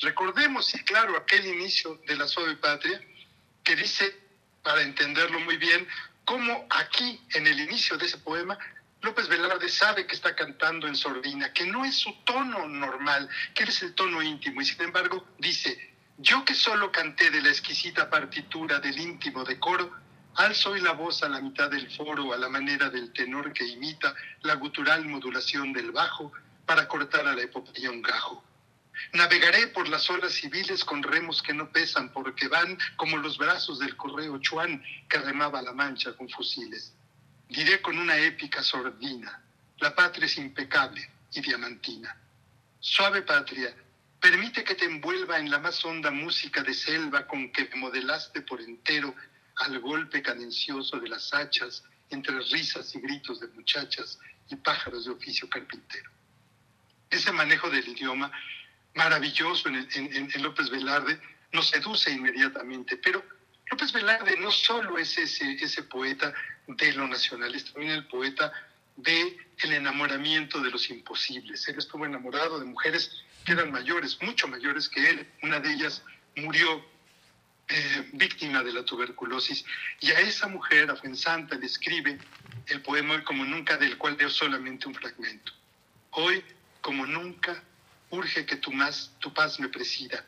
Recordemos, 0.00 0.72
y 0.76 0.78
claro, 0.84 1.16
aquel 1.16 1.44
inicio 1.44 2.00
de 2.06 2.14
la 2.14 2.28
suave 2.28 2.54
patria, 2.56 3.00
que 3.64 3.74
dice, 3.74 4.16
para 4.62 4.80
entenderlo 4.82 5.40
muy 5.40 5.56
bien, 5.56 5.86
cómo 6.24 6.66
aquí, 6.70 7.20
en 7.34 7.48
el 7.48 7.58
inicio 7.58 7.98
de 7.98 8.06
ese 8.06 8.18
poema, 8.18 8.56
López 9.02 9.26
Velarde 9.26 9.68
sabe 9.68 10.06
que 10.06 10.14
está 10.14 10.36
cantando 10.36 10.86
en 10.86 10.94
sordina, 10.94 11.52
que 11.52 11.66
no 11.66 11.84
es 11.84 11.96
su 11.96 12.14
tono 12.24 12.68
normal, 12.68 13.28
que 13.54 13.64
es 13.64 13.82
el 13.82 13.92
tono 13.94 14.22
íntimo, 14.22 14.62
y 14.62 14.66
sin 14.66 14.80
embargo 14.80 15.26
dice, 15.38 15.94
yo 16.18 16.44
que 16.44 16.54
solo 16.54 16.92
canté 16.92 17.28
de 17.32 17.42
la 17.42 17.48
exquisita 17.48 18.08
partitura 18.08 18.78
del 18.78 18.96
íntimo 19.00 19.42
decoro, 19.42 19.92
alzo 20.36 20.76
la 20.76 20.92
voz 20.92 21.24
a 21.24 21.28
la 21.28 21.40
mitad 21.40 21.70
del 21.70 21.90
foro 21.90 22.32
a 22.32 22.36
la 22.36 22.48
manera 22.48 22.88
del 22.88 23.12
tenor 23.12 23.52
que 23.52 23.66
imita 23.66 24.14
la 24.42 24.54
gutural 24.54 25.04
modulación 25.06 25.72
del 25.72 25.90
bajo 25.90 26.32
para 26.66 26.88
cortar 26.88 27.26
a 27.26 27.34
la 27.34 27.42
epopeya 27.42 27.90
un 27.90 28.02
gajo. 28.02 28.42
Navegaré 29.12 29.68
por 29.68 29.88
las 29.88 30.08
olas 30.08 30.32
civiles 30.32 30.84
con 30.84 31.02
remos 31.02 31.42
que 31.42 31.52
no 31.52 31.70
pesan 31.70 32.12
porque 32.12 32.48
van 32.48 32.78
como 32.96 33.16
los 33.16 33.38
brazos 33.38 33.78
del 33.78 33.96
correo 33.96 34.38
Chuan 34.38 34.82
que 35.08 35.18
remaba 35.18 35.62
la 35.62 35.72
mancha 35.72 36.12
con 36.16 36.28
fusiles. 36.28 36.92
Diré 37.48 37.82
con 37.82 37.98
una 37.98 38.16
épica 38.16 38.62
sordina, 38.62 39.42
la 39.78 39.94
patria 39.94 40.26
es 40.26 40.38
impecable 40.38 41.10
y 41.32 41.40
diamantina. 41.40 42.16
Suave 42.80 43.22
patria, 43.22 43.74
permite 44.20 44.64
que 44.64 44.74
te 44.74 44.84
envuelva 44.84 45.38
en 45.38 45.50
la 45.50 45.58
más 45.58 45.84
honda 45.84 46.10
música 46.10 46.62
de 46.62 46.72
selva 46.72 47.26
con 47.26 47.50
que 47.52 47.68
modelaste 47.74 48.42
por 48.42 48.60
entero 48.60 49.14
al 49.56 49.78
golpe 49.80 50.22
cadencioso 50.22 50.98
de 50.98 51.08
las 51.08 51.32
hachas 51.34 51.82
entre 52.10 52.38
risas 52.40 52.94
y 52.94 53.00
gritos 53.00 53.40
de 53.40 53.48
muchachas 53.48 54.18
y 54.48 54.56
pájaros 54.56 55.04
de 55.04 55.12
oficio 55.12 55.48
carpintero. 55.48 56.13
Ese 57.14 57.32
manejo 57.32 57.70
del 57.70 57.86
idioma 57.86 58.30
maravilloso 58.94 59.68
en, 59.68 59.88
en, 59.94 60.30
en 60.32 60.42
López 60.42 60.68
Velarde 60.68 61.20
nos 61.52 61.68
seduce 61.68 62.10
inmediatamente, 62.10 62.96
pero 62.96 63.24
López 63.70 63.92
Velarde 63.92 64.36
no 64.38 64.50
solo 64.50 64.98
es 64.98 65.16
ese, 65.16 65.52
ese 65.52 65.84
poeta 65.84 66.34
de 66.66 66.92
lo 66.92 67.06
nacional, 67.06 67.54
es 67.54 67.72
también 67.72 67.92
el 67.92 68.06
poeta 68.06 68.52
de 68.96 69.38
el 69.58 69.72
enamoramiento 69.72 70.60
de 70.60 70.70
los 70.70 70.90
imposibles. 70.90 71.66
Él 71.68 71.76
estuvo 71.78 72.04
enamorado 72.04 72.58
de 72.58 72.66
mujeres 72.66 73.22
que 73.44 73.52
eran 73.52 73.70
mayores, 73.70 74.18
mucho 74.20 74.48
mayores 74.48 74.88
que 74.88 75.08
él. 75.08 75.28
Una 75.42 75.60
de 75.60 75.72
ellas 75.72 76.02
murió 76.36 76.84
eh, 77.68 78.10
víctima 78.12 78.62
de 78.62 78.72
la 78.72 78.84
tuberculosis 78.84 79.64
y 80.00 80.10
a 80.10 80.20
esa 80.20 80.48
mujer, 80.48 80.90
a 80.90 80.96
Fuensanta, 80.96 81.56
le 81.56 81.66
escribe 81.66 82.18
el 82.66 82.82
poema 82.82 83.14
Hoy 83.14 83.24
como 83.24 83.44
nunca, 83.44 83.76
del 83.76 83.96
cual 83.98 84.16
dio 84.16 84.28
solamente 84.28 84.88
un 84.88 84.94
fragmento. 84.94 85.52
Hoy 86.10 86.44
como 86.84 87.06
nunca 87.06 87.64
urge 88.10 88.44
que 88.44 88.56
tu, 88.56 88.70
más, 88.70 89.10
tu 89.18 89.32
paz 89.32 89.58
me 89.58 89.70
presida, 89.70 90.22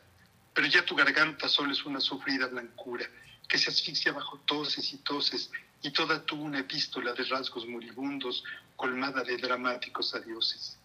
pero 0.55 0.67
ya 0.67 0.83
tu 0.87 0.97
garganta 0.97 1.51
solo 1.51 1.71
es 1.71 1.85
una 1.85 2.01
sufrida 2.01 2.47
blancura 2.47 3.05
que 3.47 3.59
se 3.59 3.69
asfixia 3.69 4.13
bajo 4.13 4.39
toses 4.47 4.91
y 4.95 4.97
toses 4.99 5.51
y 5.83 5.91
toda 5.91 6.25
tú 6.25 6.41
una 6.41 6.61
epístola 6.61 7.13
de 7.13 7.25
rasgos 7.25 7.67
moribundos 7.67 8.43
colmada 8.75 9.23
de 9.23 9.37
dramáticos 9.37 10.15
adioses. 10.15 10.79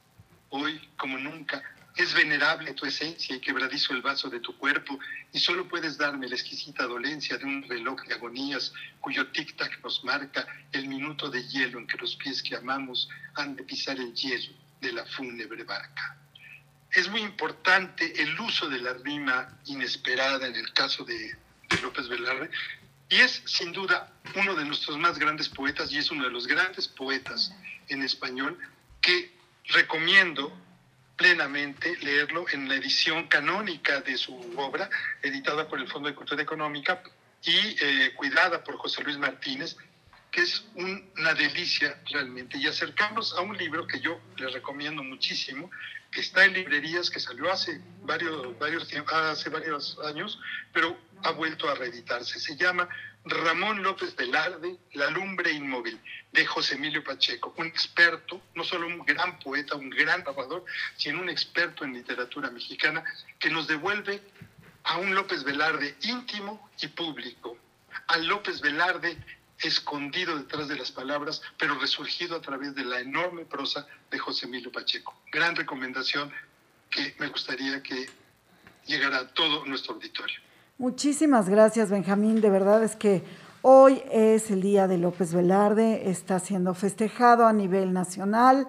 Hoy, 0.49 0.77
como 0.97 1.17
nunca, 1.17 1.63
es 1.95 2.13
venerable 2.13 2.73
tu 2.73 2.85
esencia 2.85 3.33
y 3.33 3.39
quebradizo 3.39 3.93
el 3.93 4.01
vaso 4.01 4.29
de 4.29 4.41
tu 4.41 4.57
cuerpo 4.57 4.99
y 5.31 5.39
solo 5.39 5.69
puedes 5.69 5.97
darme 5.97 6.27
la 6.27 6.35
exquisita 6.35 6.85
dolencia 6.85 7.37
de 7.37 7.45
un 7.45 7.63
reloj 7.63 8.03
de 8.07 8.15
agonías 8.15 8.73
cuyo 8.99 9.31
tic-tac 9.31 9.81
nos 9.81 10.03
marca 10.03 10.45
el 10.73 10.89
minuto 10.89 11.29
de 11.29 11.47
hielo 11.47 11.79
en 11.79 11.87
que 11.87 11.97
los 11.97 12.17
pies 12.17 12.43
que 12.43 12.57
amamos 12.57 13.07
han 13.35 13.55
de 13.55 13.63
pisar 13.63 13.97
el 13.97 14.13
hielo 14.13 14.60
de 14.81 14.91
la 14.91 15.05
fúnebre 15.05 15.63
barca. 15.63 16.17
Es 16.91 17.07
muy 17.09 17.21
importante 17.21 18.21
el 18.21 18.37
uso 18.39 18.67
de 18.67 18.79
la 18.79 18.93
rima 18.93 19.57
inesperada 19.65 20.47
en 20.47 20.55
el 20.55 20.73
caso 20.73 21.05
de, 21.05 21.37
de 21.69 21.81
López 21.81 22.09
Velarde, 22.09 22.49
y 23.07 23.17
es 23.17 23.41
sin 23.45 23.71
duda 23.71 24.11
uno 24.35 24.55
de 24.55 24.65
nuestros 24.65 24.97
más 24.97 25.17
grandes 25.19 25.49
poetas 25.49 25.91
y 25.91 25.97
es 25.97 26.11
uno 26.11 26.23
de 26.23 26.31
los 26.31 26.47
grandes 26.47 26.87
poetas 26.87 27.53
en 27.87 28.03
español 28.03 28.57
que 29.01 29.33
recomiendo 29.65 30.57
plenamente 31.17 31.97
leerlo 31.97 32.45
en 32.51 32.67
la 32.67 32.75
edición 32.75 33.27
canónica 33.27 34.01
de 34.01 34.17
su 34.17 34.33
obra, 34.57 34.89
editada 35.21 35.67
por 35.67 35.79
el 35.79 35.87
Fondo 35.87 36.09
de 36.09 36.15
Cultura 36.15 36.41
Económica 36.41 37.03
y 37.43 37.75
eh, 37.79 38.13
cuidada 38.15 38.63
por 38.63 38.77
José 38.77 39.03
Luis 39.03 39.17
Martínez, 39.17 39.75
que 40.31 40.41
es 40.41 40.65
un- 40.75 41.11
una 41.17 41.33
delicia 41.33 42.01
realmente. 42.09 42.57
Y 42.57 42.65
acercarnos 42.65 43.33
a 43.33 43.41
un 43.41 43.57
libro 43.57 43.85
que 43.85 43.99
yo 43.99 44.19
les 44.37 44.53
recomiendo 44.53 45.03
muchísimo, 45.03 45.69
que 46.09 46.21
está 46.21 46.45
en 46.45 46.53
librerías, 46.53 47.09
que 47.09 47.19
salió 47.19 47.51
hace 47.51 47.81
varios, 48.01 48.57
varios, 48.57 49.97
años, 50.05 50.39
pero 50.73 50.97
ha 51.23 51.31
vuelto 51.31 51.69
a 51.69 51.75
reeditarse. 51.75 52.39
Se 52.39 52.55
llama 52.55 52.87
Ramón 53.23 53.83
López 53.83 54.15
Velarde, 54.15 54.77
La 54.93 55.09
lumbre 55.09 55.51
inmóvil, 55.51 55.99
de 56.31 56.45
José 56.45 56.75
Emilio 56.75 57.03
Pacheco, 57.03 57.53
un 57.57 57.67
experto, 57.67 58.41
no 58.55 58.63
solo 58.63 58.87
un 58.87 59.05
gran 59.05 59.37
poeta, 59.39 59.75
un 59.75 59.89
gran 59.89 60.23
narrador, 60.23 60.65
sino 60.97 61.21
un 61.21 61.29
experto 61.29 61.83
en 61.85 61.93
literatura 61.93 62.49
mexicana, 62.49 63.03
que 63.37 63.49
nos 63.49 63.67
devuelve 63.67 64.21
a 64.83 64.97
un 64.97 65.13
López 65.13 65.43
Velarde 65.43 65.95
íntimo 66.01 66.69
y 66.81 66.87
público, 66.87 67.57
al 68.07 68.25
López 68.25 68.59
Velarde 68.61 69.17
escondido 69.63 70.37
detrás 70.37 70.67
de 70.67 70.75
las 70.75 70.91
palabras, 70.91 71.41
pero 71.57 71.77
resurgido 71.79 72.35
a 72.35 72.41
través 72.41 72.75
de 72.75 72.83
la 72.83 72.99
enorme 72.99 73.45
prosa 73.45 73.87
de 74.09 74.19
José 74.19 74.45
Emilio 74.45 74.71
Pacheco. 74.71 75.15
Gran 75.31 75.55
recomendación 75.55 76.31
que 76.89 77.15
me 77.19 77.27
gustaría 77.27 77.81
que 77.81 78.09
llegara 78.85 79.19
a 79.19 79.27
todo 79.27 79.65
nuestro 79.65 79.95
auditorio. 79.95 80.37
Muchísimas 80.77 81.47
gracias, 81.47 81.89
Benjamín. 81.89 82.41
De 82.41 82.49
verdad 82.49 82.83
es 82.83 82.95
que 82.95 83.23
hoy 83.61 84.01
es 84.11 84.49
el 84.51 84.61
Día 84.61 84.87
de 84.87 84.97
López 84.97 85.33
Velarde, 85.33 86.09
está 86.09 86.39
siendo 86.39 86.73
festejado 86.73 87.45
a 87.45 87.53
nivel 87.53 87.93
nacional, 87.93 88.67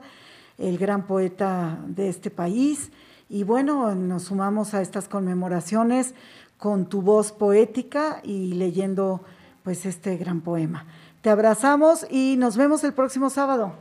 el 0.58 0.78
gran 0.78 1.06
poeta 1.06 1.78
de 1.86 2.08
este 2.08 2.30
país. 2.30 2.90
Y 3.28 3.44
bueno, 3.44 3.94
nos 3.94 4.24
sumamos 4.24 4.74
a 4.74 4.82
estas 4.82 5.08
conmemoraciones 5.08 6.14
con 6.58 6.88
tu 6.88 7.00
voz 7.00 7.32
poética 7.32 8.20
y 8.22 8.54
leyendo 8.54 9.24
pues 9.62 9.86
este 9.86 10.16
gran 10.16 10.40
poema. 10.40 10.86
Te 11.20 11.30
abrazamos 11.30 12.06
y 12.10 12.36
nos 12.38 12.56
vemos 12.56 12.82
el 12.84 12.92
próximo 12.94 13.30
sábado. 13.30 13.76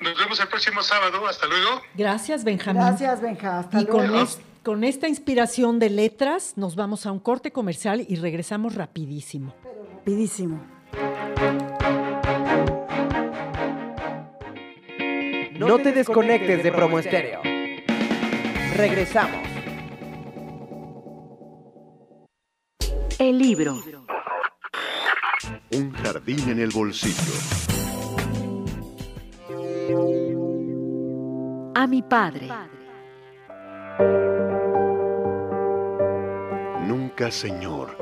Nos 0.00 0.18
vemos 0.18 0.40
el 0.40 0.48
próximo 0.48 0.82
sábado. 0.82 1.26
Hasta 1.26 1.46
luego. 1.46 1.80
Gracias, 1.96 2.44
Benjamín. 2.44 2.82
Gracias, 2.82 3.20
Benja. 3.20 3.60
Hasta 3.60 3.80
Y 3.80 3.86
con, 3.86 4.08
luego. 4.08 4.24
es- 4.24 4.40
con 4.62 4.84
esta 4.84 5.08
inspiración 5.08 5.78
de 5.78 5.90
letras, 5.90 6.52
nos 6.56 6.76
vamos 6.76 7.06
a 7.06 7.12
un 7.12 7.18
corte 7.20 7.50
comercial 7.52 8.04
y 8.08 8.16
regresamos 8.16 8.74
rapidísimo. 8.74 9.54
Rapidísimo. 9.98 10.60
No 15.58 15.78
te 15.78 15.92
desconectes 15.92 16.62
de 16.62 16.72
Promo 16.72 16.98
Estéreo. 16.98 17.40
Regresamos. 18.76 19.40
El 23.18 23.38
libro. 23.38 23.76
Un 25.74 25.90
jardín 25.92 26.50
en 26.50 26.60
el 26.60 26.68
bolsillo. 26.68 27.32
A 31.74 31.86
mi 31.86 32.02
padre. 32.02 32.48
Nunca, 36.86 37.30
Señor, 37.30 37.96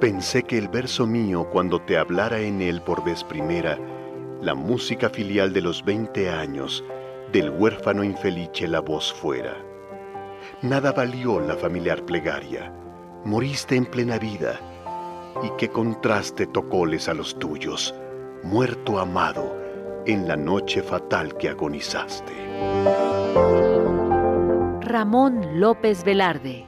pensé 0.00 0.44
que 0.44 0.56
el 0.56 0.68
verso 0.68 1.06
mío 1.06 1.50
cuando 1.52 1.82
te 1.82 1.98
hablara 1.98 2.40
en 2.40 2.62
él 2.62 2.80
por 2.80 3.04
vez 3.04 3.22
primera, 3.24 3.78
la 4.40 4.54
música 4.54 5.10
filial 5.10 5.52
de 5.52 5.60
los 5.60 5.84
20 5.84 6.30
años, 6.30 6.82
del 7.30 7.50
huérfano 7.50 8.04
infelice 8.04 8.66
la 8.66 8.80
voz 8.80 9.12
fuera. 9.12 9.54
Nada 10.62 10.92
valió 10.92 11.40
la 11.40 11.56
familiar 11.56 12.06
plegaria, 12.06 12.72
moriste 13.26 13.76
en 13.76 13.84
plena 13.84 14.18
vida, 14.18 14.58
y 15.42 15.50
qué 15.58 15.68
contraste 15.68 16.46
tocóles 16.46 17.08
a 17.08 17.14
los 17.14 17.38
tuyos, 17.38 17.94
muerto 18.42 18.98
amado, 18.98 19.56
en 20.06 20.26
la 20.26 20.36
noche 20.36 20.82
fatal 20.82 21.36
que 21.36 21.48
agonizaste. 21.48 22.32
Ramón 24.80 25.60
López 25.60 26.04
Velarde. 26.04 26.66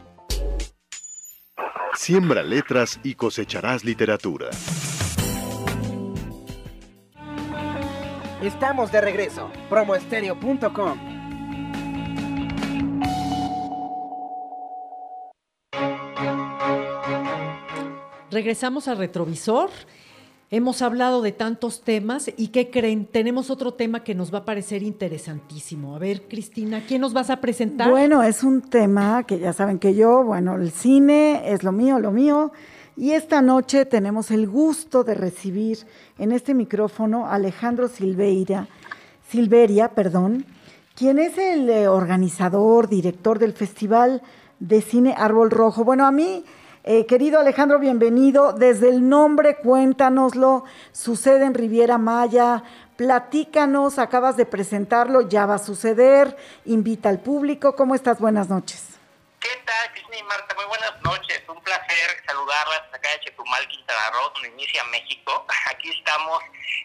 Siembra 1.94 2.42
letras 2.42 2.98
y 3.02 3.14
cosecharás 3.14 3.84
literatura. 3.84 4.50
Estamos 8.42 8.92
de 8.92 9.00
regreso. 9.00 9.50
Promoestereo.com. 9.70 11.13
Regresamos 18.34 18.88
a 18.88 18.96
Retrovisor. 18.96 19.70
Hemos 20.50 20.82
hablado 20.82 21.22
de 21.22 21.30
tantos 21.30 21.82
temas 21.82 22.32
y 22.36 22.48
¿qué 22.48 22.68
creen? 22.68 23.06
Tenemos 23.06 23.48
otro 23.48 23.74
tema 23.74 24.02
que 24.02 24.16
nos 24.16 24.34
va 24.34 24.38
a 24.38 24.44
parecer 24.44 24.82
interesantísimo. 24.82 25.94
A 25.94 26.00
ver, 26.00 26.22
Cristina, 26.22 26.82
¿quién 26.84 27.00
nos 27.00 27.12
vas 27.12 27.30
a 27.30 27.40
presentar? 27.40 27.88
Bueno, 27.88 28.24
es 28.24 28.42
un 28.42 28.60
tema 28.60 29.22
que 29.22 29.38
ya 29.38 29.52
saben 29.52 29.78
que 29.78 29.94
yo, 29.94 30.24
bueno, 30.24 30.56
el 30.56 30.72
cine 30.72 31.42
es 31.52 31.62
lo 31.62 31.70
mío, 31.70 32.00
lo 32.00 32.10
mío. 32.10 32.50
Y 32.96 33.12
esta 33.12 33.40
noche 33.40 33.86
tenemos 33.86 34.32
el 34.32 34.48
gusto 34.48 35.04
de 35.04 35.14
recibir 35.14 35.78
en 36.18 36.32
este 36.32 36.54
micrófono 36.54 37.26
a 37.26 37.34
Alejandro 37.34 37.86
Silveira, 37.86 38.66
Silveria, 39.28 39.90
perdón, 39.90 40.44
quien 40.96 41.20
es 41.20 41.38
el 41.38 41.70
eh, 41.70 41.86
organizador, 41.86 42.88
director 42.88 43.38
del 43.38 43.52
Festival 43.52 44.22
de 44.58 44.80
Cine 44.80 45.14
Árbol 45.16 45.52
Rojo. 45.52 45.84
Bueno, 45.84 46.04
a 46.04 46.10
mí 46.10 46.44
eh, 46.86 47.06
querido 47.06 47.40
Alejandro, 47.40 47.78
bienvenido. 47.78 48.52
Desde 48.52 48.90
el 48.90 49.08
nombre, 49.08 49.56
cuéntanoslo. 49.56 50.64
Sucede 50.92 51.46
en 51.46 51.54
Riviera 51.54 51.96
Maya. 51.96 52.62
Platícanos, 52.96 53.98
acabas 53.98 54.36
de 54.36 54.44
presentarlo, 54.44 55.22
ya 55.22 55.46
va 55.46 55.54
a 55.54 55.58
suceder. 55.58 56.36
Invita 56.66 57.08
al 57.08 57.20
público. 57.20 57.74
¿Cómo 57.74 57.94
estás? 57.94 58.20
Buenas 58.20 58.50
noches. 58.50 58.98
¿Qué 59.40 59.48
tal, 59.64 59.92
Cristina 59.92 60.18
y 60.18 60.22
Marta? 60.24 60.54
Muy 60.54 60.66
buenas 60.66 61.02
noches. 61.02 61.42
Un 61.48 61.62
placer 61.62 62.22
saludarlas 62.26 62.82
acá 62.92 63.08
de 63.12 63.20
Chetumal, 63.20 63.66
Quintana 63.68 64.10
Roo, 64.12 64.30
donde 64.34 64.48
inicia 64.50 64.84
México. 64.84 65.46
Aquí 65.70 65.90
estamos 65.90 66.42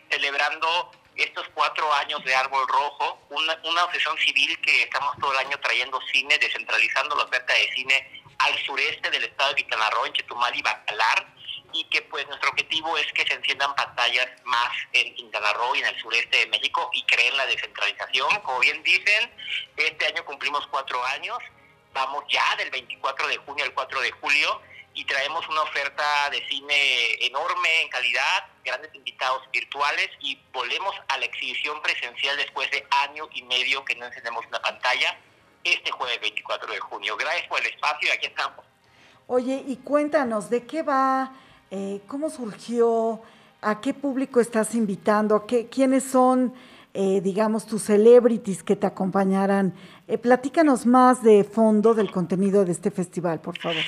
celebrando 0.09 0.91
estos 1.15 1.45
cuatro 1.53 1.93
años 1.95 2.23
de 2.23 2.33
Árbol 2.33 2.65
Rojo, 2.69 3.19
una, 3.31 3.59
una 3.65 3.83
obsesión 3.83 4.17
civil 4.17 4.57
que 4.61 4.83
estamos 4.83 5.17
todo 5.19 5.33
el 5.33 5.45
año 5.45 5.59
trayendo 5.59 5.99
cine, 6.13 6.37
descentralizando 6.39 7.15
la 7.17 7.23
oferta 7.25 7.53
de 7.53 7.69
cine 7.73 8.18
al 8.39 8.57
sureste 8.65 9.09
del 9.09 9.23
estado 9.23 9.49
de 9.51 9.57
Quintana 9.57 9.89
Roo, 9.89 10.05
en 10.05 10.13
Chetumal 10.13 10.55
y 10.55 10.61
Bacalar, 10.61 11.27
y 11.73 11.83
que 11.85 12.01
pues 12.03 12.27
nuestro 12.27 12.49
objetivo 12.49 12.97
es 12.97 13.11
que 13.13 13.25
se 13.25 13.33
enciendan 13.33 13.75
pantallas 13.75 14.27
más 14.43 14.71
en 14.93 15.13
Quintana 15.15 15.53
Roo 15.53 15.75
y 15.75 15.79
en 15.79 15.87
el 15.87 15.99
sureste 15.99 16.37
de 16.37 16.47
México 16.47 16.89
y 16.93 17.03
creen 17.03 17.35
la 17.37 17.45
descentralización. 17.45 18.39
Como 18.41 18.59
bien 18.59 18.81
dicen, 18.83 19.31
este 19.77 20.07
año 20.07 20.25
cumplimos 20.25 20.65
cuatro 20.67 21.03
años, 21.05 21.37
vamos 21.93 22.23
ya 22.29 22.55
del 22.57 22.71
24 22.71 23.27
de 23.27 23.37
junio 23.37 23.65
al 23.65 23.73
4 23.73 24.01
de 24.01 24.11
julio 24.11 24.61
y 24.93 25.05
traemos 25.05 25.47
una 25.47 25.61
oferta 25.61 26.29
de 26.31 26.45
cine 26.47 27.25
enorme 27.25 27.81
en 27.83 27.89
calidad, 27.89 28.47
grandes 28.63 28.93
invitados 28.95 29.43
virtuales 29.51 30.09
y 30.19 30.35
volvemos 30.51 30.95
a 31.07 31.17
la 31.17 31.25
exhibición 31.25 31.81
presencial 31.81 32.35
después 32.37 32.69
de 32.71 32.85
año 32.89 33.29
y 33.33 33.43
medio 33.43 33.85
que 33.85 33.95
no 33.95 34.07
encendemos 34.07 34.45
una 34.47 34.61
pantalla 34.61 35.17
este 35.63 35.91
jueves 35.91 36.19
24 36.21 36.71
de 36.71 36.79
junio. 36.79 37.17
Gracias 37.17 37.47
por 37.47 37.59
el 37.59 37.67
espacio 37.67 38.09
y 38.09 38.11
aquí 38.11 38.27
estamos. 38.27 38.65
Oye, 39.27 39.63
y 39.67 39.77
cuéntanos, 39.77 40.49
¿de 40.49 40.65
qué 40.65 40.81
va? 40.83 41.33
Eh, 41.71 42.01
¿Cómo 42.07 42.29
surgió? 42.29 43.21
¿A 43.61 43.81
qué 43.81 43.93
público 43.93 44.39
estás 44.39 44.73
invitando? 44.73 45.45
¿Qué, 45.45 45.67
¿Quiénes 45.67 46.03
son, 46.03 46.53
eh, 46.93 47.21
digamos, 47.21 47.65
tus 47.67 47.83
celebrities 47.83 48.63
que 48.63 48.75
te 48.75 48.87
acompañarán? 48.87 49.75
Eh, 50.07 50.17
platícanos 50.17 50.85
más 50.85 51.21
de 51.21 51.43
fondo 51.43 51.93
del 51.93 52.09
contenido 52.09 52.65
de 52.65 52.71
este 52.71 52.89
festival, 52.89 53.39
por 53.41 53.59
favor. 53.59 53.83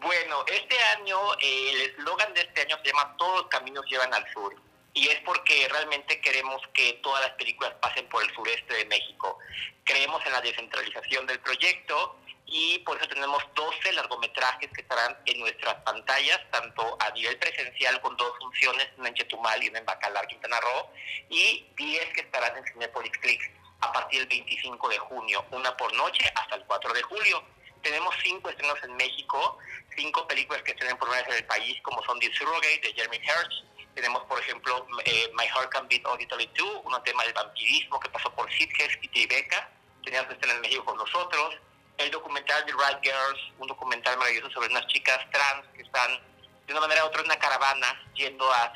Bueno, 0.00 0.36
este 0.46 0.76
año, 0.98 1.16
el 1.40 1.80
eslogan 1.90 2.32
de 2.34 2.42
este 2.42 2.62
año 2.62 2.76
se 2.82 2.90
llama 2.90 3.14
Todos 3.18 3.42
los 3.42 3.46
caminos 3.48 3.84
llevan 3.90 4.14
al 4.14 4.24
sur 4.32 4.54
y 4.94 5.08
es 5.08 5.20
porque 5.20 5.68
realmente 5.68 6.20
queremos 6.20 6.62
que 6.72 6.94
todas 7.02 7.20
las 7.22 7.32
películas 7.32 7.74
pasen 7.82 8.08
por 8.08 8.22
el 8.22 8.32
sureste 8.32 8.74
de 8.74 8.84
México. 8.86 9.38
Creemos 9.82 10.24
en 10.24 10.32
la 10.32 10.40
descentralización 10.40 11.26
del 11.26 11.40
proyecto 11.40 12.16
y 12.46 12.78
por 12.80 12.96
eso 12.96 13.08
tenemos 13.08 13.42
12 13.54 13.92
largometrajes 13.92 14.70
que 14.70 14.82
estarán 14.82 15.18
en 15.26 15.40
nuestras 15.40 15.74
pantallas, 15.82 16.40
tanto 16.52 16.96
a 17.00 17.10
nivel 17.10 17.36
presencial 17.38 18.00
con 18.00 18.16
dos 18.16 18.38
funciones, 18.38 18.88
una 18.96 19.08
en 19.08 19.14
Chetumal 19.14 19.62
y 19.64 19.68
una 19.68 19.80
en 19.80 19.86
Bacalar, 19.86 20.28
Quintana 20.28 20.60
Roo, 20.60 20.90
y 21.28 21.66
10 21.76 22.12
que 22.14 22.20
estarán 22.20 22.56
en 22.56 22.64
Cinepolis 22.64 23.18
Click 23.18 23.50
a 23.80 23.92
partir 23.92 24.20
del 24.20 24.28
25 24.28 24.88
de 24.88 24.98
junio, 24.98 25.44
una 25.50 25.76
por 25.76 25.92
noche 25.94 26.30
hasta 26.36 26.54
el 26.54 26.64
4 26.66 26.92
de 26.94 27.02
julio. 27.02 27.42
Tenemos 27.82 28.14
cinco 28.22 28.48
estrenos 28.48 28.78
en 28.84 28.96
México, 28.96 29.58
cinco 29.96 30.26
películas 30.28 30.62
que 30.62 30.70
estrenan 30.70 30.96
por 30.98 31.08
una 31.08 31.20
en 31.20 31.32
el 31.32 31.44
país, 31.46 31.82
como 31.82 32.02
son 32.04 32.18
The 32.20 32.32
Surrogate 32.32 32.80
de 32.82 32.94
Jeremy 32.94 33.18
Hertz, 33.18 33.64
tenemos, 33.94 34.22
por 34.24 34.38
ejemplo, 34.40 34.86
eh, 35.04 35.30
My 35.34 35.46
Heart 35.46 35.70
Can 35.70 35.88
Beat 35.88 36.04
Auditory 36.04 36.50
2, 36.56 36.82
un 36.84 37.02
tema 37.04 37.22
del 37.24 37.32
vampirismo 37.32 38.00
que 38.00 38.08
pasó 38.08 38.30
por 38.34 38.50
Sitges 38.52 38.98
y 39.02 39.08
Tribeca. 39.08 39.70
Teníamos 40.02 40.28
que 40.28 40.34
estar 40.34 40.50
en 40.50 40.60
México 40.60 40.84
con 40.84 40.98
nosotros. 40.98 41.56
El 41.96 42.10
documental 42.10 42.64
The 42.66 42.72
Right 42.72 43.02
Girls, 43.02 43.40
un 43.58 43.68
documental 43.68 44.18
maravilloso 44.18 44.50
sobre 44.50 44.68
unas 44.68 44.86
chicas 44.88 45.18
trans 45.30 45.66
que 45.76 45.82
están 45.82 46.20
de 46.66 46.72
una 46.72 46.80
manera 46.80 47.04
u 47.04 47.08
otra 47.08 47.20
en 47.20 47.26
una 47.26 47.38
caravana 47.38 48.02
yendo 48.14 48.50
a, 48.52 48.72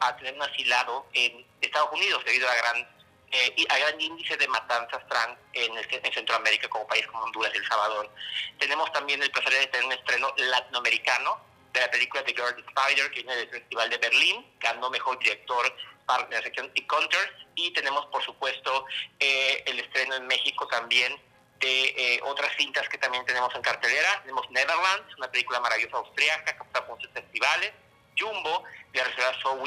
a, 0.00 0.16
tener 0.16 0.34
un 0.34 0.42
asilado 0.42 1.06
en 1.12 1.46
Estados 1.60 1.90
Unidos 1.92 2.22
debido 2.24 2.48
a 2.48 2.54
gran, 2.54 2.88
eh, 3.30 3.66
a 3.68 3.78
gran 3.78 4.00
índice 4.00 4.36
de 4.36 4.48
matanzas 4.48 5.06
trans 5.08 5.38
en, 5.52 5.72
en 5.78 6.12
Centroamérica 6.12 6.68
como 6.68 6.86
país 6.86 7.06
como 7.06 7.24
Honduras 7.24 7.52
y 7.54 7.58
El 7.58 7.66
Salvador. 7.66 8.10
Tenemos 8.58 8.92
también 8.92 9.22
el 9.22 9.30
placer 9.30 9.52
de 9.52 9.66
tener 9.68 9.86
un 9.86 9.92
estreno 9.92 10.34
latinoamericano 10.36 11.47
de 11.78 11.86
la 11.86 11.90
película 11.90 12.24
The 12.24 12.34
Girl 12.34 12.64
Spider, 12.66 13.10
que 13.10 13.22
viene 13.22 13.36
del 13.36 13.50
Festival 13.50 13.90
de 13.90 13.98
Berlín, 13.98 14.46
ganó 14.58 14.90
Mejor 14.90 15.18
Director 15.18 15.74
para 16.06 16.28
la 16.28 16.42
sección 16.42 16.70
Encounters, 16.74 17.32
y 17.54 17.72
tenemos, 17.72 18.06
por 18.06 18.22
supuesto, 18.24 18.84
eh, 19.18 19.62
el 19.66 19.80
estreno 19.80 20.16
en 20.16 20.26
México 20.26 20.66
también 20.68 21.20
de 21.60 21.94
eh, 21.96 22.20
otras 22.22 22.54
cintas 22.56 22.88
que 22.88 22.98
también 22.98 23.24
tenemos 23.24 23.52
en 23.54 23.62
cartelera. 23.62 24.20
Tenemos 24.22 24.48
Netherlands, 24.50 25.14
una 25.16 25.30
película 25.30 25.60
maravillosa 25.60 25.96
austriaca 25.96 26.56
que 26.56 26.62
está 26.64 26.82
muchos 26.82 27.10
festivales. 27.12 27.72
Jumbo, 28.18 28.64
de 28.92 29.00
la 29.00 29.14
ciudad 29.14 29.32
So 29.42 29.62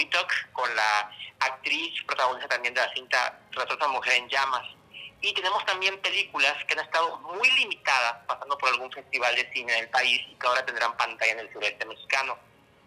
con 0.51 0.75
la 0.75 1.11
actriz 1.39 2.03
protagonista 2.05 2.49
también 2.49 2.73
de 2.73 2.81
la 2.81 2.93
cinta 2.93 3.39
Retrato 3.51 3.87
de 3.87 3.91
Mujer 3.93 4.13
en 4.13 4.29
Llamas, 4.29 4.67
y 5.21 5.33
tenemos 5.33 5.63
también 5.65 5.99
películas 5.99 6.53
que 6.65 6.73
han 6.73 6.85
estado 6.85 7.17
muy 7.19 7.49
limitadas, 7.51 8.25
pasando 8.25 8.57
por 8.57 8.69
algún 8.69 8.91
festival 8.91 9.35
de 9.35 9.49
cine 9.53 9.73
en 9.73 9.83
el 9.83 9.89
país 9.89 10.21
y 10.27 10.35
que 10.35 10.47
ahora 10.47 10.65
tendrán 10.65 10.97
pantalla 10.97 11.33
en 11.33 11.39
el 11.39 11.53
sureste 11.53 11.85
mexicano. 11.85 12.37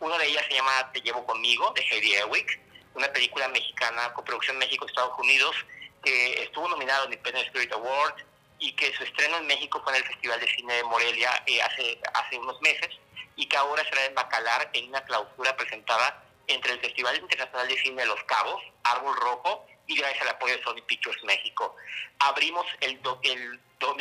Una 0.01 0.18
de 0.18 0.26
ellas 0.26 0.45
se 0.49 0.55
llama 0.55 0.91
Te 0.93 1.01
llevo 1.01 1.24
conmigo, 1.24 1.72
de 1.76 1.82
Heidi 1.82 2.16
Ewick, 2.16 2.61
una 2.95 3.12
película 3.12 3.47
mexicana 3.49 4.12
con 4.14 4.24
producción 4.24 4.59
México-Estados 4.59 5.16
Unidos 5.18 5.55
que 6.03 6.43
estuvo 6.43 6.68
nominado 6.68 7.05
en 7.05 7.12
el 7.12 7.18
Independent 7.18 7.47
Spirit 7.47 7.72
Award 7.72 8.14
y 8.59 8.72
que 8.72 8.93
su 8.95 9.05
estreno 9.05 9.39
en 9.39 9.47
México 9.47 9.80
fue 9.82 9.93
en 9.97 10.03
el 10.03 10.09
Festival 10.09 10.41
de 10.41 10.47
Cine 10.49 10.74
de 10.74 10.85
Morelia 10.85 11.43
eh, 11.47 11.62
hace, 11.62 12.01
hace 12.14 12.39
unos 12.39 12.61
meses 12.61 12.91
y 13.37 13.47
que 13.47 13.57
ahora 13.57 13.85
será 13.85 14.05
en 14.05 14.14
Bacalar 14.14 14.70
en 14.72 14.89
una 14.89 15.03
clausura 15.05 15.57
presentada 15.57 16.22
entre 16.47 16.72
el 16.72 16.80
Festival 16.80 17.16
Internacional 17.16 17.68
de 17.68 17.78
Cine 17.78 18.03
de 18.03 18.09
Los 18.09 18.22
Cabos, 18.24 18.62
Árbol 18.82 19.16
Rojo 19.16 19.66
y 19.87 19.97
gracias 19.97 20.22
al 20.22 20.28
apoyo 20.28 20.57
de 20.57 20.62
Sony 20.62 20.82
Pictures 20.87 21.22
México. 21.24 21.76
Abrimos 22.18 22.66
el, 22.80 23.01
el, 23.22 23.61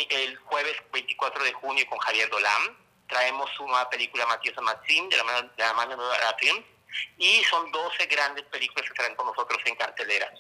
el 0.10 0.38
jueves 0.38 0.76
24 0.92 1.44
de 1.44 1.54
junio 1.54 1.86
con 1.90 2.00
Javier 2.00 2.30
Dolam, 2.30 2.78
traemos 3.08 3.50
nueva 3.60 3.90
película 3.90 4.26
Matías 4.26 4.56
Maxim 4.62 5.10
de 5.10 5.18
la 5.18 5.24
mano 5.24 5.42
de 5.42 5.64
la, 5.64 5.74
mano 5.74 5.96
de 5.96 6.66
y 7.18 7.44
son 7.46 7.72
12 7.72 8.06
grandes 8.06 8.46
películas 8.46 8.84
que 8.84 8.94
estarán 8.94 9.16
con 9.16 9.28
nosotros 9.28 9.60
en 9.66 9.76
cartelera. 9.76 10.32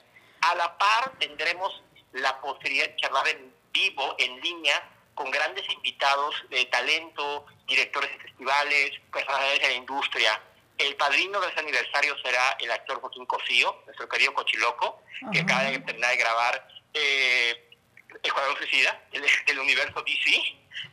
A 0.41 0.55
la 0.55 0.77
par 0.77 1.11
tendremos 1.19 1.81
la 2.11 2.39
posibilidad 2.41 2.87
de 2.87 2.95
charlar 2.97 3.27
en 3.27 3.53
vivo, 3.71 4.15
en 4.19 4.39
línea, 4.41 4.89
con 5.15 5.29
grandes 5.31 5.67
invitados 5.69 6.35
de 6.49 6.65
talento, 6.65 7.45
directores 7.67 8.11
de 8.11 8.19
festivales, 8.19 8.91
personajes 9.11 9.61
de 9.61 9.67
la 9.67 9.73
industria, 9.73 10.41
el 10.87 10.95
padrino 10.95 11.39
de 11.39 11.49
ese 11.49 11.59
aniversario 11.59 12.15
será 12.19 12.57
el 12.59 12.71
actor 12.71 12.99
Joaquín 12.99 13.25
Cosío, 13.25 13.81
nuestro 13.85 14.07
querido 14.09 14.33
Cochiloco, 14.33 15.01
que 15.31 15.39
acaba 15.39 15.63
de 15.63 15.79
terminar 15.79 16.11
de 16.11 16.17
grabar 16.17 16.67
eh, 16.93 17.77
Escuadrón 18.21 18.57
Suicida, 18.57 19.01
el, 19.11 19.25
del 19.45 19.59
universo 19.59 20.01
DC, 20.01 20.29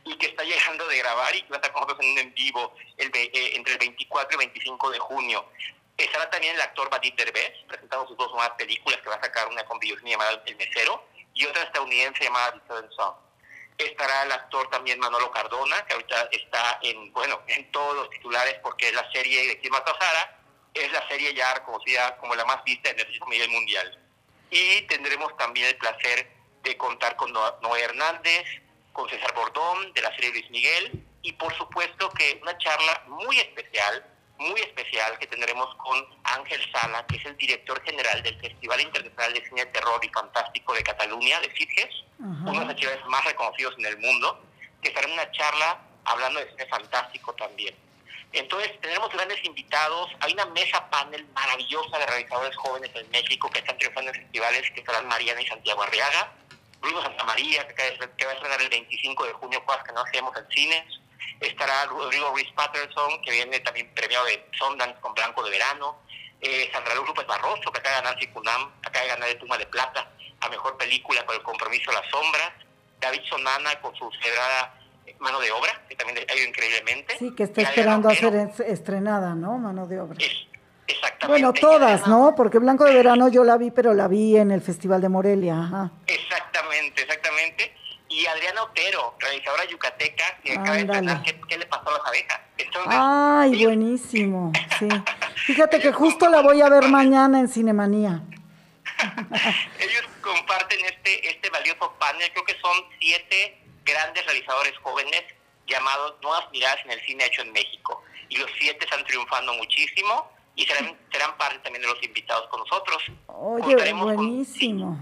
y 0.05 0.15
que 0.17 0.27
está 0.27 0.43
llegando 0.43 0.87
de 0.87 0.97
grabar 0.97 1.35
y 1.35 1.41
que 1.41 1.49
va 1.49 1.57
a 1.57 1.59
estar 1.59 1.73
con 1.73 1.81
nosotros 1.81 2.05
en 2.05 2.11
un 2.13 2.19
en 2.19 2.33
vivo 2.33 2.75
el, 2.97 3.11
eh, 3.13 3.55
entre 3.55 3.73
el 3.73 3.79
24 3.79 4.35
y 4.35 4.37
25 4.37 4.91
de 4.91 4.99
junio. 4.99 5.45
Estará 5.97 6.29
también 6.29 6.55
el 6.55 6.61
actor 6.61 6.89
Badit 6.89 7.15
Derbez, 7.15 7.53
presentando 7.67 8.07
sus 8.07 8.17
dos 8.17 8.31
nuevas 8.31 8.51
películas, 8.51 8.99
que 9.01 9.09
va 9.09 9.15
a 9.15 9.21
sacar 9.21 9.47
una 9.47 9.63
con 9.65 9.79
llamada 9.79 10.41
El 10.45 10.55
Mesero 10.55 11.05
y 11.33 11.45
otra 11.45 11.63
estadounidense 11.63 12.23
llamada 12.23 12.53
The 12.67 12.95
Song 12.95 13.15
estará 13.85 14.23
el 14.23 14.31
actor 14.31 14.69
también 14.69 14.99
Manolo 14.99 15.31
Cardona, 15.31 15.85
que 15.85 15.93
ahorita 15.93 16.29
está 16.31 16.79
en, 16.81 17.11
bueno, 17.13 17.41
en 17.47 17.71
todos 17.71 17.95
los 17.95 18.09
titulares 18.09 18.55
porque 18.63 18.89
es 18.89 18.93
la 18.93 19.09
serie 19.11 19.47
de 19.47 19.59
Kim 19.59 19.73
Sara, 19.73 20.39
es 20.73 20.91
la 20.91 21.07
serie 21.07 21.33
ya 21.33 21.53
reconocida 21.53 22.17
como 22.17 22.35
la 22.35 22.45
más 22.45 22.63
vista 22.63 22.89
en 22.89 22.99
el 22.99 23.19
nivel 23.29 23.49
mundial. 23.49 23.99
Y 24.49 24.81
tendremos 24.83 25.35
también 25.37 25.67
el 25.67 25.77
placer 25.77 26.31
de 26.63 26.77
contar 26.77 27.15
con 27.15 27.31
Noé 27.31 27.81
Hernández, 27.81 28.45
con 28.93 29.09
César 29.09 29.33
Bordón, 29.33 29.93
de 29.93 30.01
la 30.01 30.13
serie 30.15 30.31
Luis 30.31 30.49
Miguel, 30.49 31.03
y 31.21 31.33
por 31.33 31.55
supuesto 31.57 32.09
que 32.11 32.39
una 32.41 32.57
charla 32.57 33.03
muy 33.07 33.39
especial 33.39 34.05
muy 34.41 34.59
especial 34.59 35.17
que 35.19 35.27
tendremos 35.27 35.73
con 35.75 36.03
Ángel 36.23 36.59
Sala, 36.71 37.05
que 37.05 37.17
es 37.17 37.25
el 37.25 37.37
director 37.37 37.81
general 37.83 38.23
del 38.23 38.39
Festival 38.39 38.81
Internacional 38.81 39.33
de 39.33 39.45
Cine 39.45 39.65
de 39.65 39.71
Terror 39.71 40.03
y 40.03 40.09
Fantástico 40.09 40.73
de 40.73 40.83
Cataluña, 40.83 41.39
de 41.41 41.55
Sitges, 41.55 42.03
uno 42.21 42.65
de 42.65 42.73
los 42.73 43.09
más 43.09 43.25
reconocidos 43.25 43.73
en 43.79 43.85
el 43.85 43.97
mundo, 43.97 44.43
que 44.81 44.89
estará 44.89 45.07
en 45.07 45.13
una 45.13 45.31
charla 45.31 45.79
hablando 46.05 46.39
de 46.39 46.49
cine 46.49 46.65
fantástico 46.67 47.33
también. 47.33 47.75
Entonces, 48.33 48.79
tenemos 48.79 49.11
grandes 49.11 49.43
invitados. 49.43 50.09
Hay 50.21 50.33
una 50.33 50.45
mesa 50.45 50.89
panel 50.89 51.25
maravillosa 51.33 51.97
de 51.97 52.05
realizadores 52.05 52.55
jóvenes 52.55 52.91
en 52.95 53.09
México 53.09 53.49
que 53.49 53.59
están 53.59 53.77
triunfando 53.77 54.11
en 54.11 54.21
festivales, 54.21 54.71
que 54.71 54.79
estarán 54.79 55.07
Mariana 55.07 55.41
y 55.41 55.47
Santiago 55.47 55.83
Arriaga. 55.83 56.31
Bruno 56.79 57.01
Santa 57.01 57.23
María, 57.25 57.67
que 57.67 57.97
va 58.25 58.31
a 58.31 58.33
estrenar 58.33 58.61
el 58.61 58.69
25 58.69 59.25
de 59.25 59.33
junio, 59.33 59.63
cosas 59.65 59.83
que 59.83 59.91
no 59.91 60.01
hacemos 60.01 60.35
en 60.37 60.47
cines. 60.49 60.83
Estará 61.39 61.85
Rodrigo 61.85 62.29
Ruiz 62.31 62.51
Patterson, 62.55 63.21
que 63.21 63.31
viene 63.31 63.59
también 63.59 63.93
premiado 63.93 64.25
de 64.25 64.47
Sundance 64.57 64.99
con 65.01 65.13
Blanco 65.13 65.43
de 65.43 65.51
Verano. 65.51 65.99
Eh, 66.39 66.69
Sandra 66.71 66.95
Luz 66.95 67.07
López 67.07 67.27
Barroso, 67.27 67.71
que 67.71 67.79
acaba 67.79 67.97
de 67.97 68.01
ganar 68.01 68.19
Cicunam, 68.19 68.71
acaba 68.81 69.03
de 69.03 69.09
ganar 69.09 69.29
el 69.29 69.37
Puma 69.37 69.57
de 69.57 69.67
Plata 69.67 70.11
a 70.41 70.49
Mejor 70.49 70.77
Película 70.77 71.25
por 71.25 71.35
El 71.35 71.41
Compromiso 71.43 71.91
de 71.91 71.97
las 71.97 72.09
Sombras. 72.09 72.51
David 72.99 73.21
Sonana 73.29 73.79
con 73.81 73.95
su 73.95 74.09
celebrada 74.21 74.75
Mano 75.19 75.39
de 75.39 75.51
Obra, 75.51 75.81
que 75.87 75.95
también 75.95 76.19
ha 76.27 76.35
ido 76.35 76.47
increíblemente. 76.47 77.17
Sí, 77.17 77.33
que 77.35 77.43
está 77.43 77.61
esperando 77.61 78.09
a 78.09 78.15
ser 78.15 78.51
estrenada, 78.65 79.35
¿no? 79.35 79.57
Mano 79.57 79.85
de 79.85 79.99
Obra. 79.99 80.17
exactamente. 80.87 81.27
Bueno, 81.27 81.53
todas, 81.53 82.07
¿no? 82.07 82.33
Porque 82.35 82.57
Blanco 82.57 82.85
de 82.85 82.93
Verano 82.95 83.27
yo 83.27 83.43
la 83.43 83.57
vi, 83.57 83.69
pero 83.69 83.93
la 83.93 84.07
vi 84.07 84.37
en 84.37 84.51
el 84.51 84.61
Festival 84.61 84.99
de 84.99 85.09
Morelia. 85.09 85.59
Ajá. 85.59 85.91
Exactamente, 86.07 87.03
exactamente. 87.03 87.75
Y 88.09 88.25
Adriana 88.25 88.63
Otero, 88.63 89.15
realizadora 89.19 89.63
yucateca, 89.65 90.25
que 90.43 90.53
acaba 90.53 90.73
de 90.73 90.81
estrenar 90.81 91.23
¿qué, 91.23 91.57
le 91.57 91.65
pasó 91.67 91.89
a 91.89 91.93
las 91.93 92.07
abejas? 92.07 92.39
Ay, 92.87 93.63
buenísimo. 93.63 94.51
Sí. 94.79 94.87
Fíjate 95.45 95.79
que 95.79 95.91
justo 95.91 96.29
la 96.29 96.41
voy 96.41 96.61
a 96.61 96.69
ver 96.69 96.87
mañana 96.89 97.39
en 97.39 97.47
Cinemanía. 97.47 98.23
Ellos 99.79 100.03
comparten 100.21 100.79
este, 100.85 101.29
este 101.29 101.49
valioso 101.49 101.93
panel, 101.99 102.31
creo 102.31 102.45
que 102.45 102.59
son 102.59 102.75
siete 102.99 103.57
grandes 103.83 104.25
realizadores 104.25 104.77
jóvenes 104.79 105.23
llamados 105.67 106.15
Nuevas 106.21 106.45
Miradas 106.51 106.79
en 106.85 106.91
el 106.91 107.01
Cine 107.01 107.25
Hecho 107.25 107.41
en 107.41 107.51
México. 107.51 108.03
Y 108.29 108.37
los 108.37 108.49
siete 108.59 108.85
están 108.85 109.03
triunfando 109.05 109.53
muchísimo 109.53 110.31
y 110.55 110.65
serán, 110.65 110.97
serán 111.11 111.37
parte 111.37 111.59
también 111.59 111.81
de 111.81 111.87
los 111.87 112.03
invitados 112.03 112.47
con 112.49 112.59
nosotros. 112.61 113.03
Oye, 113.27 113.93
buenísimo. 113.93 114.99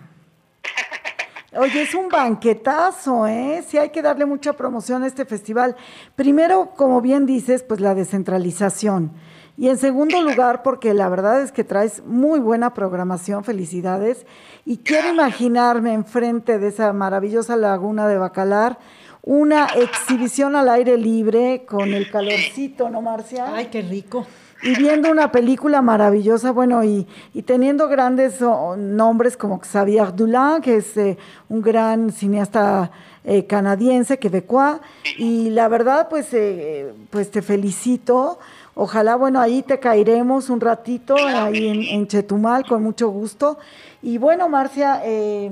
Oye, 1.57 1.81
es 1.81 1.95
un 1.95 2.09
banquetazo, 2.09 3.25
¿eh? 3.25 3.63
Sí 3.67 3.77
hay 3.77 3.89
que 3.89 4.03
darle 4.03 4.25
mucha 4.25 4.53
promoción 4.53 5.03
a 5.03 5.07
este 5.07 5.25
festival. 5.25 5.75
Primero, 6.15 6.73
como 6.75 7.01
bien 7.01 7.25
dices, 7.25 7.63
pues 7.63 7.79
la 7.79 7.95
descentralización. 7.95 9.11
Y 9.59 9.67
en 9.67 9.77
segundo 9.77 10.21
lugar, 10.21 10.63
porque 10.63 10.93
la 10.93 11.09
verdad 11.09 11.41
es 11.41 11.51
que 11.51 11.65
traes 11.65 12.01
muy 12.05 12.39
buena 12.39 12.73
programación, 12.73 13.43
felicidades. 13.43 14.25
Y 14.65 14.77
quiero 14.77 15.09
imaginarme 15.09 15.93
enfrente 15.93 16.59
de 16.59 16.69
esa 16.69 16.93
maravillosa 16.93 17.57
laguna 17.57 18.07
de 18.07 18.17
Bacalar 18.17 18.79
una 19.21 19.65
exhibición 19.65 20.55
al 20.55 20.69
aire 20.69 20.97
libre 20.97 21.65
con 21.67 21.93
el 21.93 22.09
calorcito, 22.09 22.89
¿no, 22.89 23.01
Marcia? 23.01 23.53
Ay, 23.53 23.65
qué 23.65 23.81
rico. 23.81 24.25
Y 24.63 24.77
viendo 24.77 25.11
una 25.11 25.31
película 25.31 25.81
maravillosa, 25.81 26.51
bueno, 26.51 26.83
y, 26.83 27.05
y 27.33 27.41
teniendo 27.43 27.89
grandes 27.89 28.41
oh, 28.41 28.77
nombres 28.77 29.35
como 29.35 29.59
Xavier 29.59 30.15
Doulin, 30.15 30.61
que 30.61 30.77
es 30.77 30.95
eh, 30.97 31.17
un 31.47 31.61
gran 31.61 32.11
cineasta 32.11 32.91
eh, 33.23 33.45
canadiense, 33.45 34.19
quebecois, 34.19 34.77
y 35.17 35.49
la 35.49 35.67
verdad, 35.67 36.07
pues, 36.09 36.33
eh, 36.33 36.93
pues 37.09 37.29
te 37.29 37.41
felicito 37.41 38.39
Ojalá, 38.81 39.17
bueno, 39.17 39.41
ahí 39.41 39.61
te 39.61 39.77
caeremos 39.77 40.49
un 40.49 40.61
ratito, 40.61 41.13
ahí 41.17 41.89
en, 41.91 42.07
Chetumal, 42.07 42.65
con 42.65 42.81
mucho 42.81 43.09
gusto. 43.09 43.59
Y 44.01 44.17
bueno, 44.17 44.47
Marcia, 44.47 45.01
eh, 45.03 45.51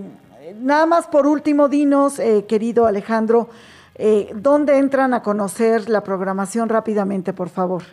nada 0.56 0.86
más 0.86 1.08
por 1.08 1.28
último, 1.28 1.68
dinos, 1.68 2.20
eh, 2.20 2.46
querido 2.48 2.86
Alejandro, 2.86 3.50
eh, 3.96 4.30
¿dónde 4.34 4.78
entran 4.78 5.14
a 5.14 5.24
conocer 5.24 5.90
la 5.90 6.06
programación 6.06 6.70
rápidamente, 6.70 7.34
por 7.34 7.50
favor? 7.50 7.84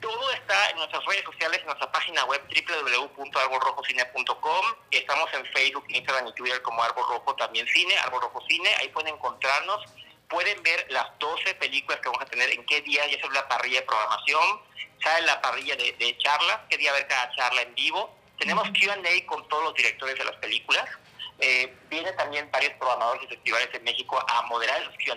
Todo 0.00 0.32
está 0.32 0.70
en 0.70 0.78
nuestras 0.78 1.04
redes 1.04 1.24
sociales, 1.24 1.60
en 1.60 1.66
nuestra 1.66 1.92
página 1.92 2.24
web 2.24 2.40
www.arbolrojocine.com. 2.48 4.64
Estamos 4.90 5.28
en 5.34 5.44
Facebook, 5.52 5.84
Instagram 5.88 6.28
y 6.28 6.32
Twitter 6.32 6.62
como 6.62 6.82
Árbol 6.82 7.04
Rojo 7.10 7.36
también 7.36 7.66
Cine, 7.66 7.92
Árbol 8.06 8.22
Rojo 8.22 8.40
Cine. 8.48 8.70
Ahí 8.80 8.88
pueden 8.88 9.12
encontrarnos 9.12 9.84
pueden 10.32 10.60
ver 10.62 10.86
las 10.88 11.06
12 11.18 11.54
películas 11.54 12.00
que 12.00 12.08
vamos 12.08 12.22
a 12.22 12.26
tener, 12.26 12.50
en 12.50 12.64
qué 12.64 12.80
día, 12.80 13.06
ya 13.06 13.20
sobre 13.20 13.34
la 13.34 13.46
parrilla 13.46 13.80
de 13.80 13.86
programación, 13.86 14.62
sale 15.02 15.26
la 15.26 15.40
parrilla 15.40 15.76
de, 15.76 15.92
de 15.92 16.18
charlas, 16.18 16.60
qué 16.70 16.78
día 16.78 16.92
ver 16.92 17.06
cada 17.06 17.30
charla 17.36 17.62
en 17.62 17.74
vivo. 17.74 18.16
Tenemos 18.38 18.68
QA 18.70 18.96
con 19.26 19.46
todos 19.48 19.64
los 19.64 19.74
directores 19.74 20.16
de 20.18 20.24
las 20.24 20.36
películas. 20.36 20.88
Eh, 21.38 21.76
vienen 21.90 22.16
también 22.16 22.50
varios 22.50 22.72
programadores 22.74 23.22
de 23.22 23.36
festivales 23.36 23.68
en 23.72 23.84
México 23.84 24.18
a 24.26 24.42
moderar 24.42 24.82
los 24.84 24.94
QA. 24.96 25.14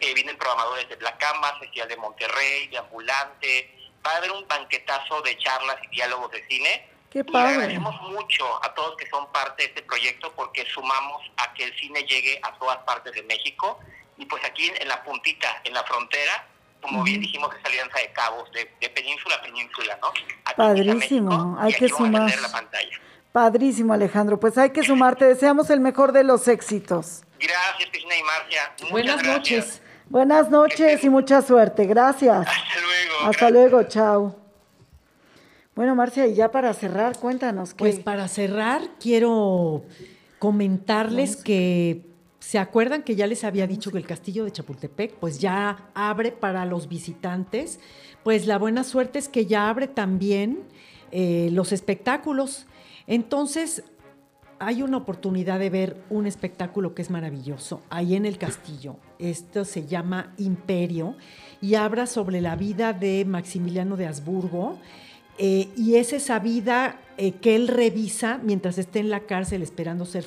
Eh, 0.00 0.14
vienen 0.14 0.36
programadores 0.36 0.88
de 0.88 0.96
Black 0.96 1.18
Canvas, 1.18 1.58
Festival 1.60 1.88
de 1.88 1.96
Monterrey, 1.96 2.66
de 2.66 2.78
Ambulante. 2.78 3.70
Va 4.04 4.12
a 4.12 4.16
haber 4.16 4.32
un 4.32 4.46
banquetazo 4.48 5.22
de 5.22 5.38
charlas 5.38 5.76
y 5.84 5.88
diálogos 5.94 6.30
de 6.32 6.46
cine. 6.48 6.90
Qué 7.10 7.24
padre. 7.24 7.52
Y 7.52 7.54
agradecemos 7.54 8.00
mucho 8.02 8.64
a 8.64 8.74
todos 8.74 8.96
que 8.96 9.08
son 9.08 9.30
parte 9.32 9.62
de 9.62 9.68
este 9.68 9.82
proyecto 9.82 10.32
porque 10.34 10.66
sumamos 10.66 11.22
a 11.36 11.54
que 11.54 11.64
el 11.64 11.78
cine 11.78 12.02
llegue 12.02 12.40
a 12.42 12.52
todas 12.58 12.78
partes 12.78 13.12
de 13.14 13.22
México 13.22 13.78
y 14.16 14.26
pues 14.26 14.44
aquí 14.44 14.70
en 14.78 14.88
la 14.88 15.02
puntita, 15.02 15.60
en 15.64 15.74
la 15.74 15.82
frontera, 15.84 16.46
como 16.80 17.02
bien 17.02 17.20
dijimos, 17.20 17.50
esa 17.58 17.68
alianza 17.68 17.98
de 17.98 18.12
cabos, 18.12 18.50
de, 18.52 18.88
península 18.90 19.36
a 19.36 19.42
península, 19.42 19.98
¿no? 20.02 20.08
Padrísimo, 20.56 21.56
hay 21.58 21.72
que 21.72 21.88
sumar. 21.88 22.32
Padrísimo, 23.32 23.92
Alejandro. 23.92 24.38
Pues 24.38 24.56
hay 24.58 24.70
que 24.70 24.84
sumarte. 24.84 25.24
Deseamos 25.24 25.68
el 25.70 25.80
mejor 25.80 26.12
de 26.12 26.22
los 26.22 26.46
éxitos. 26.46 27.24
Gracias, 27.40 27.90
Cristina 27.90 28.16
y 28.16 28.22
Marcia. 28.22 28.74
Buenas 28.90 29.24
noches. 29.24 29.82
Buenas 30.08 30.50
noches 30.50 31.02
y 31.02 31.08
mucha 31.08 31.42
suerte. 31.42 31.86
Gracias. 31.86 32.46
Hasta 32.46 32.80
luego. 32.80 33.30
Hasta 33.30 33.50
luego, 33.50 33.82
chao. 33.84 34.36
Bueno, 35.74 35.96
Marcia, 35.96 36.26
y 36.28 36.34
ya 36.34 36.52
para 36.52 36.72
cerrar, 36.74 37.18
cuéntanos. 37.18 37.74
Pues 37.74 37.98
para 37.98 38.28
cerrar, 38.28 38.82
quiero 39.00 39.82
comentarles 40.38 41.34
que 41.34 42.02
¿Se 42.46 42.58
acuerdan 42.58 43.04
que 43.04 43.16
ya 43.16 43.26
les 43.26 43.42
había 43.42 43.66
dicho 43.66 43.90
que 43.90 43.96
el 43.96 44.04
castillo 44.04 44.44
de 44.44 44.52
Chapultepec 44.52 45.14
pues 45.14 45.38
ya 45.38 45.88
abre 45.94 46.30
para 46.30 46.66
los 46.66 46.88
visitantes? 46.88 47.80
Pues 48.22 48.46
la 48.46 48.58
buena 48.58 48.84
suerte 48.84 49.18
es 49.18 49.30
que 49.30 49.46
ya 49.46 49.70
abre 49.70 49.88
también 49.88 50.60
eh, 51.10 51.48
los 51.52 51.72
espectáculos. 51.72 52.66
Entonces 53.06 53.82
hay 54.58 54.82
una 54.82 54.98
oportunidad 54.98 55.58
de 55.58 55.70
ver 55.70 55.96
un 56.10 56.26
espectáculo 56.26 56.94
que 56.94 57.00
es 57.00 57.08
maravilloso 57.08 57.80
ahí 57.88 58.14
en 58.14 58.26
el 58.26 58.36
castillo. 58.36 58.98
Esto 59.18 59.64
se 59.64 59.86
llama 59.86 60.34
Imperio 60.36 61.16
y 61.62 61.76
habla 61.76 62.06
sobre 62.06 62.42
la 62.42 62.56
vida 62.56 62.92
de 62.92 63.24
Maximiliano 63.24 63.96
de 63.96 64.06
Habsburgo. 64.06 64.78
Eh, 65.38 65.70
y 65.78 65.94
es 65.94 66.12
esa 66.12 66.40
vida 66.40 67.00
eh, 67.16 67.32
que 67.32 67.56
él 67.56 67.68
revisa 67.68 68.38
mientras 68.42 68.76
esté 68.76 68.98
en 68.98 69.08
la 69.08 69.20
cárcel 69.20 69.62
esperando 69.62 70.04
ser 70.04 70.26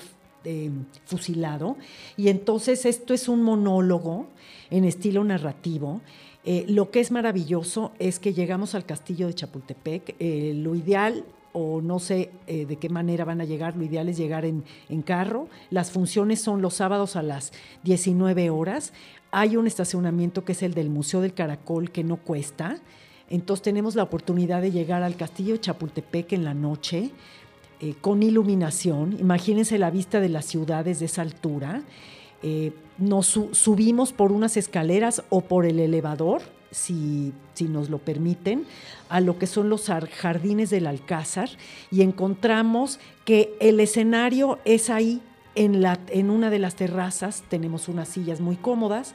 eh, 0.50 0.72
fusilado. 1.04 1.76
Y 2.16 2.30
entonces 2.30 2.86
esto 2.86 3.14
es 3.14 3.28
un 3.28 3.44
monólogo 3.44 4.28
en 4.70 4.86
estilo 4.86 5.26
narrativo. 5.26 6.00
Eh, 6.46 6.64
lo 6.70 6.90
que 6.90 7.02
es 7.02 7.12
maravilloso 7.12 7.92
es 8.00 8.18
que 8.18 8.34
llegamos 8.34 8.74
al 8.74 8.86
castillo 8.86 9.28
de 9.28 9.34
Chapultepec. 9.34 10.16
Eh, 10.20 10.54
lo 10.56 10.74
ideal, 10.74 11.26
o 11.52 11.82
no 11.82 12.00
sé 12.00 12.30
de 12.48 12.78
qué 12.78 12.88
manera 12.88 13.26
van 13.26 13.42
a 13.42 13.44
llegar, 13.44 13.76
lo 13.76 13.84
ideal 13.84 14.08
es 14.08 14.18
llegar 14.18 14.46
en, 14.46 14.64
en 14.88 15.02
carro. 15.02 15.50
Las 15.70 15.92
funciones 15.92 16.40
son 16.40 16.62
los 16.62 16.76
sábados 16.76 17.18
a 17.18 17.24
las 17.24 17.52
19 17.84 18.50
horas. 18.50 18.94
Hay 19.32 19.58
un 19.58 19.68
estacionamiento 19.68 20.46
que 20.46 20.54
es 20.54 20.64
el 20.64 20.74
del 20.74 20.90
Museo 20.90 21.20
del 21.20 21.34
Caracol 21.34 21.92
que 21.92 22.06
no 22.06 22.16
cuesta. 22.16 22.80
Entonces 23.30 23.64
tenemos 23.64 23.96
la 23.96 24.04
oportunidad 24.04 24.62
de 24.62 24.72
llegar 24.72 25.04
al 25.04 25.18
castillo 25.18 25.56
de 25.56 25.60
Chapultepec 25.60 26.32
en 26.32 26.46
la 26.46 26.54
noche. 26.54 27.12
Eh, 27.80 27.94
con 28.02 28.24
iluminación. 28.24 29.16
Imagínense 29.20 29.78
la 29.78 29.92
vista 29.92 30.20
de 30.20 30.30
las 30.30 30.46
ciudades 30.46 31.00
de 31.00 31.06
esa 31.06 31.22
altura. 31.22 31.84
Eh, 32.42 32.72
nos 32.98 33.28
subimos 33.52 34.14
por 34.14 34.32
unas 34.32 34.58
escaleras 34.58 35.22
o 35.30 35.42
por 35.42 35.68
el 35.68 35.80
elevador, 35.80 36.42
si, 36.72 37.34
si, 37.54 37.66
nos 37.66 37.92
lo 37.92 38.00
permiten, 38.00 38.66
a 39.10 39.22
lo 39.22 39.38
que 39.38 39.46
son 39.46 39.70
los 39.70 39.92
jardines 40.12 40.72
del 40.72 40.88
Alcázar 40.88 41.50
y 41.92 42.02
encontramos 42.02 43.00
que 43.26 43.56
el 43.60 43.80
escenario 43.80 44.58
es 44.66 44.90
ahí, 44.90 45.22
en, 45.54 45.82
la, 45.82 46.00
en 46.10 46.32
una 46.32 46.50
de 46.50 46.60
las 46.60 46.76
terrazas, 46.76 47.44
tenemos 47.48 47.88
unas 47.88 48.08
sillas 48.08 48.42
muy 48.42 48.56
cómodas. 48.56 49.14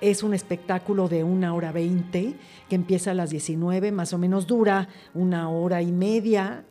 Es 0.00 0.22
un 0.22 0.34
espectáculo 0.34 1.08
de 1.08 1.22
una 1.22 1.54
hora 1.54 1.70
veinte 1.70 2.34
que 2.68 2.74
empieza 2.74 3.12
a 3.12 3.14
las 3.14 3.30
19, 3.30 3.92
más 3.92 4.12
o 4.12 4.18
menos 4.18 4.46
dura 4.46 4.88
una 5.14 5.48
hora 5.48 5.80
y 5.82 5.92
media 5.92 6.64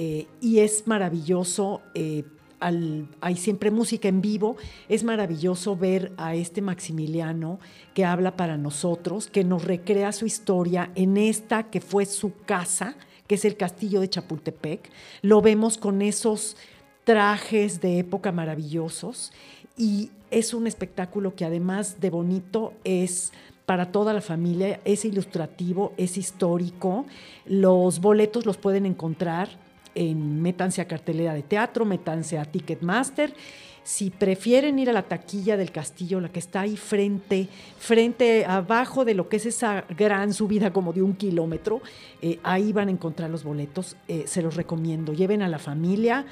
eh, 0.00 0.28
y 0.40 0.60
es 0.60 0.86
maravilloso. 0.86 1.82
Eh, 1.92 2.22
hay 2.60 3.36
siempre 3.36 3.72
música 3.72 4.06
en 4.06 4.20
vivo, 4.20 4.56
es 4.88 5.02
maravilloso 5.02 5.76
ver 5.76 6.12
a 6.16 6.36
este 6.36 6.62
Maximiliano 6.62 7.58
que 7.94 8.04
habla 8.04 8.36
para 8.36 8.56
nosotros, 8.56 9.26
que 9.26 9.42
nos 9.42 9.64
recrea 9.64 10.12
su 10.12 10.24
historia 10.24 10.92
en 10.94 11.16
esta 11.16 11.64
que 11.64 11.80
fue 11.80 12.04
su 12.04 12.32
casa, 12.46 12.96
que 13.26 13.34
es 13.34 13.44
el 13.44 13.56
castillo 13.56 14.00
de 14.00 14.08
Chapultepec. 14.08 14.88
Lo 15.22 15.40
vemos 15.40 15.78
con 15.78 16.00
esos 16.00 16.56
trajes 17.02 17.80
de 17.80 17.98
época 17.98 18.30
maravillosos 18.30 19.32
y 19.76 20.10
es 20.30 20.54
un 20.54 20.68
espectáculo 20.68 21.34
que 21.34 21.44
además 21.44 22.00
de 22.00 22.10
bonito 22.10 22.72
es 22.84 23.32
para 23.66 23.90
toda 23.90 24.12
la 24.12 24.20
familia, 24.20 24.80
es 24.84 25.04
ilustrativo, 25.04 25.92
es 25.96 26.16
histórico. 26.18 27.04
Los 27.46 28.00
boletos 28.00 28.46
los 28.46 28.56
pueden 28.56 28.86
encontrar 28.86 29.67
en 29.98 30.40
métanse 30.40 30.80
a 30.80 30.86
cartelera 30.86 31.34
de 31.34 31.42
teatro, 31.42 31.84
métanse 31.84 32.38
a 32.38 32.44
Ticketmaster. 32.44 33.34
Si 33.82 34.10
prefieren 34.10 34.78
ir 34.78 34.90
a 34.90 34.92
la 34.92 35.02
taquilla 35.02 35.56
del 35.56 35.72
castillo, 35.72 36.20
la 36.20 36.28
que 36.28 36.38
está 36.38 36.60
ahí 36.60 36.76
frente, 36.76 37.48
frente 37.78 38.44
abajo 38.44 39.04
de 39.04 39.14
lo 39.14 39.28
que 39.28 39.38
es 39.38 39.46
esa 39.46 39.84
gran 39.96 40.32
subida 40.32 40.72
como 40.72 40.92
de 40.92 41.02
un 41.02 41.14
kilómetro, 41.14 41.80
eh, 42.22 42.38
ahí 42.44 42.72
van 42.72 42.88
a 42.88 42.90
encontrar 42.92 43.30
los 43.30 43.42
boletos. 43.42 43.96
Eh, 44.06 44.24
se 44.26 44.42
los 44.42 44.54
recomiendo. 44.54 45.14
Lleven 45.14 45.42
a 45.42 45.48
la 45.48 45.58
familia. 45.58 46.26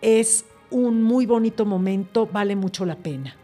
Es 0.00 0.46
un 0.70 1.02
muy 1.02 1.26
bonito 1.26 1.66
momento, 1.66 2.26
vale 2.26 2.56
mucho 2.56 2.86
la 2.86 2.96
pena. 2.96 3.36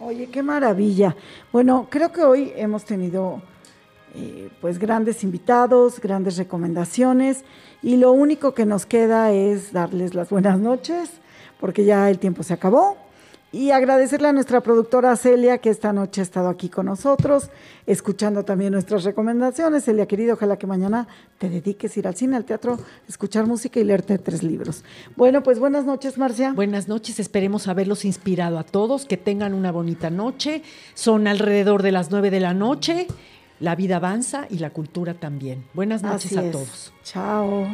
Oye, 0.00 0.26
qué 0.26 0.42
maravilla. 0.42 1.16
Bueno, 1.52 1.86
creo 1.88 2.10
que 2.12 2.22
hoy 2.22 2.52
hemos 2.56 2.84
tenido 2.84 3.40
eh, 4.14 4.50
pues 4.60 4.78
grandes 4.78 5.24
invitados, 5.24 6.00
grandes 6.00 6.36
recomendaciones 6.36 7.44
y 7.82 7.96
lo 7.96 8.12
único 8.12 8.54
que 8.54 8.66
nos 8.66 8.86
queda 8.86 9.32
es 9.32 9.72
darles 9.72 10.14
las 10.14 10.30
buenas 10.30 10.58
noches 10.58 11.10
porque 11.60 11.84
ya 11.84 12.10
el 12.10 12.18
tiempo 12.18 12.42
se 12.42 12.52
acabó. 12.52 12.96
Y 13.54 13.70
agradecerle 13.70 14.28
a 14.28 14.32
nuestra 14.32 14.62
productora 14.62 15.14
Celia, 15.14 15.58
que 15.58 15.68
esta 15.68 15.92
noche 15.92 16.22
ha 16.22 16.24
estado 16.24 16.48
aquí 16.48 16.70
con 16.70 16.86
nosotros, 16.86 17.50
escuchando 17.86 18.46
también 18.46 18.72
nuestras 18.72 19.04
recomendaciones. 19.04 19.84
Celia, 19.84 20.06
querido, 20.06 20.34
ojalá 20.34 20.56
que 20.56 20.66
mañana 20.66 21.06
te 21.36 21.50
dediques 21.50 21.94
a 21.94 22.00
ir 22.00 22.08
al 22.08 22.16
cine, 22.16 22.36
al 22.36 22.46
teatro, 22.46 22.78
escuchar 23.06 23.46
música 23.46 23.78
y 23.78 23.84
leerte 23.84 24.16
tres 24.16 24.42
libros. 24.42 24.84
Bueno, 25.16 25.42
pues 25.42 25.58
buenas 25.58 25.84
noches, 25.84 26.16
Marcia. 26.16 26.54
Buenas 26.54 26.88
noches, 26.88 27.20
esperemos 27.20 27.68
haberlos 27.68 28.06
inspirado 28.06 28.58
a 28.58 28.64
todos, 28.64 29.04
que 29.04 29.18
tengan 29.18 29.52
una 29.52 29.70
bonita 29.70 30.08
noche. 30.08 30.62
Son 30.94 31.26
alrededor 31.26 31.82
de 31.82 31.92
las 31.92 32.10
nueve 32.10 32.30
de 32.30 32.40
la 32.40 32.54
noche. 32.54 33.06
La 33.62 33.76
vida 33.76 33.96
avanza 33.96 34.46
y 34.50 34.58
la 34.58 34.70
cultura 34.70 35.14
también. 35.14 35.64
Buenas 35.72 36.02
noches 36.02 36.26
Así 36.32 36.36
a 36.36 36.42
es. 36.42 36.50
todos. 36.50 36.92
Chao. 37.04 37.68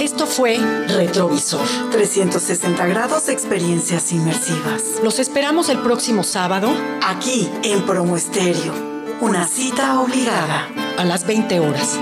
Esto 0.00 0.26
fue 0.26 0.58
Retrovisor. 0.88 1.66
360 1.92 2.86
grados 2.86 3.26
de 3.26 3.32
experiencias 3.32 4.12
inmersivas. 4.12 5.00
Los 5.02 5.18
esperamos 5.18 5.68
el 5.68 5.78
próximo 5.78 6.22
sábado 6.22 6.72
Aquí 7.06 7.48
en 7.62 7.82
Promo 7.86 8.16
Estéreo. 8.16 8.72
Una 9.20 9.46
cita 9.46 10.00
obligada. 10.00 10.68
a 10.98 11.04
las 11.04 11.26
20 11.26 11.60
horas. 11.60 11.98